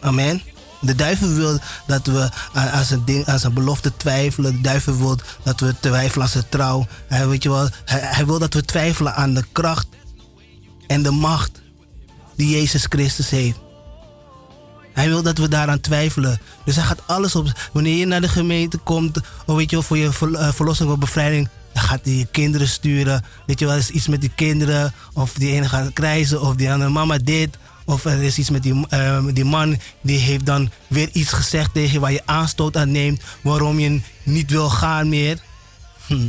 Amen. 0.00 0.42
De 0.80 0.94
duivel 0.94 1.28
wil 1.28 1.58
dat 1.86 2.06
we 2.06 2.28
aan, 2.52 2.68
aan 2.68 2.84
zijn, 2.84 3.04
ding, 3.04 3.26
aan 3.26 3.38
zijn 3.38 3.54
belofte 3.54 3.96
twijfelen. 3.96 4.52
De 4.52 4.60
duivel 4.60 4.96
wil 4.96 5.18
dat 5.42 5.60
we 5.60 5.74
twijfelen 5.80 6.24
aan 6.24 6.32
zijn 6.32 6.48
trouw. 6.48 6.86
Hij, 7.06 7.28
weet 7.28 7.42
je 7.42 7.48
wel, 7.48 7.68
hij, 7.84 8.26
wil 8.26 8.38
dat 8.38 8.54
we 8.54 8.64
twijfelen 8.64 9.14
aan 9.14 9.34
de 9.34 9.44
kracht 9.52 9.86
en 10.86 11.02
de 11.02 11.10
macht 11.10 11.62
die 12.36 12.50
Jezus 12.50 12.86
Christus 12.88 13.30
heeft. 13.30 13.58
Hij 14.92 15.08
wil 15.08 15.22
dat 15.22 15.38
we 15.38 15.48
daaraan 15.48 15.80
twijfelen. 15.80 16.40
Dus 16.64 16.76
hij 16.76 16.84
gaat 16.84 17.02
alles 17.06 17.34
op. 17.34 17.52
Wanneer 17.72 17.96
je 17.96 18.06
naar 18.06 18.20
de 18.20 18.28
gemeente 18.28 18.78
komt, 18.78 19.20
weet 19.46 19.70
je 19.70 19.76
wel, 19.76 19.84
voor 19.84 19.98
je 19.98 20.10
eh, 20.38 20.52
verlossing 20.52 20.90
of 20.90 20.98
bevrijding, 20.98 21.48
dan 21.72 21.82
gaat 21.82 22.04
hij 22.04 22.12
je 22.12 22.26
kinderen 22.30 22.68
sturen. 22.68 23.24
Weet 23.46 23.58
je 23.58 23.66
wel, 23.66 23.76
is 23.76 23.90
iets 23.90 24.08
met 24.08 24.20
die 24.20 24.32
kinderen, 24.34 24.92
of 25.12 25.32
die 25.32 25.52
ene 25.52 25.68
gaat 25.68 25.92
krijzen, 25.92 26.40
of 26.40 26.54
die 26.54 26.72
andere 26.72 26.90
mama 26.90 27.18
dit. 27.18 27.56
Of 27.90 28.04
er 28.04 28.22
is 28.22 28.38
iets 28.38 28.50
met 28.50 28.62
die, 28.62 28.86
eh, 28.88 29.24
die 29.32 29.44
man, 29.44 29.78
die 30.02 30.18
heeft 30.18 30.46
dan 30.46 30.70
weer 30.86 31.08
iets 31.12 31.32
gezegd 31.32 31.74
tegen 31.74 32.00
waar 32.00 32.12
je 32.12 32.26
aanstoot 32.26 32.76
aan 32.76 32.90
neemt, 32.90 33.22
waarom 33.40 33.78
je 33.78 34.00
niet 34.22 34.50
wil 34.50 34.68
gaan 34.68 35.08
meer. 35.08 35.38
Hm. 36.06 36.28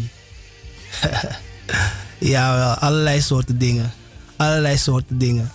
ja, 2.33 2.73
allerlei 2.73 3.21
soorten 3.21 3.57
dingen. 3.57 3.93
Allerlei 4.35 4.77
soorten 4.77 5.17
dingen 5.17 5.51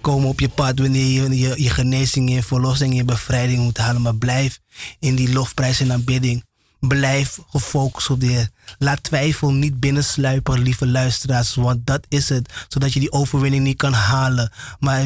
komen 0.00 0.28
op 0.28 0.40
je 0.40 0.48
pad 0.48 0.78
wanneer 0.78 1.06
je 1.06 1.62
je, 1.62 1.70
genezing, 1.70 2.30
je 2.30 2.42
verlossing, 2.42 2.96
je 2.96 3.04
bevrijding 3.04 3.58
moet 3.62 3.78
halen. 3.78 4.02
Maar 4.02 4.16
blijf 4.16 4.60
in 4.98 5.14
die 5.14 5.32
lofprijs 5.32 5.80
en 5.80 5.92
aanbidding. 5.92 6.44
Blijf 6.80 7.38
gefocust 7.50 8.10
op 8.10 8.20
de. 8.20 8.48
Laat 8.78 9.02
twijfel 9.02 9.52
niet 9.52 9.80
binnensluipen, 9.80 10.62
lieve 10.62 10.86
luisteraars. 10.86 11.54
Want 11.54 11.86
dat 11.86 12.06
is 12.08 12.28
het. 12.28 12.52
Zodat 12.68 12.92
je 12.92 13.00
die 13.00 13.12
overwinning 13.12 13.64
niet 13.64 13.76
kan 13.76 13.92
halen. 13.92 14.52
Maar 14.78 15.04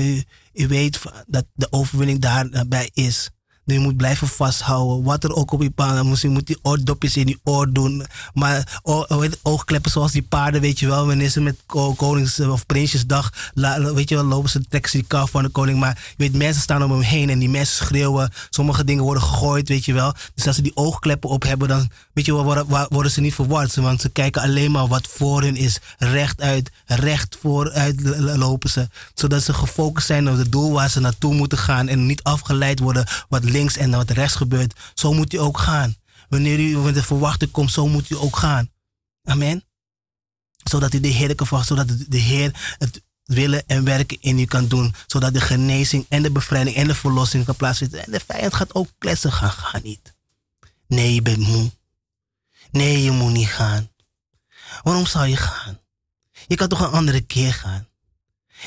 u 0.53 0.67
weet 0.69 1.01
dat 1.27 1.47
de 1.53 1.67
overwinning 1.71 2.19
daarbij 2.21 2.91
is. 2.93 3.31
Je 3.73 3.79
moet 3.79 3.97
blijven 3.97 4.29
vasthouden. 4.29 5.05
Wat 5.05 5.25
er 5.25 5.35
ook 5.35 5.53
op 5.53 5.63
je 5.63 5.71
pad 5.71 6.03
moet. 6.03 6.21
Je 6.21 6.29
moet 6.29 6.47
die 6.47 6.59
oordopjes 6.63 7.17
in 7.17 7.27
die 7.27 7.41
oor 7.45 7.73
doen. 7.73 8.07
Maar 8.35 8.81
oogkleppen 9.43 9.91
zoals 9.91 10.13
die 10.13 10.23
paarden, 10.23 10.61
weet 10.61 10.79
je 10.79 10.87
wel. 10.87 11.07
Wanneer 11.07 11.29
ze 11.29 11.41
met 11.41 11.57
ko- 11.67 11.95
konings- 11.95 12.41
of 12.41 12.67
prinsjesdag, 12.67 13.33
weet 13.95 14.09
je 14.09 14.15
wel, 14.15 14.25
lopen 14.25 14.51
ze, 14.51 14.61
trekken 14.69 14.93
die 14.93 15.05
kaf 15.07 15.31
van 15.31 15.43
de 15.43 15.49
koning. 15.49 15.79
Maar 15.79 15.99
je 16.09 16.15
weet, 16.17 16.35
mensen 16.37 16.63
staan 16.63 16.83
om 16.85 16.91
hem 16.91 17.01
heen 17.01 17.31
en 17.31 17.39
die 17.39 17.49
mensen 17.49 17.87
schreeuwen. 17.87 18.33
Sommige 18.51 18.85
dingen 18.85 19.05
worden 19.05 19.23
gegooid, 19.23 19.69
weet 19.69 19.85
je 19.85 19.93
wel. 19.93 20.15
Dus 20.35 20.47
als 20.47 20.57
ze 20.57 20.63
die 20.63 20.77
oogkleppen 20.77 21.31
op 21.31 21.43
hebben, 21.43 21.69
dan 21.69 21.91
weet 22.13 22.27
je 22.27 22.35
wel, 22.35 22.45
worden, 22.45 22.67
worden 22.89 23.13
ze 23.13 23.21
niet 23.21 23.35
verward. 23.35 23.75
Want 23.75 24.01
ze 24.01 24.09
kijken 24.09 24.43
alleen 24.43 24.71
maar 24.71 24.87
wat 24.87 25.07
voor 25.11 25.43
hun 25.43 25.57
is. 25.57 25.79
Recht 26.87 27.37
vooruit 27.41 28.01
l- 28.01 28.09
l- 28.09 28.37
lopen 28.37 28.71
ze. 28.71 28.89
Zodat 29.15 29.43
ze 29.43 29.53
gefocust 29.55 30.07
zijn 30.07 30.31
op 30.31 30.37
het 30.37 30.53
doel 30.53 30.73
waar 30.73 30.91
ze 30.91 31.01
naartoe 31.01 31.35
moeten 31.35 31.59
gaan. 31.59 31.89
En 31.89 32.07
niet 32.07 32.23
afgeleid 32.23 32.79
worden 32.79 33.07
wat 33.29 33.45
en 33.71 33.91
wat 33.91 34.11
rechts 34.11 34.35
gebeurt. 34.35 34.81
Zo 34.95 35.13
moet 35.13 35.33
u 35.33 35.39
ook 35.39 35.59
gaan. 35.59 35.97
Wanneer 36.29 36.61
u 36.61 36.77
met 36.77 36.95
de 36.95 37.03
verwachting 37.03 37.51
komt, 37.51 37.73
zo 37.73 37.89
moet 37.89 38.11
u 38.11 38.17
ook 38.17 38.37
gaan. 38.37 38.71
Amen. 39.25 39.65
Zodat 40.65 40.95
u 40.95 41.01
de 41.01 41.09
Heer 41.09 41.35
kan 41.35 41.65
zodat 41.65 41.89
de 42.09 42.19
Heer 42.19 42.77
het 42.79 43.03
willen 43.25 43.67
en 43.67 43.85
werken 43.85 44.21
in 44.21 44.39
u 44.39 44.45
kan 44.45 44.69
doen. 44.69 44.95
Zodat 45.07 45.35
de 45.35 45.41
genezing 45.41 46.07
en 46.09 46.23
de 46.23 46.31
bevrijding 46.31 46.77
en 46.77 46.87
de 46.87 46.95
verlossing 46.95 47.45
kan 47.45 47.57
plaatsvinden. 47.57 48.05
En 48.05 48.13
de 48.13 48.21
vijand 48.27 48.55
gaat 48.55 48.75
ook 48.75 48.89
kletsen 48.99 49.33
gaan. 49.33 49.51
Ga 49.51 49.79
niet. 49.83 50.15
Nee, 50.87 51.15
je 51.15 51.23
bent 51.23 51.39
moe. 51.39 51.71
Nee, 52.71 53.03
je 53.03 53.11
moet 53.11 53.33
niet 53.33 53.49
gaan. 53.49 53.91
Waarom 54.83 55.07
zou 55.07 55.27
je 55.27 55.37
gaan? 55.37 55.81
Je 56.47 56.57
kan 56.57 56.69
toch 56.69 56.81
een 56.81 56.91
andere 56.91 57.21
keer 57.21 57.55
gaan. 57.55 57.89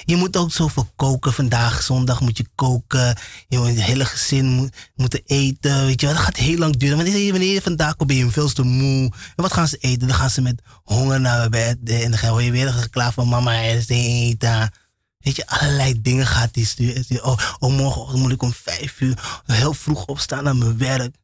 Je 0.04 0.16
moet 0.16 0.38
ook 0.38 0.52
zoveel 0.52 0.88
koken 0.96 1.34
vandaag. 1.34 1.82
Zondag 1.84 2.22
moet 2.22 2.38
je 2.38 2.46
koken. 2.56 3.18
Je 3.48 3.60
het 3.60 3.82
hele 3.82 4.06
gezin 4.06 4.46
moet, 4.46 4.76
moeten 4.96 5.22
eten. 5.26 5.86
Weet 5.86 6.02
je 6.02 6.06
wel, 6.06 6.16
dat 6.16 6.26
gaat 6.26 6.38
heel 6.38 6.58
lang 6.58 6.78
duren. 6.78 6.98
Wanneer 6.98 7.32
wanneer 7.32 7.54
je 7.54 7.62
vandaag 7.62 7.96
komt, 7.96 8.10
ben 8.10 8.18
je 8.18 8.32
veel 8.32 8.50
te 8.50 8.64
moe. 8.64 9.04
En 9.36 9.44
wat 9.44 9.54
gaan 9.54 9.68
ze 9.68 9.78
eten? 9.78 10.08
Dan 10.08 10.18
gaan 10.18 10.30
ze 10.30 10.42
met 10.42 10.62
honger 10.84 11.22
naar 11.22 11.50
bed. 11.50 11.78
En 11.84 12.10
dan 12.10 12.20
ga 12.20 12.40
je 12.40 12.52
weer 12.52 12.90
klaar 12.90 13.14
van 13.14 13.28
mama, 13.28 13.64
er 13.64 13.76
is 13.76 13.88
eten. 13.88 14.72
Weet 15.18 15.36
je, 15.36 15.48
allerlei 15.48 16.02
dingen 16.02 16.26
gaat 16.28 16.54
die 16.54 16.66
sturen. 16.66 17.24
Oh, 17.24 17.56
oh, 17.60 17.72
morgenochtend 17.72 18.22
moet 18.22 18.32
ik 18.32 18.42
om 18.42 18.54
vijf 18.54 19.02
uur 19.02 19.42
heel 19.46 19.74
vroeg 19.74 20.06
opstaan 20.06 20.44
naar 20.44 20.56
mijn 20.56 20.78
werk. 20.78 21.16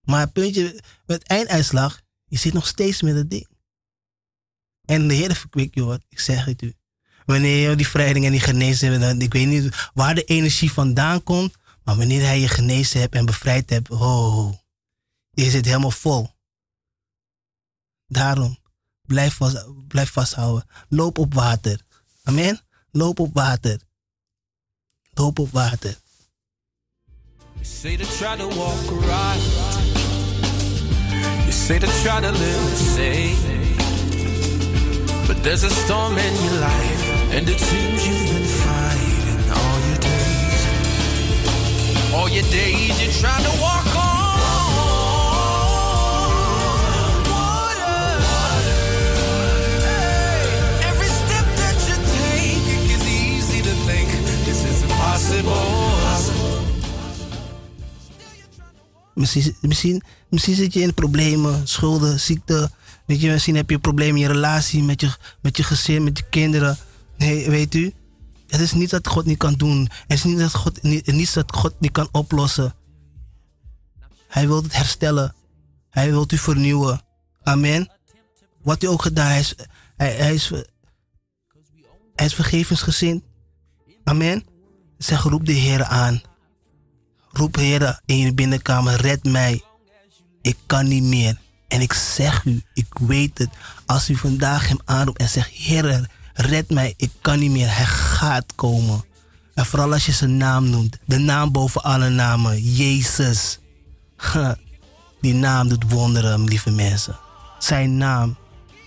Maar 0.00 0.30
puntje, 0.30 0.82
met 1.06 1.22
einduitslag, 1.22 2.00
je 2.24 2.38
zit 2.38 2.52
nog 2.52 2.66
steeds 2.66 3.02
met 3.02 3.14
het 3.14 3.30
ding. 3.30 3.48
En 4.84 5.08
de 5.08 5.14
Heer 5.14 5.34
verkwikt 5.34 5.74
je 5.74 5.82
hoor, 5.82 5.98
ik 6.08 6.20
zeg 6.20 6.44
het 6.44 6.62
u. 6.62 6.74
Wanneer 7.26 7.76
die 7.76 7.88
vrijding 7.88 8.24
en 8.24 8.30
die 8.30 8.40
genezen 8.40 9.00
hebt, 9.00 9.22
ik 9.22 9.32
weet 9.32 9.46
niet 9.46 9.90
waar 9.94 10.14
de 10.14 10.24
energie 10.24 10.72
vandaan 10.72 11.22
komt, 11.22 11.54
maar 11.84 11.96
wanneer 11.96 12.22
hij 12.22 12.40
je 12.40 12.48
genezen 12.48 13.00
hebt 13.00 13.14
en 13.14 13.26
bevrijd 13.26 13.70
hebt, 13.70 13.90
oh, 13.90 14.52
je 15.30 15.50
zit 15.50 15.64
helemaal 15.64 15.90
vol. 15.90 16.34
Daarom, 18.06 18.58
blijf, 19.02 19.34
vast, 19.34 19.64
blijf 19.88 20.10
vasthouden. 20.10 20.68
Loop 20.88 21.18
op 21.18 21.34
water. 21.34 21.80
Amen? 22.22 22.60
Loop 22.90 23.20
op 23.20 23.34
water. 23.34 23.80
Loop 25.14 25.38
op 25.38 25.50
water. 25.50 25.96
You 27.52 27.64
say 27.64 27.96
to 27.96 28.04
try 28.04 28.36
to 28.36 28.48
walk 28.48 28.90
right. 28.90 29.42
You 31.42 31.52
say 31.52 31.78
to 31.78 31.86
try 31.86 32.20
to 32.20 32.30
live 32.30 32.76
safe. 32.76 33.56
But 35.26 35.42
there's 35.42 35.64
a 35.64 35.70
storm 35.70 36.16
in 36.18 36.34
your 36.44 36.60
life, 36.60 37.05
and 37.30 37.48
it 37.48 37.60
seems 37.60 38.06
you've 38.06 38.26
been 38.32 38.44
fighting 38.44 39.50
all 39.50 39.78
your 39.88 39.98
days. 39.98 40.62
All 42.14 42.28
your 42.28 42.48
days 42.50 43.00
you're 43.02 43.12
trying 43.12 43.44
to 43.44 43.50
walk 43.60 43.86
on 43.86 44.06
water. 47.30 48.00
Hey, 49.86 50.88
every 50.90 51.10
step 51.20 51.46
that 51.60 51.76
you 51.88 51.96
take, 52.16 52.66
it's 52.94 53.06
easy 53.06 53.60
to 53.62 53.74
think 53.86 54.08
this 54.44 54.64
is 54.64 54.82
impossible. 54.82 55.84
Misschien, 59.14 59.54
misschien, 59.60 60.02
misschien 60.28 60.54
zit 60.54 60.72
je 60.72 60.80
in 60.80 60.94
problemen, 60.94 61.68
schulden, 61.68 62.20
ziekte. 62.20 62.70
Weet 63.06 63.20
je, 63.20 63.30
misschien 63.30 63.56
heb 63.56 63.70
je 63.70 63.78
problemen 63.78 64.14
in 64.14 64.22
je 64.22 64.32
relatie 64.32 64.82
met 64.82 65.00
je, 65.00 65.10
met 65.40 65.56
je 65.56 65.62
gezin, 65.62 66.04
met 66.04 66.18
je 66.18 66.24
kinderen. 66.30 66.76
Nee, 67.16 67.50
weet 67.50 67.74
u, 67.74 67.94
het 68.46 68.60
is 68.60 68.72
niet 68.72 68.90
dat 68.90 69.08
God 69.08 69.24
niet 69.24 69.38
kan 69.38 69.54
doen. 69.54 69.88
Het 70.06 70.18
is 70.18 70.24
niet 70.24 70.38
dat 70.38 70.54
God, 70.54 70.82
niet, 70.82 71.06
niets 71.06 71.32
dat 71.32 71.52
God 71.52 71.80
niet 71.80 71.92
kan 71.92 72.08
oplossen. 72.12 72.74
Hij 74.28 74.46
wil 74.46 74.62
het 74.62 74.76
herstellen. 74.76 75.34
Hij 75.90 76.10
wil 76.10 76.26
u 76.32 76.38
vernieuwen. 76.38 77.00
Amen. 77.42 77.90
Wat 78.62 78.82
u 78.82 78.86
ook 78.86 79.02
gedaan 79.02 79.26
hij 79.26 79.40
is, 79.40 79.54
hij, 79.96 80.12
hij 80.12 80.34
is, 80.34 80.50
hij 82.14 82.26
is 82.26 82.34
vergevensgezind. 82.34 83.22
Amen. 84.04 84.44
Zeg, 84.98 85.22
roep 85.22 85.46
de 85.46 85.52
Heer 85.52 85.84
aan. 85.84 86.22
Roep 87.32 87.54
Heer 87.54 88.00
in 88.04 88.18
je 88.18 88.34
binnenkamer, 88.34 89.00
red 89.00 89.24
mij. 89.24 89.62
Ik 90.42 90.56
kan 90.66 90.88
niet 90.88 91.02
meer. 91.02 91.38
En 91.68 91.80
ik 91.80 91.92
zeg 91.92 92.44
u, 92.44 92.62
ik 92.74 92.98
weet 92.98 93.38
het. 93.38 93.48
Als 93.86 94.10
u 94.10 94.16
vandaag 94.16 94.68
hem 94.68 94.80
aanroept 94.84 95.18
en 95.18 95.28
zegt, 95.28 95.50
Heer, 95.50 96.10
red 96.36 96.70
mij, 96.70 96.94
ik 96.96 97.10
kan 97.20 97.38
niet 97.38 97.50
meer. 97.50 97.76
Hij 97.76 97.86
gaat 97.86 98.54
komen. 98.54 99.04
En 99.54 99.66
vooral 99.66 99.92
als 99.92 100.06
je 100.06 100.12
zijn 100.12 100.36
naam 100.36 100.70
noemt. 100.70 100.98
De 101.04 101.18
naam 101.18 101.52
boven 101.52 101.82
alle 101.82 102.08
namen. 102.08 102.62
Jezus. 102.62 103.58
Die 105.20 105.34
naam 105.34 105.68
doet 105.68 105.90
wonderen, 105.90 106.44
lieve 106.44 106.70
mensen. 106.70 107.18
zijn 107.58 107.96
naam 107.96 108.36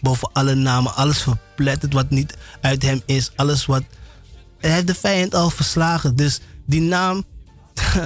boven 0.01 0.29
alle 0.33 0.55
namen. 0.55 0.95
Alles 0.95 1.21
verpletterd 1.21 1.93
wat 1.93 2.09
niet 2.09 2.37
uit 2.61 2.83
hem 2.83 3.01
is. 3.05 3.31
Alles 3.35 3.65
wat. 3.65 3.83
Hij 4.59 4.71
heeft 4.71 4.87
de 4.87 4.95
vijand 4.95 5.35
al 5.35 5.49
verslagen. 5.49 6.15
Dus 6.15 6.39
die 6.65 6.81
naam 6.81 7.23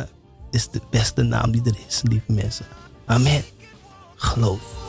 is 0.52 0.70
de 0.70 0.82
beste 0.90 1.22
naam 1.22 1.52
die 1.52 1.62
er 1.66 1.78
is, 1.88 2.02
lieve 2.04 2.32
mensen. 2.32 2.66
Amen. 3.06 3.44
Geloof. 4.16 4.83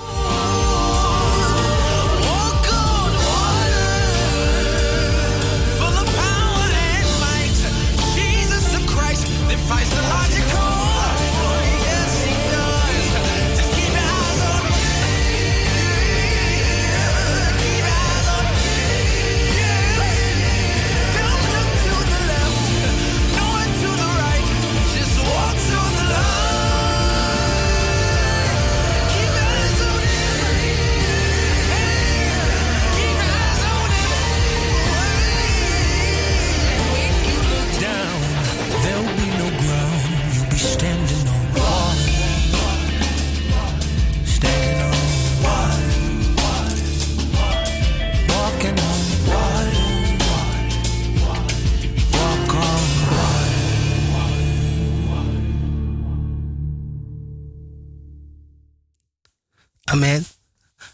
Amen. 59.85 60.25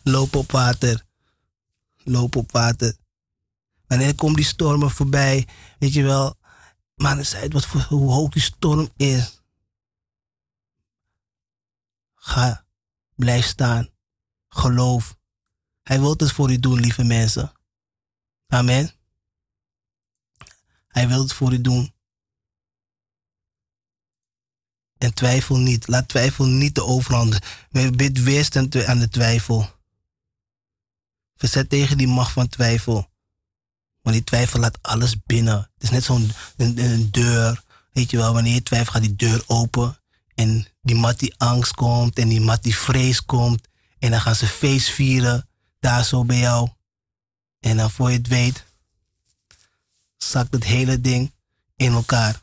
Loop 0.02 0.36
op 0.36 0.50
water. 0.50 1.06
Loop 1.96 2.36
op 2.36 2.52
water. 2.52 2.96
Wanneer 3.86 4.14
komen 4.14 4.36
die 4.36 4.44
stormen 4.44 4.90
voorbij? 4.90 5.48
Weet 5.78 5.92
je 5.92 6.02
wel, 6.02 6.38
maar 6.94 7.16
het 7.16 7.34
uit 7.34 7.52
wat 7.52 7.66
voor, 7.66 7.80
hoe 7.80 8.12
hoog 8.12 8.30
die 8.30 8.42
storm 8.42 8.90
is. 8.96 9.42
Ga, 12.14 12.64
blijf 13.14 13.44
staan. 13.44 13.88
Geloof. 14.48 15.18
Hij 15.82 16.00
wil 16.00 16.10
het 16.16 16.32
voor 16.32 16.50
u 16.50 16.58
doen, 16.58 16.80
lieve 16.80 17.04
mensen. 17.04 17.52
Amen. 18.46 18.90
Hij 20.88 21.08
wil 21.08 21.22
het 21.22 21.32
voor 21.32 21.52
u 21.52 21.60
doen. 21.60 21.94
En 25.00 25.14
twijfel 25.14 25.56
niet. 25.56 25.88
Laat 25.88 26.08
twijfel 26.08 26.44
niet 26.44 26.74
de 26.74 26.84
overhand. 26.84 27.38
Bid 27.70 28.22
weerstand 28.22 28.84
aan 28.84 28.98
de 28.98 29.08
twijfel. 29.08 29.70
Verzet 31.36 31.68
tegen 31.68 31.98
die 31.98 32.08
macht 32.08 32.32
van 32.32 32.48
twijfel. 32.48 33.10
Want 34.02 34.16
die 34.16 34.24
twijfel 34.24 34.60
laat 34.60 34.78
alles 34.82 35.22
binnen. 35.22 35.56
Het 35.56 35.82
is 35.82 35.90
net 35.90 36.04
zo'n 36.04 36.32
een, 36.56 37.10
deur. 37.10 37.62
Weet 37.92 38.10
je 38.10 38.16
wel, 38.16 38.32
wanneer 38.32 38.54
je 38.54 38.62
twijfelt 38.62 38.90
gaat 38.90 39.02
die 39.02 39.16
deur 39.16 39.42
open. 39.46 39.98
En 40.34 40.66
die 40.82 40.96
mat 40.96 41.18
die 41.18 41.34
angst 41.36 41.74
komt. 41.74 42.18
En 42.18 42.28
die 42.28 42.40
mat 42.40 42.62
die 42.62 42.76
vrees 42.76 43.24
komt. 43.24 43.68
En 43.98 44.10
dan 44.10 44.20
gaan 44.20 44.34
ze 44.34 44.46
feest 44.46 44.88
vieren. 44.88 45.48
Daar 45.78 46.04
zo 46.04 46.24
bij 46.24 46.38
jou. 46.38 46.68
En 47.60 47.76
dan 47.76 47.90
voor 47.90 48.10
je 48.10 48.16
het 48.16 48.28
weet. 48.28 48.64
Zakt 50.16 50.52
het 50.52 50.64
hele 50.64 51.00
ding 51.00 51.32
in 51.76 51.92
elkaar. 51.92 52.42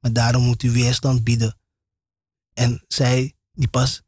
Maar 0.00 0.12
daarom 0.12 0.42
moet 0.42 0.62
u 0.62 0.70
weerstand 0.70 1.24
bieden. 1.24 1.56
En 2.54 2.84
zij 2.88 3.34
die 3.52 3.68
pas 3.68 4.02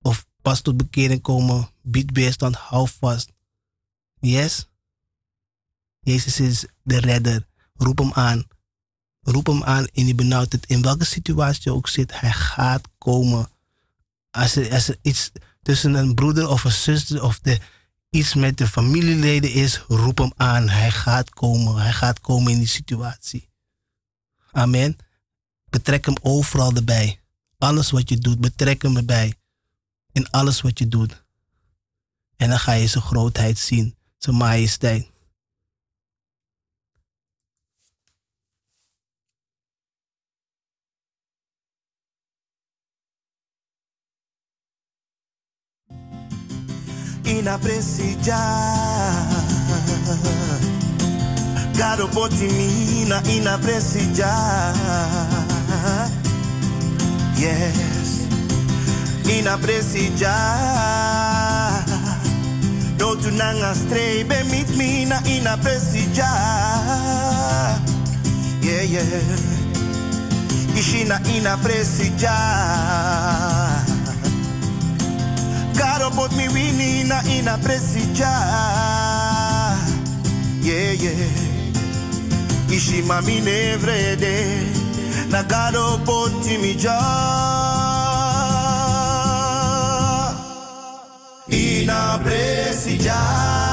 of 0.00 0.26
pas 0.42 0.60
tot 0.60 0.76
bekering 0.76 1.22
komen, 1.22 1.70
biedt 1.82 2.10
weerstand, 2.12 2.56
hou 2.56 2.88
vast. 2.98 3.32
Yes? 4.20 4.68
Jezus 6.00 6.40
is 6.40 6.64
de 6.82 7.00
redder. 7.00 7.46
Roep 7.74 7.98
hem 7.98 8.12
aan. 8.12 8.46
Roep 9.20 9.46
hem 9.46 9.64
aan 9.64 9.86
in 9.92 10.04
die 10.04 10.14
benauwdheid. 10.14 10.66
In 10.66 10.82
welke 10.82 11.04
situatie 11.04 11.72
ook 11.72 11.88
zit, 11.88 12.20
hij 12.20 12.32
gaat 12.32 12.88
komen. 12.98 13.48
Als 14.30 14.56
er, 14.56 14.72
als 14.72 14.88
er 14.88 14.98
iets 15.02 15.30
tussen 15.62 15.94
een 15.94 16.14
broeder 16.14 16.48
of 16.48 16.64
een 16.64 16.72
zuster 16.72 17.22
of 17.22 17.38
de, 17.38 17.60
iets 18.10 18.34
met 18.34 18.58
de 18.58 18.68
familieleden 18.68 19.52
is, 19.52 19.78
roep 19.88 20.18
hem 20.18 20.32
aan. 20.36 20.68
Hij 20.68 20.90
gaat 20.90 21.30
komen. 21.30 21.76
Hij 21.76 21.92
gaat 21.92 22.20
komen 22.20 22.52
in 22.52 22.58
die 22.58 22.68
situatie. 22.68 23.48
Amen. 24.50 24.96
Betrek 25.76 26.04
hem 26.04 26.16
overal 26.22 26.74
erbij. 26.74 27.20
Alles 27.58 27.90
wat 27.90 28.08
je 28.08 28.18
doet, 28.18 28.40
betrek 28.40 28.82
hem 28.82 28.96
erbij. 28.96 29.34
In 30.12 30.30
alles 30.30 30.60
wat 30.60 30.78
je 30.78 30.88
doet. 30.88 31.24
En 32.36 32.48
dan 32.48 32.58
ga 32.58 32.72
je 32.72 32.86
zijn 32.86 33.04
grootheid 33.04 33.58
zien, 33.58 33.96
zijn 34.18 34.36
majesteit. 34.36 35.14
inapresija 47.22 48.40
Caro 51.76 52.08
potimina 52.08 53.20
inapresija 53.22 54.34
Yes. 57.38 58.26
Inapresija 59.38 60.34
Do 62.98 63.14
tu 63.16 63.30
nanga 63.30 63.74
strebe 63.74 64.44
mit 64.50 64.68
mina 64.76 65.20
inapresija 65.26 66.28
Yeah 68.62 68.90
yeah. 68.90 69.22
Ishina 70.78 71.20
inapresija 71.36 72.36
Caro 75.78 76.10
pot 76.10 76.32
mi 76.36 76.48
winina 76.48 77.22
ina 77.38 77.58
presija 77.58 78.32
Yeah 80.62 81.02
yeah. 81.02 81.30
Ishi 82.70 83.02
mami 83.02 83.40
nevrede 83.40 84.62
Na 85.30 85.42
caro 85.44 85.98
pot 86.04 86.44
mi 86.62 86.74
ja 86.78 86.98
Ina 91.48 92.18
Santa 92.72 93.65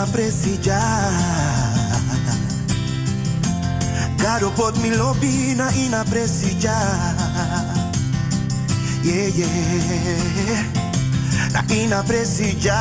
Ina 0.00 0.12
presija 0.12 0.80
Caro 4.16 4.50
pot 4.50 4.76
mi 4.82 4.90
lobina 4.96 5.68
ina 5.76 6.04
presija 6.04 6.72
Yeah 9.04 9.38
yeah. 9.38 10.64
Na 11.52 11.60
ina 11.74 12.02
presija 12.02 12.80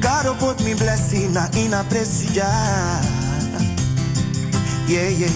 Caro 0.00 0.34
pot 0.34 0.64
mi 0.64 0.74
blessing 0.74 1.34
na 1.34 1.48
ina 1.56 1.84
presija 1.84 2.48
Yeah 4.88 5.18
yeah. 5.18 5.30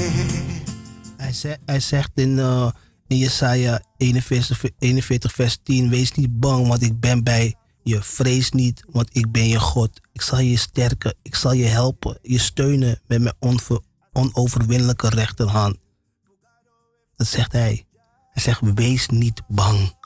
Hij, 1.16 1.32
zegt, 1.32 1.60
hij 1.66 1.80
zegt 1.80 2.10
in, 2.14 2.38
eh, 2.38 2.70
in 3.06 3.16
Jesaja 3.16 3.80
41, 3.96 4.64
41 4.78 5.32
vers 5.32 5.58
10, 5.62 5.90
wees 5.90 6.12
niet 6.12 6.40
bang, 6.40 6.66
want 6.66 6.82
ik 6.82 7.00
ben 7.00 7.24
bij 7.24 7.57
je 7.88 8.02
vreest 8.02 8.52
niet, 8.52 8.84
want 8.90 9.16
ik 9.16 9.32
ben 9.32 9.48
je 9.48 9.58
God. 9.60 10.00
Ik 10.12 10.22
zal 10.22 10.38
je 10.38 10.56
sterken, 10.56 11.14
ik 11.22 11.34
zal 11.34 11.52
je 11.52 11.64
helpen, 11.64 12.18
je 12.22 12.38
steunen 12.38 13.00
met 13.06 13.20
mijn 13.20 13.34
onoverwinnelijke 14.12 15.08
rechterhand. 15.08 15.76
Dat 17.16 17.26
zegt 17.26 17.52
hij. 17.52 17.86
Hij 18.30 18.42
zegt, 18.42 18.60
wees 18.74 19.08
niet 19.08 19.42
bang, 19.46 19.96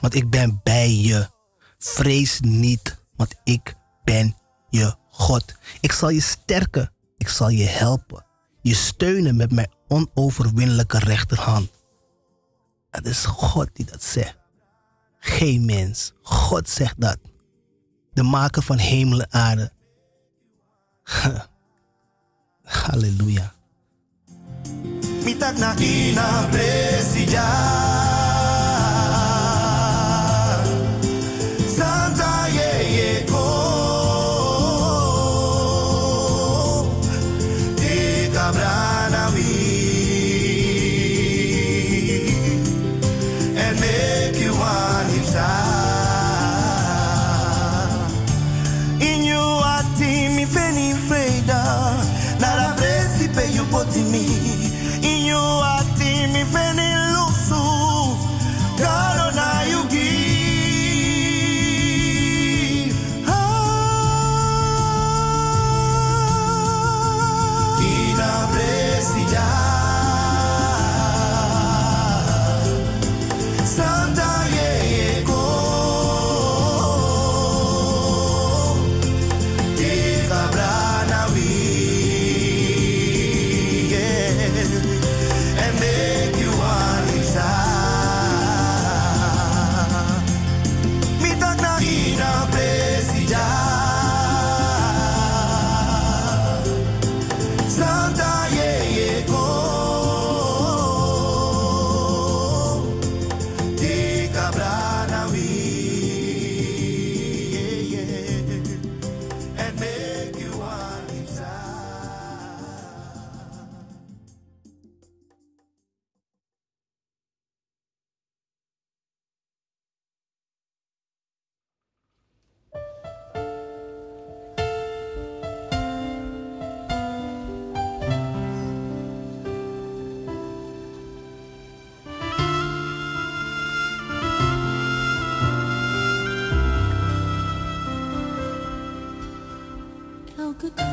want 0.00 0.14
ik 0.14 0.30
ben 0.30 0.60
bij 0.62 0.94
je. 0.94 1.28
Vrees 1.78 2.40
niet, 2.40 3.02
want 3.16 3.34
ik 3.44 3.74
ben 4.02 4.36
je 4.70 4.96
God. 5.08 5.54
Ik 5.80 5.92
zal 5.92 6.08
je 6.08 6.20
sterken, 6.20 6.92
ik 7.16 7.28
zal 7.28 7.48
je 7.48 7.66
helpen, 7.66 8.26
je 8.62 8.74
steunen 8.74 9.36
met 9.36 9.52
mijn 9.52 9.72
onoverwinnelijke 9.88 10.98
rechterhand. 10.98 11.70
Het 12.90 13.06
is 13.06 13.24
God 13.24 13.68
die 13.72 13.86
dat 13.86 14.02
zegt. 14.02 14.43
Geen 15.24 15.64
mens. 15.64 16.12
God 16.22 16.68
zegt 16.68 17.00
dat. 17.00 17.18
De 18.12 18.22
maker 18.22 18.62
van 18.62 18.76
hemel 18.76 19.20
en 19.20 19.32
aarde. 19.32 19.72
Halleluja. 22.62 23.54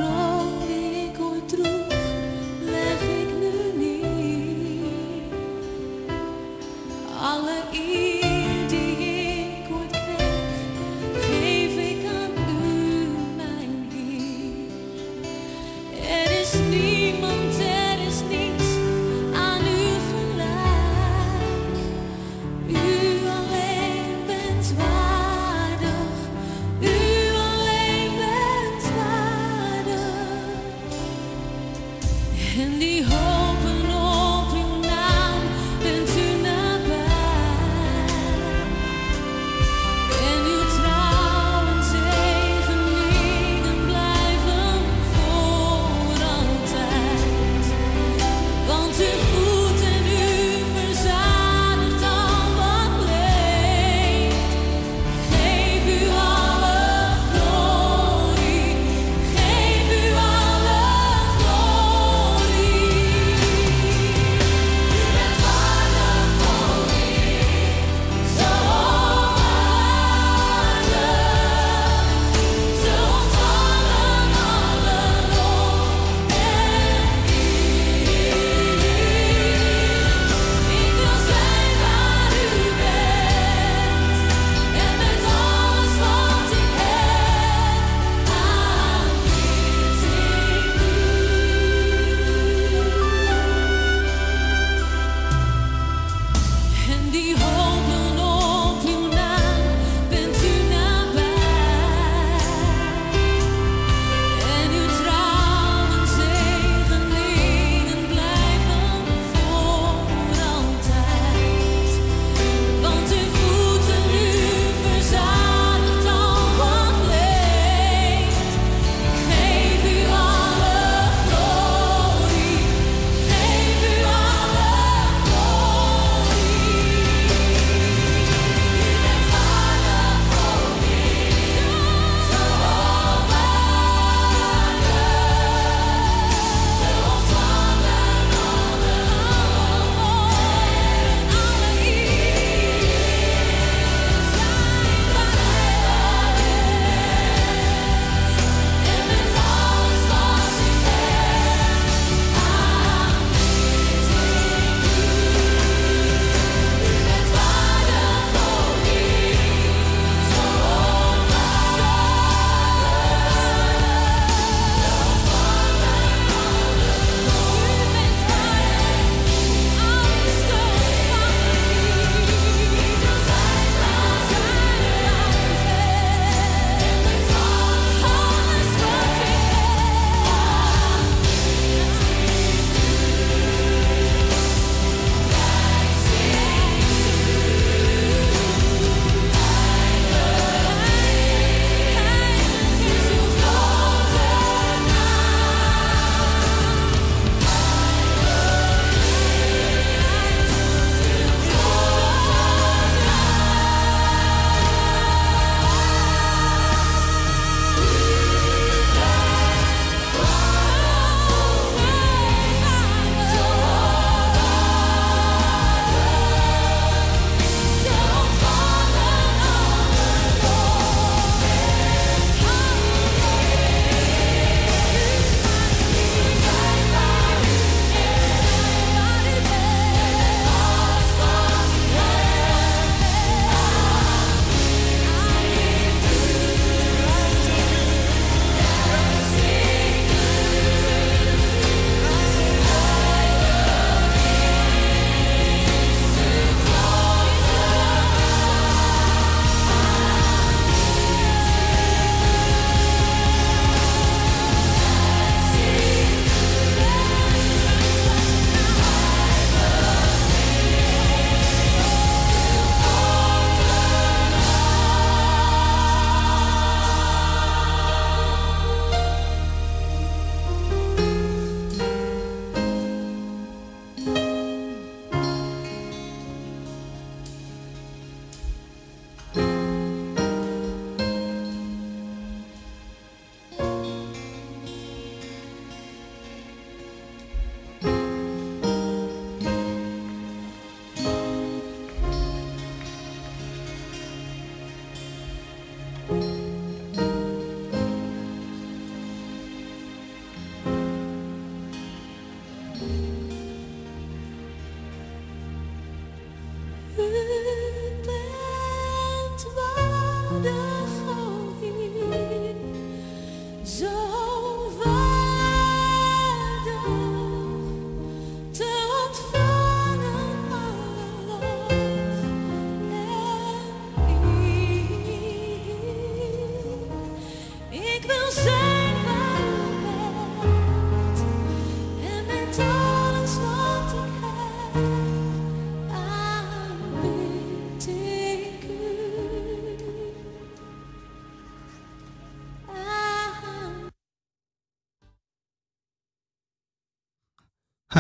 proprio 0.02 1.12
contro 1.16 2.01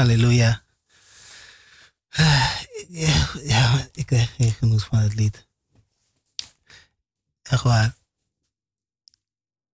Halleluja. 0.02 0.64
Ja, 3.44 3.90
ik 3.92 4.06
krijg 4.06 4.36
geen 4.36 4.52
genoeg 4.52 4.86
van 4.86 4.98
het 4.98 5.16
lied. 5.16 5.48
Echt 7.42 7.64
waar. 7.64 7.96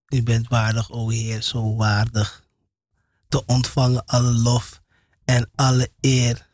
U 0.07 0.23
bent 0.23 0.47
waardig, 0.47 0.91
o 0.91 1.09
Heer, 1.09 1.41
zo 1.41 1.75
waardig. 1.75 2.47
Te 3.27 3.45
ontvangen 3.45 4.05
alle 4.05 4.31
lof 4.31 4.81
en 5.25 5.49
alle 5.55 5.91
eer. 5.99 6.47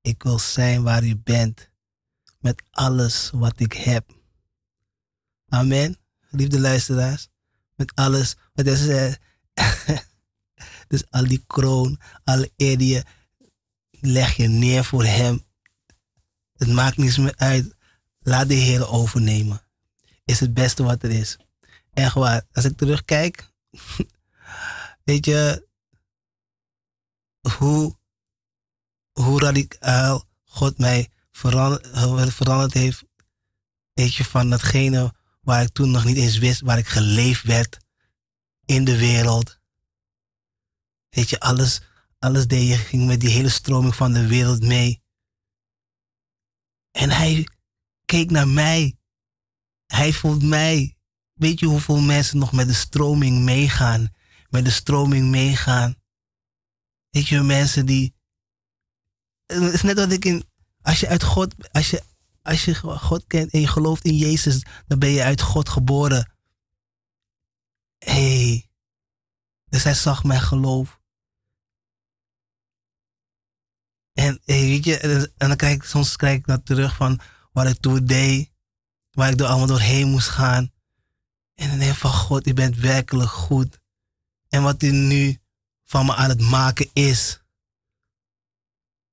Ik 0.00 0.22
wil 0.22 0.38
zijn 0.38 0.82
waar 0.82 1.04
u 1.04 1.16
bent. 1.16 1.70
Met 2.38 2.62
alles 2.70 3.30
wat 3.30 3.60
ik 3.60 3.72
heb. 3.72 4.10
Amen. 5.48 5.98
Liefde 6.30 6.60
luisteraars. 6.60 7.28
Met 7.74 7.94
alles 7.94 8.36
wat 8.54 8.66
zei. 8.78 9.16
Dus 10.88 11.10
al 11.10 11.28
die 11.28 11.44
kroon, 11.46 12.00
alle 12.24 12.52
eer 12.56 13.04
leg 13.90 14.36
je 14.36 14.48
neer 14.48 14.84
voor 14.84 15.04
hem. 15.04 15.46
Het 16.56 16.68
maakt 16.68 16.96
niets 16.96 17.18
meer 17.18 17.36
uit. 17.36 17.76
Laat 18.18 18.48
de 18.48 18.54
Heer 18.54 18.88
overnemen. 18.88 19.62
Is 20.24 20.40
het 20.40 20.54
beste 20.54 20.82
wat 20.82 21.02
er 21.02 21.10
is. 21.10 21.38
Echt 21.92 22.14
waar. 22.14 22.46
Als 22.52 22.64
ik 22.64 22.76
terugkijk, 22.76 23.52
weet 25.04 25.24
je 25.24 25.66
hoe, 27.56 27.96
hoe 29.12 29.40
radicaal 29.40 30.24
God 30.44 30.78
mij 30.78 31.08
veranderd, 31.30 32.34
veranderd 32.34 32.72
heeft. 32.72 33.04
Weet 33.92 34.14
je, 34.14 34.24
van 34.24 34.50
datgene 34.50 35.14
waar 35.40 35.62
ik 35.62 35.72
toen 35.72 35.90
nog 35.90 36.04
niet 36.04 36.16
eens 36.16 36.38
wist, 36.38 36.60
waar 36.60 36.78
ik 36.78 36.88
geleefd 36.88 37.42
werd 37.42 37.78
in 38.64 38.84
de 38.84 38.98
wereld. 38.98 39.57
Weet 41.08 41.30
je, 41.30 41.40
alles, 41.40 41.80
alles 42.18 42.46
deed 42.46 42.68
je, 42.68 42.76
ging 42.76 43.06
met 43.06 43.20
die 43.20 43.30
hele 43.30 43.48
stroming 43.48 43.94
van 43.94 44.12
de 44.12 44.26
wereld 44.26 44.62
mee. 44.62 45.02
En 46.90 47.10
hij 47.10 47.48
keek 48.04 48.30
naar 48.30 48.48
mij. 48.48 48.98
Hij 49.86 50.12
voelt 50.12 50.42
mij. 50.42 50.96
Weet 51.32 51.58
je 51.58 51.66
hoeveel 51.66 52.00
mensen 52.00 52.38
nog 52.38 52.52
met 52.52 52.66
de 52.66 52.74
stroming 52.74 53.44
meegaan? 53.44 54.14
Met 54.48 54.64
de 54.64 54.70
stroming 54.70 55.30
meegaan. 55.30 55.96
Weet 57.10 57.28
je, 57.28 57.40
mensen 57.42 57.86
die. 57.86 58.14
Het 59.46 59.72
is 59.72 59.82
net 59.82 59.98
wat 59.98 60.12
ik 60.12 60.24
in. 60.24 60.44
Als 60.80 61.00
je 61.00 61.08
uit 61.08 61.22
God. 61.22 61.72
Als 61.72 61.90
je, 61.90 62.02
als 62.42 62.64
je 62.64 62.74
God 62.74 63.26
kent 63.26 63.52
en 63.52 63.60
je 63.60 63.66
gelooft 63.66 64.04
in 64.04 64.16
Jezus, 64.16 64.64
dan 64.86 64.98
ben 64.98 65.08
je 65.08 65.22
uit 65.22 65.40
God 65.40 65.68
geboren. 65.68 66.32
Hé. 67.98 68.12
Hey, 68.12 68.70
dus 69.64 69.82
hij 69.82 69.94
zag 69.94 70.24
mijn 70.24 70.40
geloof. 70.40 70.97
En 74.18 74.40
hey, 74.44 74.60
weet 74.60 74.84
je, 74.84 74.98
en 75.36 75.48
dan 75.48 75.56
krijg 75.56 75.74
ik, 75.74 75.82
soms 75.82 76.16
krijg 76.16 76.38
ik 76.38 76.46
naar 76.46 76.62
terug 76.62 76.96
van 76.96 77.20
wat 77.52 77.66
ik 77.66 77.80
toen 77.80 78.04
deed, 78.04 78.50
waar 79.10 79.30
ik 79.30 79.40
er 79.40 79.46
allemaal 79.46 79.66
doorheen 79.66 80.08
moest 80.08 80.28
gaan. 80.28 80.72
En 81.54 81.68
dan 81.68 81.78
denk 81.78 81.90
ik 81.90 81.98
van 81.98 82.12
God, 82.12 82.46
u 82.46 82.54
bent 82.54 82.76
werkelijk 82.76 83.30
goed. 83.30 83.80
En 84.48 84.62
wat 84.62 84.82
u 84.82 84.90
nu 84.90 85.38
van 85.84 86.06
me 86.06 86.14
aan 86.14 86.28
het 86.28 86.40
maken 86.40 86.90
is. 86.92 87.40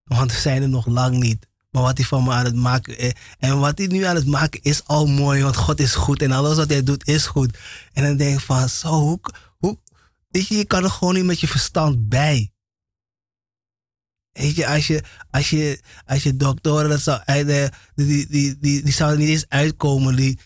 Want 0.03 0.31
we 0.31 0.37
zijn 0.37 0.61
er 0.61 0.69
nog 0.69 0.85
lang 0.85 1.17
niet. 1.17 1.47
Maar 1.69 1.81
wat 1.83 1.97
hij 1.97 2.05
van 2.05 2.23
me 2.23 2.31
aan 2.31 2.45
het 2.45 2.55
maken 2.55 2.97
is. 2.97 3.13
En 3.39 3.59
wat 3.59 3.77
hij 3.77 3.87
nu 3.87 4.03
aan 4.03 4.15
het 4.15 4.27
maken 4.27 4.61
is 4.61 4.85
al 4.85 5.07
mooi. 5.07 5.43
Want 5.43 5.55
God 5.55 5.79
is 5.79 5.95
goed. 5.95 6.21
En 6.21 6.31
alles 6.31 6.57
wat 6.57 6.69
hij 6.69 6.83
doet 6.83 7.07
is 7.07 7.25
goed. 7.25 7.57
En 7.93 8.03
dan 8.03 8.17
denk 8.17 8.39
ik 8.39 8.45
van 8.45 8.69
zo, 8.69 8.89
hoe, 8.89 9.19
hoe, 9.57 9.79
weet 10.27 10.47
je, 10.47 10.55
je 10.57 10.65
kan 10.65 10.83
er 10.83 10.89
gewoon 10.89 11.13
niet 11.13 11.25
met 11.25 11.39
je 11.39 11.47
verstand 11.47 12.09
bij. 12.09 12.54
Weet 14.35 14.55
je, 14.55 14.67
als 14.67 14.87
je, 14.87 15.03
als 15.31 15.49
je, 15.49 15.81
als 16.05 16.23
je 16.23 16.35
doktoren 16.35 16.89
dat 16.89 17.01
zou 17.01 17.21
uit, 17.25 17.47
die, 17.95 18.05
die, 18.05 18.27
die, 18.27 18.57
die, 18.57 18.83
die 18.83 18.93
zouden 18.93 19.19
niet 19.19 19.29
eens 19.29 19.49
uitkomen. 19.49 20.15
Die, 20.15 20.39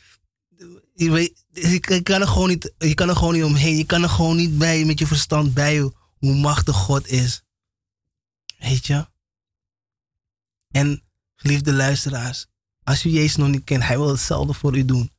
je, 0.93 1.11
weet, 1.11 1.45
je, 1.51 2.01
kan 2.03 2.21
er 2.21 2.27
gewoon 2.27 2.47
niet, 2.47 2.73
je 2.77 2.93
kan 2.93 3.09
er 3.09 3.15
gewoon 3.15 3.33
niet 3.33 3.43
omheen. 3.43 3.77
Je 3.77 3.85
kan 3.85 4.03
er 4.03 4.09
gewoon 4.09 4.35
niet 4.35 4.57
bij 4.57 4.85
met 4.85 4.99
je 4.99 5.07
verstand 5.07 5.53
bij 5.53 5.77
hoe 5.79 6.35
machtig 6.35 6.75
God 6.75 7.07
is. 7.07 7.43
Weet 8.57 8.85
je? 8.85 9.07
En 10.71 11.03
geliefde 11.35 11.73
luisteraars, 11.73 12.47
als 12.83 13.05
u 13.05 13.09
Jezus 13.09 13.35
nog 13.35 13.47
niet 13.47 13.63
kent, 13.63 13.83
hij 13.83 13.97
wil 13.97 14.09
hetzelfde 14.09 14.53
voor 14.53 14.77
u 14.77 14.85
doen. 14.85 15.11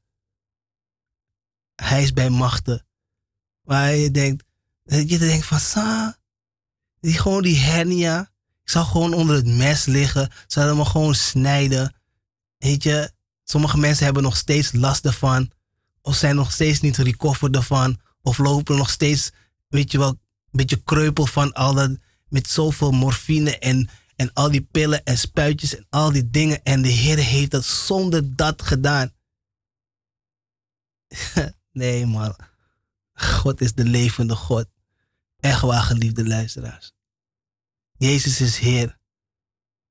Hij 1.74 2.02
is 2.02 2.12
bij 2.12 2.30
machten. 2.30 2.86
Waar 3.60 3.94
je 3.94 4.10
denkt, 4.10 4.44
je 4.84 5.18
denkt 5.18 5.46
van, 5.46 5.60
sa, 5.60 6.18
die, 7.00 7.18
gewoon 7.18 7.42
die 7.42 7.56
hernia, 7.56 8.29
zou 8.70 8.86
gewoon 8.86 9.14
onder 9.14 9.36
het 9.36 9.46
mes 9.46 9.84
liggen. 9.84 10.30
Zouden 10.46 10.76
me 10.76 10.84
gewoon 10.84 11.14
snijden. 11.14 11.94
Weet 12.58 12.82
je, 12.82 13.12
sommige 13.44 13.78
mensen 13.78 14.04
hebben 14.04 14.22
nog 14.22 14.36
steeds 14.36 14.72
last 14.72 15.04
ervan. 15.04 15.50
Of 16.02 16.14
zijn 16.14 16.36
nog 16.36 16.52
steeds 16.52 16.80
niet 16.80 16.96
recovered 16.96 17.56
ervan. 17.56 18.00
Of 18.22 18.38
lopen 18.38 18.76
nog 18.76 18.90
steeds, 18.90 19.30
weet 19.68 19.92
je 19.92 19.98
wel, 19.98 20.08
een 20.08 20.18
beetje 20.50 20.82
kreupel 20.82 21.26
van 21.26 21.52
al 21.52 21.74
dat. 21.74 21.90
Met 22.28 22.48
zoveel 22.48 22.90
morfine 22.90 23.58
en, 23.58 23.88
en 24.16 24.32
al 24.32 24.50
die 24.50 24.62
pillen 24.62 25.04
en 25.04 25.18
spuitjes 25.18 25.76
en 25.76 25.86
al 25.88 26.12
die 26.12 26.30
dingen. 26.30 26.62
En 26.62 26.82
de 26.82 26.88
Heer 26.88 27.18
heeft 27.18 27.50
dat 27.50 27.64
zonder 27.64 28.36
dat 28.36 28.62
gedaan. 28.62 29.12
nee, 31.72 32.06
man. 32.06 32.36
God 33.12 33.60
is 33.60 33.74
de 33.74 33.84
levende 33.84 34.34
God. 34.34 34.66
Echt 35.40 35.60
waar, 35.60 35.82
geliefde 35.82 36.26
luisteraars. 36.26 36.92
Jezus 38.00 38.40
is 38.40 38.58
Heer. 38.58 38.98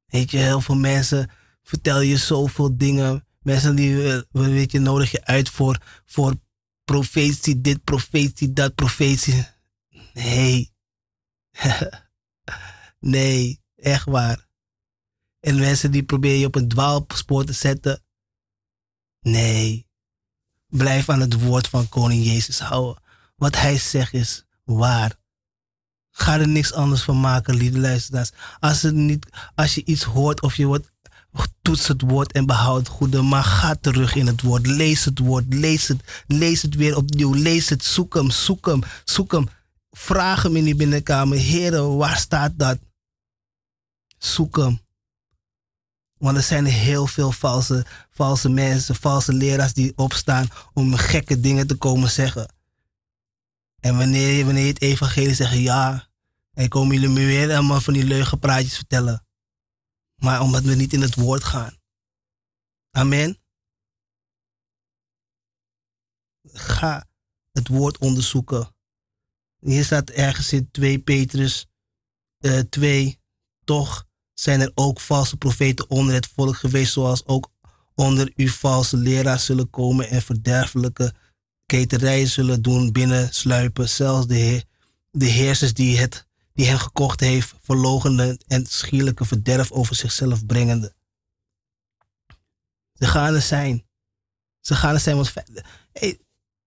Weet 0.05 0.31
je, 0.31 0.37
heel 0.37 0.61
veel 0.61 0.75
mensen 0.75 1.29
vertellen 1.63 2.05
je 2.05 2.17
zoveel 2.17 2.77
dingen. 2.77 3.27
Mensen 3.39 3.75
die, 3.75 4.23
weet 4.31 4.71
je, 4.71 4.79
nodig 4.79 5.11
je 5.11 5.25
uit 5.25 5.49
voor, 5.49 6.01
voor 6.05 6.35
profetie, 6.83 7.61
dit 7.61 7.83
profetie, 7.83 8.53
dat 8.53 8.75
profetie. 8.75 9.47
Nee. 10.13 10.73
nee, 12.99 13.61
echt 13.75 14.05
waar. 14.05 14.47
En 15.39 15.59
mensen 15.59 15.91
die 15.91 16.03
proberen 16.03 16.39
je 16.39 16.45
op 16.45 16.55
een 16.55 16.67
dwaalspoor 16.67 17.45
te 17.45 17.53
zetten. 17.53 18.03
Nee. 19.21 19.87
Blijf 20.67 21.09
aan 21.09 21.21
het 21.21 21.41
woord 21.41 21.67
van 21.67 21.89
koning 21.89 22.25
Jezus 22.25 22.59
houden. 22.59 23.03
Wat 23.35 23.55
hij 23.55 23.77
zegt 23.77 24.13
is 24.13 24.45
waar. 24.63 25.18
Ga 26.19 26.39
er 26.39 26.47
niks 26.47 26.73
anders 26.73 27.01
van 27.01 27.19
maken, 27.19 27.55
lieve 27.55 27.79
luisteraars. 27.79 28.31
Als, 28.59 28.81
het 28.81 28.93
niet, 28.93 29.25
als 29.55 29.75
je 29.75 29.85
iets 29.85 30.03
hoort 30.03 30.41
of 30.41 30.55
je 30.55 30.65
wordt, 30.65 30.91
toets 31.61 31.87
het 31.87 32.01
woord 32.01 32.31
en 32.31 32.45
behoud 32.45 32.79
het 32.79 32.87
goede. 32.87 33.21
Maar 33.21 33.43
ga 33.43 33.75
terug 33.75 34.15
in 34.15 34.27
het 34.27 34.41
woord. 34.41 34.67
Lees 34.67 35.05
het 35.05 35.19
woord. 35.19 35.53
Lees 35.53 35.87
het. 35.87 36.23
Lees 36.27 36.61
het 36.61 36.75
weer 36.75 36.97
opnieuw. 36.97 37.33
Lees 37.33 37.69
het. 37.69 37.83
Zoek 37.83 38.13
hem. 38.13 38.31
Zoek 38.31 38.65
hem. 38.65 38.81
Zoek 39.03 39.31
hem. 39.31 39.49
Vraag 39.91 40.43
hem 40.43 40.55
in 40.55 40.63
die 40.63 40.75
binnenkamer. 40.75 41.37
Heren, 41.37 41.97
waar 41.97 42.17
staat 42.17 42.51
dat? 42.55 42.77
Zoek 44.17 44.57
hem. 44.57 44.79
Want 46.17 46.37
er 46.37 46.43
zijn 46.43 46.65
heel 46.65 47.07
veel 47.07 47.31
valse, 47.31 47.85
valse 48.11 48.49
mensen, 48.49 48.95
valse 48.95 49.33
leraars 49.33 49.73
die 49.73 49.93
opstaan 49.95 50.47
om 50.73 50.95
gekke 50.95 51.39
dingen 51.39 51.67
te 51.67 51.75
komen 51.75 52.09
zeggen. 52.09 52.53
En 53.79 53.97
wanneer, 53.97 54.45
wanneer 54.45 54.63
je 54.63 54.69
het 54.73 54.81
evangelie 54.81 55.33
zegt, 55.33 55.53
ja, 55.53 56.08
en 56.59 56.69
komen 56.69 56.99
jullie 56.99 57.09
me 57.09 57.25
weer 57.25 57.53
allemaal 57.53 57.81
van 57.81 57.93
die 57.93 58.03
leugenpraatjes 58.03 58.75
vertellen. 58.75 59.25
Maar 60.15 60.41
omdat 60.41 60.63
we 60.63 60.75
niet 60.75 60.93
in 60.93 61.01
het 61.01 61.15
woord 61.15 61.43
gaan. 61.43 61.77
Amen. 62.91 63.37
Ga 66.51 67.07
het 67.51 67.67
woord 67.67 67.97
onderzoeken. 67.97 68.75
Hier 69.59 69.83
staat 69.83 70.09
ergens 70.09 70.53
in 70.53 70.71
2 70.71 70.99
Petrus 70.99 71.67
uh, 72.45 72.59
2. 72.59 73.19
Toch 73.63 74.07
zijn 74.33 74.61
er 74.61 74.71
ook 74.75 74.99
valse 74.99 75.37
profeten 75.37 75.89
onder 75.89 76.13
het 76.13 76.27
volk 76.27 76.55
geweest, 76.55 76.93
zoals 76.93 77.25
ook 77.25 77.51
onder 77.95 78.31
u 78.35 78.47
valse 78.47 78.97
leraars 78.97 79.45
zullen 79.45 79.69
komen 79.69 80.09
en 80.09 80.21
verderfelijke 80.21 81.13
keterijen 81.65 82.27
zullen 82.27 82.61
doen 82.61 82.91
binnensluipen. 82.91 83.89
Zelfs 83.89 84.27
de, 84.27 84.35
heer, 84.35 84.63
de 85.11 85.25
heersers 85.25 85.73
die, 85.73 85.97
het, 85.97 86.27
die 86.59 86.67
hen 86.67 86.79
gekocht 86.79 87.19
heeft, 87.19 87.53
verlogende 87.61 88.39
en 88.47 88.65
schierlijke 88.65 89.25
verderf 89.25 89.71
over 89.71 89.95
zichzelf 89.95 90.45
brengende. 90.45 90.93
Ze 92.93 93.05
gaan 93.05 93.33
er 93.33 93.41
zijn. 93.41 93.85
Ze 94.59 94.75
gaan 94.75 94.93
er 94.93 94.99
zijn, 94.99 95.15
want 95.15 95.33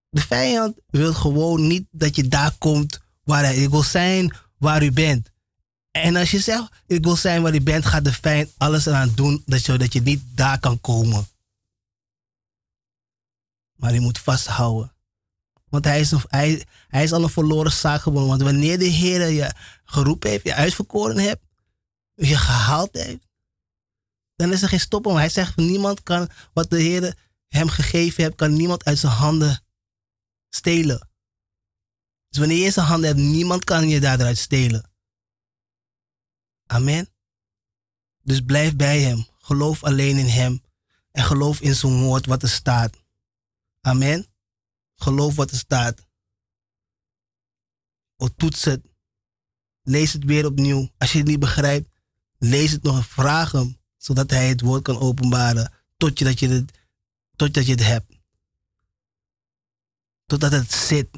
de 0.08 0.20
vijand 0.20 0.76
wil 0.86 1.14
gewoon 1.14 1.66
niet 1.66 1.86
dat 1.90 2.16
je 2.16 2.28
daar 2.28 2.56
komt 2.58 3.00
waar 3.22 3.42
hij 3.42 3.70
wil 3.70 3.82
zijn, 3.82 4.36
waar 4.58 4.82
u 4.82 4.92
bent. 4.92 5.30
En 5.90 6.16
als 6.16 6.30
je 6.30 6.40
zegt, 6.40 6.72
ik 6.86 7.04
wil 7.04 7.16
zijn 7.16 7.42
waar 7.42 7.54
u 7.54 7.60
bent, 7.60 7.84
gaat 7.84 8.04
de 8.04 8.12
vijand 8.12 8.52
alles 8.56 8.86
eraan 8.86 9.14
doen 9.14 9.42
dat 9.46 9.66
je, 9.66 9.78
dat 9.78 9.92
je 9.92 10.00
niet 10.00 10.22
daar 10.34 10.60
kan 10.60 10.80
komen. 10.80 11.28
Maar 13.76 13.94
je 13.94 14.00
moet 14.00 14.18
vasthouden. 14.18 14.91
Want 15.72 15.84
hij 15.84 16.00
is, 16.00 16.12
hij, 16.26 16.64
is 16.90 17.12
al 17.12 17.22
een 17.22 17.28
verloren 17.28 17.72
zaak 17.72 18.00
geworden. 18.00 18.28
Want 18.28 18.42
wanneer 18.42 18.78
de 18.78 18.84
Heer 18.84 19.28
je 19.28 19.54
geroepen 19.84 20.30
heeft, 20.30 20.44
je 20.44 20.54
uitverkoren 20.54 21.18
hebt, 21.18 21.42
je 22.14 22.36
gehaald 22.36 22.92
heeft, 22.92 23.28
dan 24.36 24.52
is 24.52 24.62
er 24.62 24.68
geen 24.68 24.80
stop 24.80 25.06
om. 25.06 25.16
Hij 25.16 25.28
zegt, 25.28 25.56
niemand 25.56 26.02
kan 26.02 26.28
wat 26.52 26.70
de 26.70 26.80
Heer 26.80 27.16
hem 27.48 27.68
gegeven 27.68 28.22
heeft, 28.22 28.34
kan 28.34 28.52
niemand 28.52 28.84
uit 28.84 28.98
zijn 28.98 29.12
handen 29.12 29.64
stelen. 30.48 31.08
Dus 32.28 32.38
wanneer 32.38 32.64
je 32.64 32.70
zijn 32.70 32.86
handen 32.86 33.08
hebt, 33.08 33.20
niemand 33.20 33.64
kan 33.64 33.88
je 33.88 34.00
daaruit 34.00 34.38
stelen. 34.38 34.90
Amen. 36.66 37.08
Dus 38.22 38.40
blijf 38.40 38.76
bij 38.76 39.00
hem. 39.00 39.26
Geloof 39.38 39.84
alleen 39.84 40.16
in 40.16 40.26
hem. 40.26 40.62
En 41.10 41.24
geloof 41.24 41.60
in 41.60 41.74
zijn 41.74 42.02
woord 42.02 42.26
wat 42.26 42.42
er 42.42 42.48
staat. 42.48 42.96
Amen. 43.80 44.31
Geloof 45.02 45.34
wat 45.34 45.50
er 45.50 45.56
staat. 45.56 46.06
O, 48.16 48.28
toets 48.36 48.64
het. 48.64 48.80
Lees 49.82 50.12
het 50.12 50.24
weer 50.24 50.46
opnieuw. 50.46 50.90
Als 50.98 51.12
je 51.12 51.18
het 51.18 51.26
niet 51.26 51.38
begrijpt, 51.38 51.88
lees 52.38 52.70
het 52.70 52.82
nog 52.82 52.96
en 52.96 53.04
vraag 53.04 53.52
hem. 53.52 53.80
Zodat 53.96 54.30
hij 54.30 54.48
het 54.48 54.60
woord 54.60 54.82
kan 54.82 54.98
openbaren. 54.98 55.72
Tot 55.96 56.18
je, 56.18 56.24
het, 56.24 56.78
totdat 57.36 57.66
je 57.66 57.72
het 57.72 57.84
hebt. 57.84 58.12
Totdat 60.26 60.52
het 60.52 60.72
zit. 60.72 61.08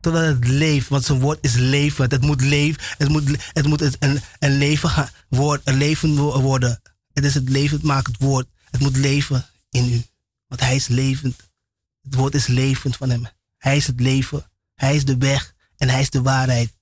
Totdat 0.00 0.24
het 0.24 0.46
leeft. 0.46 0.88
Want 0.88 1.04
zijn 1.04 1.20
woord 1.20 1.38
is 1.40 1.54
leven. 1.54 2.10
Het 2.10 2.22
moet 2.22 2.40
leven. 2.40 2.82
Het 2.98 3.08
moet, 3.08 3.52
het 3.52 3.66
moet 3.66 3.80
een, 3.80 4.20
een 4.38 4.58
leven 4.58 5.10
woord, 5.28 5.60
een 5.64 5.76
leven 5.76 6.16
wo- 6.16 6.40
worden. 6.40 6.80
Het 7.12 7.24
is 7.24 7.34
het 7.34 7.48
levendmakend 7.48 8.18
woord. 8.18 8.48
Het 8.70 8.80
moet 8.80 8.96
leven 8.96 9.46
in 9.70 9.92
u. 9.92 10.02
Want 10.46 10.60
hij 10.60 10.76
is 10.76 10.86
levend. 10.88 11.47
Het 12.08 12.16
woord 12.18 12.34
is 12.34 12.46
levend 12.46 12.96
van 12.96 13.10
hem. 13.10 13.26
Hij 13.56 13.76
is 13.76 13.86
het 13.86 14.00
leven. 14.00 14.50
Hij 14.74 14.96
is 14.96 15.04
de 15.04 15.16
weg. 15.16 15.54
En 15.76 15.88
hij 15.88 16.00
is 16.00 16.10
de 16.10 16.22
waarheid. 16.22 16.76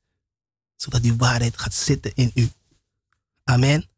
Zodat 0.76 1.02
die 1.02 1.16
waarheid 1.16 1.58
gaat 1.58 1.74
zitten 1.74 2.14
in 2.14 2.30
u. 2.34 2.50
Amen. 3.44 3.90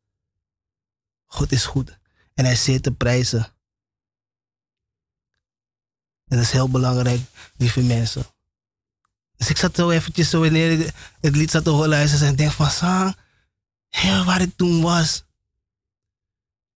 God 1.26 1.52
is 1.52 1.64
goed. 1.64 1.98
En 2.34 2.44
hij 2.44 2.56
zeer 2.56 2.80
te 2.80 2.92
prijzen. 2.92 3.44
En 6.28 6.36
dat 6.36 6.46
is 6.46 6.50
heel 6.50 6.70
belangrijk, 6.70 7.20
lieve 7.56 7.80
mensen. 7.80 8.26
Dus 9.36 9.48
ik 9.48 9.56
zat 9.56 9.76
zo 9.76 9.90
eventjes 9.90 10.30
zo 10.30 10.40
wanneer 10.40 10.80
ik 10.80 10.94
het 11.20 11.36
lied 11.36 11.50
zat 11.50 11.64
te 11.64 11.70
horen 11.70 11.88
luisteren 11.88 12.28
en 12.28 12.36
denk 12.36 12.52
van, 12.52 12.70
Sang, 12.70 13.16
heel 13.88 14.24
waar 14.24 14.40
ik 14.40 14.56
toen 14.56 14.82
was. 14.82 15.24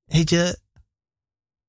Weet 0.04 0.30
je, 0.30 0.58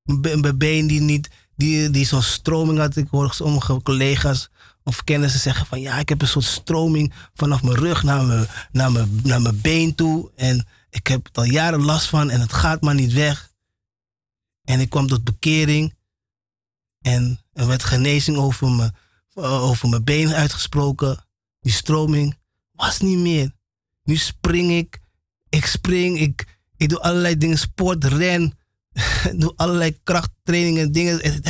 mijn 0.02 0.58
been 0.58 0.86
die 0.86 1.00
niet, 1.00 1.28
die, 1.56 1.90
die 1.90 2.06
zo'n 2.06 2.22
stroming 2.22 2.78
had. 2.78 2.96
Ik 2.96 3.08
hoor 3.10 3.34
sommige 3.34 3.82
collega's 3.82 4.50
of 4.84 5.04
kennissen 5.04 5.40
zeggen 5.40 5.66
van, 5.66 5.80
ja, 5.80 5.98
ik 5.98 6.08
heb 6.08 6.20
een 6.20 6.28
soort 6.28 6.44
stroming 6.44 7.12
vanaf 7.34 7.62
mijn 7.62 7.76
rug 7.76 8.02
naar 8.02 8.24
mijn, 8.24 8.46
naar 8.72 8.92
mijn, 8.92 9.20
naar 9.22 9.42
mijn 9.42 9.60
been 9.60 9.94
toe. 9.94 10.30
En 10.36 10.66
ik 10.90 11.06
heb 11.06 11.24
het 11.24 11.36
al 11.36 11.44
jaren 11.44 11.82
last 11.82 12.06
van 12.06 12.30
en 12.30 12.40
het 12.40 12.52
gaat 12.52 12.80
maar 12.80 12.94
niet 12.94 13.12
weg. 13.12 13.52
En 14.64 14.80
ik 14.80 14.90
kwam 14.90 15.06
tot 15.06 15.24
bekering. 15.24 15.94
En 17.00 17.40
er 17.52 17.66
werd 17.66 17.84
genezing 17.84 18.36
over 18.36 18.70
mijn, 18.70 18.96
over 19.34 19.88
mijn 19.88 20.04
been 20.04 20.34
uitgesproken. 20.34 21.26
Die 21.60 21.72
stroming 21.72 22.36
was 22.72 23.00
niet 23.00 23.18
meer. 23.18 23.52
Nu 24.02 24.16
spring 24.16 24.70
ik. 24.70 25.00
Ik 25.48 25.66
spring. 25.66 26.20
Ik, 26.20 26.58
ik 26.76 26.88
doe 26.88 27.00
allerlei 27.00 27.38
dingen. 27.38 27.58
Sport, 27.58 28.04
ren. 28.04 28.58
doe 29.40 29.52
allerlei 29.56 29.98
krachttrainingen 30.02 30.82
en 30.82 30.92
dingen. 30.92 31.42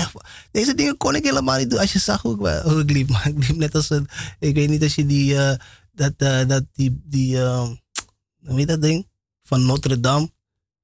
Deze 0.50 0.74
dingen 0.74 0.96
kon 0.96 1.14
ik 1.14 1.24
helemaal 1.24 1.58
niet 1.58 1.70
doen. 1.70 1.78
Als 1.78 1.92
je 1.92 1.98
zag 1.98 2.22
hoe 2.22 2.50
ik, 2.50 2.62
hoe 2.62 2.80
ik 2.80 2.90
liep. 2.90 3.08
Maar 3.12 3.28
ik 3.28 3.48
liep 3.48 3.56
net 3.56 3.74
als 3.74 3.90
een... 3.90 4.08
Ik 4.38 4.54
weet 4.54 4.68
niet 4.68 4.82
als 4.82 4.94
je 4.94 5.06
die... 5.06 5.36
eh, 5.36 5.58
dat, 5.92 6.12
eh, 6.16 6.48
dat 6.48 6.64
die... 6.72 7.00
die 7.04 7.38
eh, 7.38 7.70
hoe 8.44 8.58
heet 8.58 8.68
dat 8.68 8.82
ding? 8.82 9.08
Van 9.42 9.66
Notre 9.66 10.00
Dame. 10.00 10.24
Ik 10.24 10.30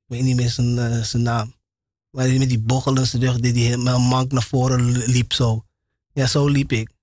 weet 0.07 0.23
niet 0.23 0.37
meer 0.37 0.51
zijn, 0.51 0.79
eh, 0.79 1.03
zijn 1.03 1.23
naam. 1.23 1.55
Maar 2.11 2.29
met 2.29 2.49
die 2.49 2.61
bochel 2.61 2.97
in 2.97 3.07
zijn 3.07 3.23
rug, 3.23 3.41
die, 3.41 3.53
die 3.53 3.65
helemaal 3.65 4.01
mank 4.01 4.33
naar 4.33 4.43
voren 4.43 4.91
liep 4.91 5.33
zo. 5.33 5.65
Ja, 6.13 6.27
zo 6.27 6.47
liep 6.47 6.73
ik. 6.73 6.91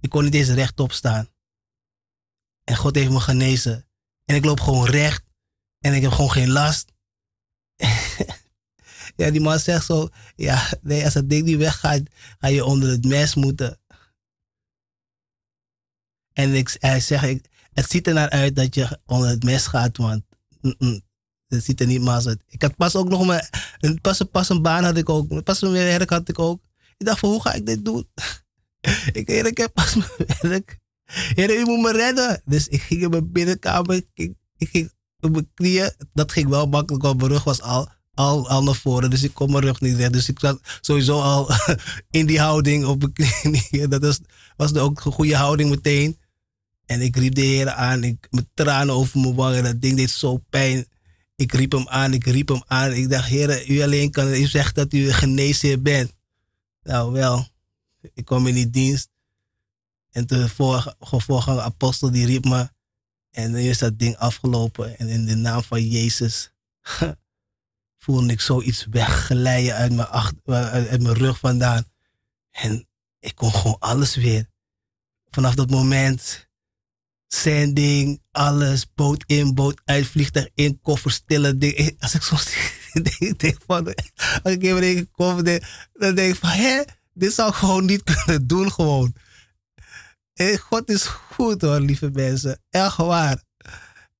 Ik 0.00 0.10
kon 0.10 0.24
niet 0.24 0.34
eens 0.34 0.48
rechtop 0.48 0.92
staan. 0.92 1.28
En 2.64 2.76
God 2.76 2.94
heeft 2.94 3.10
me 3.10 3.20
genezen. 3.20 3.86
En 4.24 4.36
ik 4.36 4.44
loop 4.44 4.60
gewoon 4.60 4.86
recht. 4.86 5.24
En 5.78 5.94
ik 5.94 6.02
heb 6.02 6.10
gewoon 6.10 6.30
geen 6.30 6.50
last. 6.50 6.92
ja, 9.16 9.30
die 9.30 9.40
man 9.40 9.58
zegt 9.58 9.86
zo, 9.86 10.08
ja, 10.36 10.68
nee, 10.82 11.04
als 11.04 11.14
dat 11.14 11.28
ding 11.28 11.44
niet 11.44 11.56
weggaat, 11.56 12.02
ga 12.38 12.48
je 12.48 12.64
onder 12.64 12.88
het 12.88 13.04
mes 13.04 13.34
moeten. 13.34 13.80
En 16.32 16.54
ik, 16.54 16.76
hij 16.78 17.00
zegt, 17.00 17.24
ik, 17.24 17.44
het 17.72 17.90
ziet 17.90 18.06
er 18.06 18.14
naar 18.14 18.30
uit 18.30 18.56
dat 18.56 18.74
je 18.74 18.98
onder 19.06 19.28
het 19.28 19.44
mes 19.44 19.66
gaat, 19.66 19.96
want 19.96 20.22
mm-mm, 20.60 21.02
het 21.48 21.64
ziet 21.64 21.80
er 21.80 21.86
niet 21.86 22.02
maas 22.02 22.26
uit. 22.26 22.42
Ik 22.48 22.62
had 22.62 22.76
pas 22.76 22.96
ook 22.96 23.08
nog 23.08 23.26
mijn, 23.26 23.48
een, 23.78 24.00
pas, 24.00 24.22
pas 24.22 24.48
een 24.48 24.62
baan 24.62 24.84
had 24.84 24.96
ik 24.96 25.08
ook, 25.08 25.42
pas 25.42 25.62
een 25.62 25.72
werk 25.72 26.10
had 26.10 26.28
ik 26.28 26.38
ook. 26.38 26.62
Ik 26.96 27.06
dacht 27.06 27.18
van, 27.18 27.30
hoe 27.30 27.42
ga 27.42 27.52
ik 27.52 27.66
dit 27.66 27.84
doen? 27.84 28.08
ik, 29.12 29.28
heer, 29.28 29.46
ik 29.46 29.58
heb 29.58 29.74
pas 29.74 29.94
mijn 29.94 30.10
werk. 30.40 30.78
Heer, 31.04 31.56
u 31.56 31.64
moet 31.64 31.80
me 31.80 31.92
redden. 31.92 32.42
Dus 32.44 32.68
ik 32.68 32.82
ging 32.82 33.02
in 33.02 33.10
mijn 33.10 33.32
binnenkamer, 33.32 34.02
ik, 34.14 34.32
ik 34.56 34.68
ging 34.68 34.92
op 35.20 35.30
mijn 35.30 35.50
knieën. 35.54 35.92
Dat 36.12 36.32
ging 36.32 36.48
wel 36.48 36.66
makkelijk, 36.66 37.02
want 37.02 37.18
mijn 37.18 37.30
rug 37.30 37.44
was 37.44 37.62
al, 37.62 37.88
al, 38.14 38.48
al 38.48 38.62
naar 38.62 38.74
voren. 38.74 39.10
Dus 39.10 39.22
ik 39.22 39.34
kon 39.34 39.50
mijn 39.50 39.64
rug 39.64 39.80
niet 39.80 39.96
redden. 39.96 40.12
Dus 40.12 40.28
ik 40.28 40.38
zat 40.38 40.60
sowieso 40.80 41.20
al 41.20 41.50
in 42.10 42.26
die 42.26 42.40
houding 42.40 42.84
op 42.84 43.00
mijn 43.00 43.12
knieën. 43.42 43.90
Dat 43.90 44.02
was, 44.02 44.20
was 44.56 44.74
ook 44.74 45.04
een 45.04 45.12
goede 45.12 45.36
houding 45.36 45.70
meteen. 45.70 46.18
En 46.86 47.00
ik 47.00 47.16
riep 47.16 47.34
de 47.34 47.40
Heer 47.40 47.70
aan. 47.70 48.04
Ik, 48.04 48.26
met 48.30 48.46
tranen 48.54 48.94
over 48.94 49.20
mijn 49.20 49.34
wangen. 49.34 49.62
Dat 49.62 49.80
ding 49.80 49.96
deed 49.96 50.10
zo 50.10 50.38
pijn. 50.50 50.86
Ik 51.36 51.52
riep 51.52 51.72
hem 51.72 51.88
aan, 51.88 52.12
ik 52.14 52.24
riep 52.24 52.48
hem 52.48 52.62
aan. 52.66 52.92
Ik 52.92 53.10
dacht, 53.10 53.28
Heer, 53.28 53.70
u 53.70 53.82
alleen 53.82 54.10
kan. 54.10 54.28
U 54.28 54.46
zegt 54.46 54.74
dat 54.74 54.92
u 54.92 55.12
geneesheer 55.12 55.82
bent. 55.82 56.12
Nou 56.82 57.12
wel, 57.12 57.46
ik 58.14 58.24
kwam 58.24 58.46
in 58.46 58.54
die 58.54 58.70
dienst. 58.70 59.08
En 60.10 60.26
de 60.26 60.48
voorganger 60.98 61.60
apostel 61.60 62.10
die 62.10 62.26
riep 62.26 62.44
me. 62.44 62.68
En 63.30 63.50
nu 63.50 63.68
is 63.68 63.78
dat 63.78 63.98
ding 63.98 64.16
afgelopen. 64.16 64.98
En 64.98 65.08
in 65.08 65.26
de 65.26 65.34
naam 65.34 65.62
van 65.62 65.88
Jezus 65.88 66.52
voelde 68.02 68.32
ik 68.32 68.40
zoiets 68.40 68.86
wegglijden 68.90 69.74
uit 69.74 69.92
mijn, 69.92 70.08
uit, 70.08 71.02
mijn 71.02 71.14
rug 71.14 71.38
vandaan. 71.38 71.84
En 72.50 72.88
ik 73.18 73.34
kon 73.34 73.52
gewoon 73.52 73.78
alles 73.78 74.14
weer. 74.14 74.46
Vanaf 75.30 75.54
dat 75.54 75.70
moment, 75.70 76.48
zending, 77.26 78.22
alles, 78.30 78.92
boot 78.94 79.24
in, 79.26 79.54
boot 79.54 79.80
uit, 79.84 80.06
vliegtuig 80.06 80.48
in, 80.54 80.80
koffer 80.80 81.10
stillen. 81.10 81.58
Ding. 81.58 81.96
Als 81.98 82.14
ik 82.14 82.22
soms 82.22 82.44
denk, 83.18 83.38
denk 83.38 83.58
van, 83.66 83.94
als 84.42 84.52
ik 84.52 84.62
even 84.62 84.96
in 84.96 85.10
koffer 85.10 85.44
denk, 85.44 85.64
dan 85.92 86.14
denk 86.14 86.34
ik 86.34 86.40
van, 86.40 86.50
hè, 86.50 86.82
dit 87.12 87.32
zou 87.32 87.48
ik 87.48 87.54
gewoon 87.54 87.84
niet 87.84 88.02
kunnen 88.02 88.46
doen 88.46 88.72
gewoon. 88.72 89.14
God 90.38 90.90
is 90.90 91.02
goed 91.04 91.60
hoor, 91.60 91.80
lieve 91.80 92.10
mensen. 92.12 92.60
Echt 92.70 92.96
waar. 92.96 93.42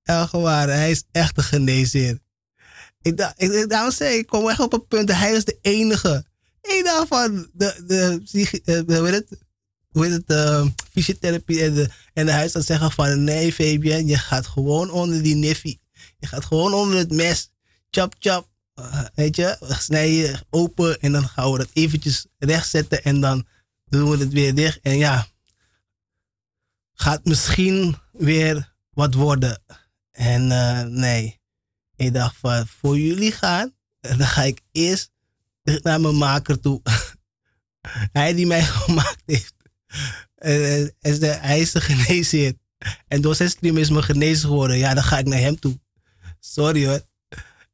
Echt 0.03 0.31
waar. 0.31 0.69
Hij 0.69 0.90
is 0.90 1.05
echt 1.12 1.36
een 1.36 1.43
geneesheer. 1.43 2.19
Ik 3.03 3.32
ik, 3.36 3.69
daarom 3.69 3.93
zei 3.93 4.19
ik, 4.19 4.27
kom 4.27 4.49
echt 4.49 4.61
op 4.61 4.73
een 4.73 4.86
punt. 4.86 5.12
Hij 5.12 5.32
is 5.32 5.45
de 5.45 5.59
enige. 5.62 6.24
Ik 6.61 6.81
dacht 6.85 7.09
van, 7.09 7.51
de, 7.53 7.85
de, 7.86 8.20
eh, 8.65 8.99
hoe 8.99 9.07
heet 9.07 9.15
het? 9.15 9.39
Hoe 9.89 10.05
heet 10.05 10.12
het? 10.12 10.24
eh, 10.27 10.66
fysiotherapie 10.93 11.62
en 11.62 11.74
de, 11.74 11.89
en 12.12 12.27
de 12.27 12.32
huisarts 12.32 12.66
zeggen 12.66 12.90
van, 12.90 13.24
nee 13.24 13.53
Fabian, 13.53 14.07
je 14.07 14.19
gaat 14.19 14.47
gewoon 14.47 14.90
onder 14.90 15.23
die 15.23 15.35
niffie. 15.35 15.81
Je 16.19 16.27
gaat 16.27 16.45
gewoon 16.45 16.74
onder 16.74 16.99
het 16.99 17.12
mes. 17.12 17.51
Chop, 17.90 18.15
chop. 18.19 18.49
Eh, 18.74 19.05
weet 19.15 19.36
je, 19.36 19.57
we 19.61 19.74
snijden 19.74 20.15
je 20.15 20.45
open 20.51 21.01
en 21.01 21.12
dan 21.12 21.28
gaan 21.28 21.53
we 21.53 21.59
dat 21.59 21.70
eventjes 21.73 22.27
rechtzetten 22.39 23.05
en 23.05 23.20
dan 23.20 23.47
doen 23.85 24.11
we 24.11 24.16
het 24.16 24.32
weer 24.32 24.55
dicht. 24.55 24.78
En 24.82 24.99
ja, 24.99 25.27
gaat 27.01 27.25
misschien 27.25 27.97
weer 28.12 28.75
wat 28.91 29.15
worden. 29.15 29.62
En 30.11 30.51
eh, 30.51 30.83
nee, 30.83 31.41
ik 31.97 32.15
dacht 32.15 32.37
van 32.37 32.66
voor 32.66 32.99
jullie 32.99 33.33
gaan, 33.33 33.75
dan 34.19 34.20
ga 34.27 34.43
ik 34.43 34.61
eerst 34.73 35.11
naar 35.62 36.01
mijn 36.01 36.16
maker 36.16 36.61
toe. 36.61 36.83
hij 38.12 38.35
die 38.35 38.47
mij 38.47 38.62
gemaakt 38.83 39.23
heeft. 39.27 39.55
En, 40.35 40.95
en- 41.01 41.41
hij 41.41 41.61
is 41.61 41.73
de 41.73 41.81
geneesheer. 41.81 42.53
En 43.09 43.20
door 43.20 43.35
zijn 43.35 43.51
stream 43.51 43.77
is 43.77 43.91
me 43.91 44.03
genezen 44.03 44.49
geworden. 44.49 44.77
Ja, 44.79 44.95
dan 44.95 45.03
ga 45.05 45.19
ik 45.19 45.27
naar 45.27 45.39
hem 45.39 45.59
toe. 45.59 45.81
Sorry 46.41 46.87
hoor. 46.87 47.07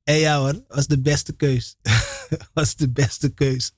En 0.04 0.14
ja 0.14 0.38
hoor, 0.38 0.64
was 0.68 0.86
de 0.86 1.00
beste 1.00 1.32
keus. 1.32 1.76
was 2.54 2.76
de 2.76 2.88
beste 2.88 3.28
keus. 3.28 3.72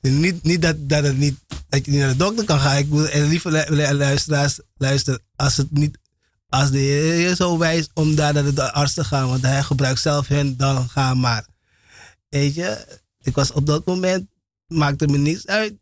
Niet, 0.00 0.42
niet 0.42 0.62
dat, 0.62 0.88
dat, 0.88 1.04
het 1.04 1.18
niet, 1.18 1.38
dat 1.68 1.84
je 1.84 1.90
niet 1.90 2.00
naar 2.00 2.10
de 2.10 2.16
dokter 2.16 2.44
kan 2.44 2.60
gaan. 2.60 2.76
Ik 2.76 2.88
wil, 2.88 3.08
en 3.08 3.28
lieve 3.28 3.50
lu- 3.50 3.74
lu- 3.76 3.92
luisteraars, 3.92 4.60
luister, 4.76 5.18
als 5.36 5.56
het 5.56 5.70
niet, 5.70 5.98
als 6.48 6.70
de 6.70 6.78
Heer 6.78 7.28
je 7.28 7.34
zo 7.34 7.58
wijs 7.58 7.88
om 7.94 8.14
daar 8.14 8.34
naar 8.34 8.54
de 8.54 8.72
arts 8.72 8.94
te 8.94 9.04
gaan, 9.04 9.28
want 9.28 9.42
hij 9.42 9.62
gebruikt 9.62 10.00
zelf 10.00 10.28
hen, 10.28 10.56
dan 10.56 10.88
ga 10.88 11.14
maar. 11.14 11.46
Weet 12.28 12.54
je, 12.54 13.00
ik 13.22 13.34
was 13.34 13.52
op 13.52 13.66
dat 13.66 13.86
moment, 13.86 14.28
maakte 14.66 15.06
me 15.06 15.18
niks 15.18 15.46
uit. 15.46 15.74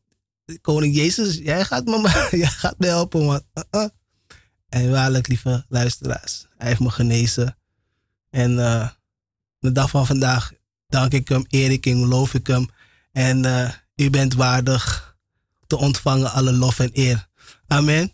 Koning 0.60 0.94
Jezus, 0.94 1.34
jij 1.36 1.64
gaat 1.64 1.84
me, 1.84 2.28
jij 2.30 2.46
gaat 2.46 2.78
me 2.78 2.86
helpen, 2.86 3.24
man. 3.24 3.42
Uh-uh. 3.54 3.88
En 4.68 4.90
waarlijk, 4.90 5.28
lieve 5.28 5.64
luisteraars, 5.68 6.46
hij 6.56 6.68
heeft 6.68 6.80
me 6.80 6.90
genezen. 6.90 7.56
En 8.30 8.58
eh, 8.58 8.88
de 9.60 9.72
dag 9.72 9.90
van 9.90 10.06
vandaag 10.06 10.52
dank 10.88 11.12
ik 11.12 11.28
hem, 11.28 11.44
eer 11.48 11.70
ik 11.70 11.84
hem, 11.84 12.04
loof 12.04 12.34
ik 12.34 12.46
hem. 12.46 12.68
En 13.12 13.44
eh, 13.44 13.72
u 13.94 14.10
bent 14.10 14.34
waardig 14.34 15.16
te 15.66 15.76
ontvangen 15.76 16.32
alle 16.32 16.52
lof 16.52 16.78
en 16.78 16.90
eer. 16.92 17.28
Amen. 17.66 18.12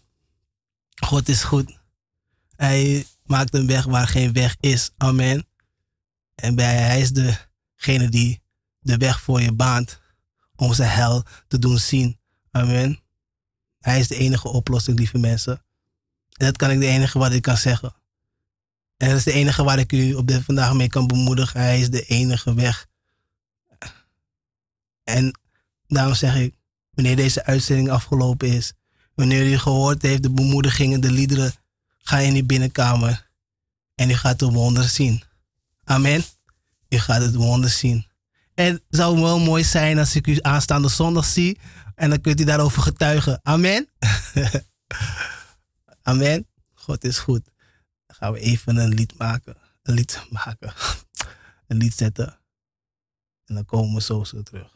God 0.96 1.28
is 1.28 1.42
goed. 1.42 1.78
Hij 2.56 3.06
maakt 3.24 3.54
een 3.54 3.66
weg 3.66 3.84
waar 3.84 4.08
geen 4.08 4.32
weg 4.32 4.56
is. 4.60 4.90
Amen. 4.96 5.46
En 6.34 6.54
bij, 6.54 6.76
hij 6.76 7.00
is 7.00 7.12
degene 7.12 8.08
die 8.08 8.42
de 8.78 8.96
weg 8.96 9.20
voor 9.20 9.40
je 9.40 9.52
baant 9.52 10.00
om 10.56 10.74
zijn 10.74 10.90
hel 10.90 11.24
te 11.48 11.58
doen 11.58 11.78
zien. 11.78 12.18
Amen. 12.50 13.00
Hij 13.78 13.98
is 13.98 14.08
de 14.08 14.16
enige 14.16 14.48
oplossing, 14.48 14.98
lieve 14.98 15.18
mensen. 15.18 15.64
En 16.32 16.46
dat 16.46 16.56
kan 16.56 16.70
ik 16.70 16.80
de 16.80 16.86
enige 16.86 17.18
wat 17.18 17.32
ik 17.32 17.42
kan 17.42 17.56
zeggen. 17.56 17.94
En 18.96 19.08
dat 19.08 19.18
is 19.18 19.24
de 19.24 19.32
enige 19.32 19.64
waar 19.64 19.78
ik 19.78 19.92
u 19.92 20.14
op 20.14 20.26
dit 20.26 20.42
vandaag 20.44 20.74
mee 20.74 20.88
kan 20.88 21.06
bemoedigen. 21.06 21.60
Hij 21.60 21.80
is 21.80 21.90
de 21.90 22.02
enige 22.02 22.54
weg. 22.54 22.86
En 25.04 25.38
daarom 25.86 26.14
zeg 26.14 26.36
ik, 26.36 26.54
wanneer 26.90 27.16
deze 27.16 27.44
uitzending 27.44 27.90
afgelopen 27.90 28.48
is, 28.48 28.72
wanneer 29.14 29.52
u 29.52 29.58
gehoord 29.58 30.02
heeft 30.02 30.22
de 30.22 30.30
bemoedigingen, 30.30 31.00
de 31.00 31.10
liederen, 31.10 31.54
ga 31.98 32.18
in 32.18 32.32
die 32.32 32.44
binnenkamer 32.44 33.30
en 33.94 34.10
u 34.10 34.14
gaat 34.14 34.38
de 34.38 34.46
wonder 34.46 34.84
zien. 34.84 35.22
Amen. 35.84 36.24
U 36.88 36.98
gaat 36.98 37.20
het 37.20 37.34
wonder 37.34 37.70
zien. 37.70 38.06
En 38.54 38.72
het 38.72 38.82
zou 38.88 39.20
wel 39.20 39.38
mooi 39.38 39.64
zijn 39.64 39.98
als 39.98 40.14
ik 40.14 40.26
u 40.26 40.38
aanstaande 40.40 40.88
zondag 40.88 41.24
zie 41.24 41.58
en 41.94 42.10
dan 42.10 42.20
kunt 42.20 42.40
u 42.40 42.44
daarover 42.44 42.82
getuigen. 42.82 43.40
Amen. 43.42 43.88
Amen. 46.02 46.46
God 46.74 47.04
is 47.04 47.18
goed. 47.18 47.50
Gaan 48.16 48.32
we 48.32 48.38
even 48.38 48.76
een 48.76 48.94
lied 48.94 49.18
maken. 49.18 49.56
Een 49.82 49.94
lied 49.94 50.26
maken. 50.44 50.72
Een 51.66 51.76
lied 51.76 51.94
zetten. 51.94 52.38
En 53.44 53.54
dan 53.54 53.64
komen 53.64 53.94
we 53.94 54.02
zo 54.02 54.24
zo 54.24 54.42
terug. 54.42 54.75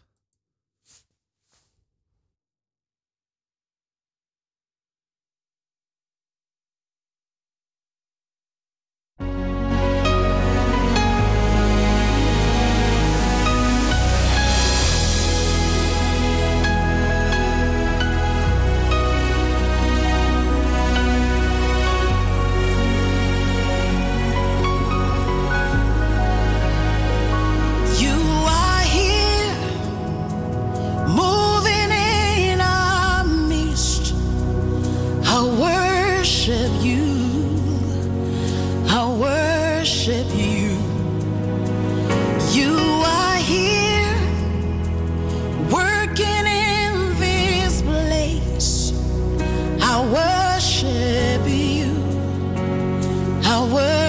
I 53.52 53.58
worship 53.64 53.99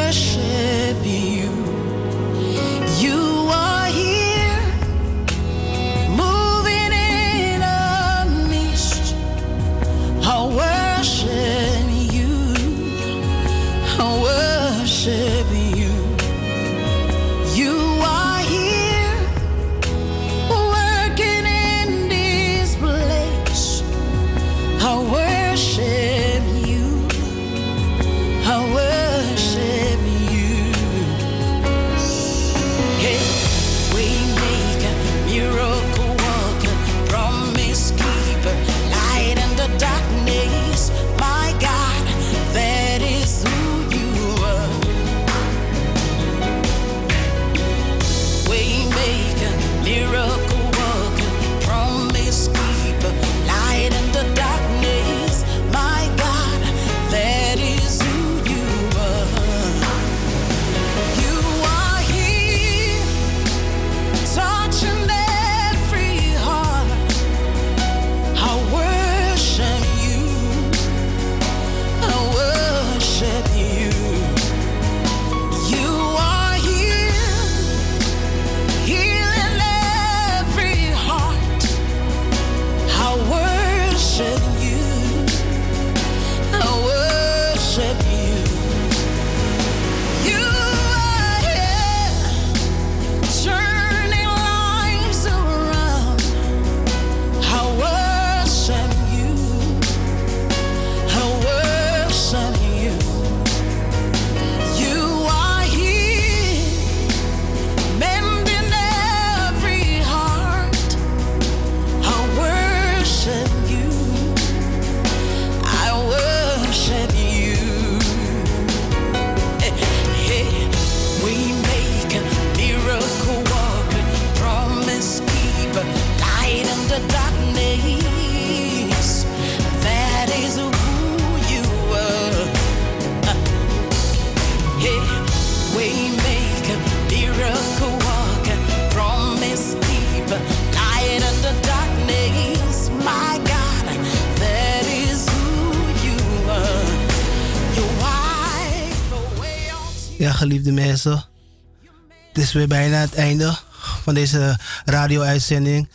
is 152.51 152.57
weer 152.57 152.67
bijna 152.67 152.97
het 152.97 153.13
einde 153.13 153.57
van 154.03 154.13
deze 154.13 154.59
radio-uitzending. 154.85 155.89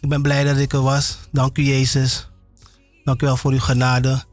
Ik 0.00 0.08
ben 0.08 0.22
blij 0.22 0.44
dat 0.44 0.56
ik 0.56 0.72
er 0.72 0.82
was. 0.82 1.18
Dank 1.32 1.58
u, 1.58 1.62
Jezus. 1.62 2.28
Dank 3.04 3.22
u 3.22 3.26
wel 3.26 3.36
voor 3.36 3.52
uw 3.52 3.60
genade. 3.60 4.24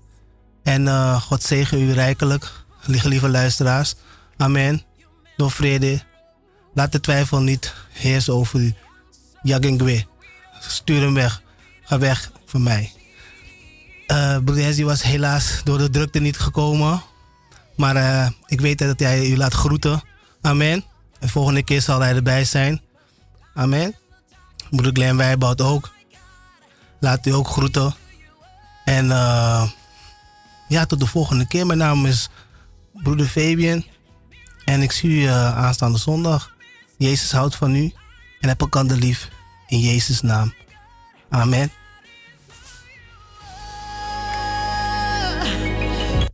En 0.64 0.88
eh, 0.88 1.22
God 1.22 1.44
zegen 1.44 1.82
u 1.82 1.94
rijkelijk, 1.94 2.52
lieve, 2.86 3.30
luisteraars. 3.30 3.96
Amen. 4.38 4.84
Door 5.38 5.52
vrede. 5.52 6.02
Laat 6.74 6.92
de 6.92 7.00
twijfel 7.00 7.42
niet 7.42 7.74
heersen 7.92 8.34
over 8.34 8.60
u. 8.60 8.74
Yagengwe. 9.42 10.06
Stuur 10.60 11.02
hem 11.02 11.14
weg. 11.14 11.42
Ga 11.84 11.98
weg 11.98 12.32
van 12.46 12.64
mij. 12.64 12.92
Eh 14.08 14.38
broeder 14.44 14.86
was 14.86 15.04
helaas 15.04 15.62
door 15.64 15.78
de 15.78 15.90
drukte 15.90 16.20
niet 16.20 16.38
gekomen. 16.38 17.04
Maar 17.76 17.96
eh, 17.96 18.28
ik 18.46 18.62
weet 18.62 18.78
dat 18.78 19.00
hij 19.00 19.30
u 19.30 19.38
laat 19.38 19.54
groeten 19.54 20.04
Amen. 20.42 20.86
En 21.26 21.32
volgende 21.32 21.64
keer 21.64 21.82
zal 21.82 22.00
hij 22.00 22.16
erbij 22.16 22.46
zijn. 22.46 22.82
Amen. 23.54 23.96
Broeder 24.70 24.92
Glenn 24.94 25.18
Wijboud 25.18 25.62
ook. 25.62 25.92
Laat 27.00 27.26
u 27.26 27.32
ook 27.32 27.48
groeten. 27.48 27.96
En 28.84 29.12
eh, 29.12 29.70
ja, 30.68 30.86
tot 30.86 31.00
de 31.00 31.06
volgende 31.06 31.48
keer. 31.48 31.66
Mijn 31.66 31.80
naam 31.80 32.06
is 32.06 32.30
broeder 32.94 33.26
Fabian. 33.26 33.86
En 34.66 34.82
ik 34.82 34.92
zie 34.92 35.10
u 35.10 35.26
eh, 35.26 35.58
aanstaande 35.58 35.98
zondag. 35.98 36.52
Jezus 36.98 37.32
houdt 37.32 37.56
van 37.56 37.76
u. 37.76 37.94
En 38.40 38.50
heb 38.50 38.62
elkaar 38.62 38.84
lief. 38.84 39.30
In 39.68 39.80
Jezus' 39.80 40.22
naam. 40.22 40.54
Amen. 41.30 41.72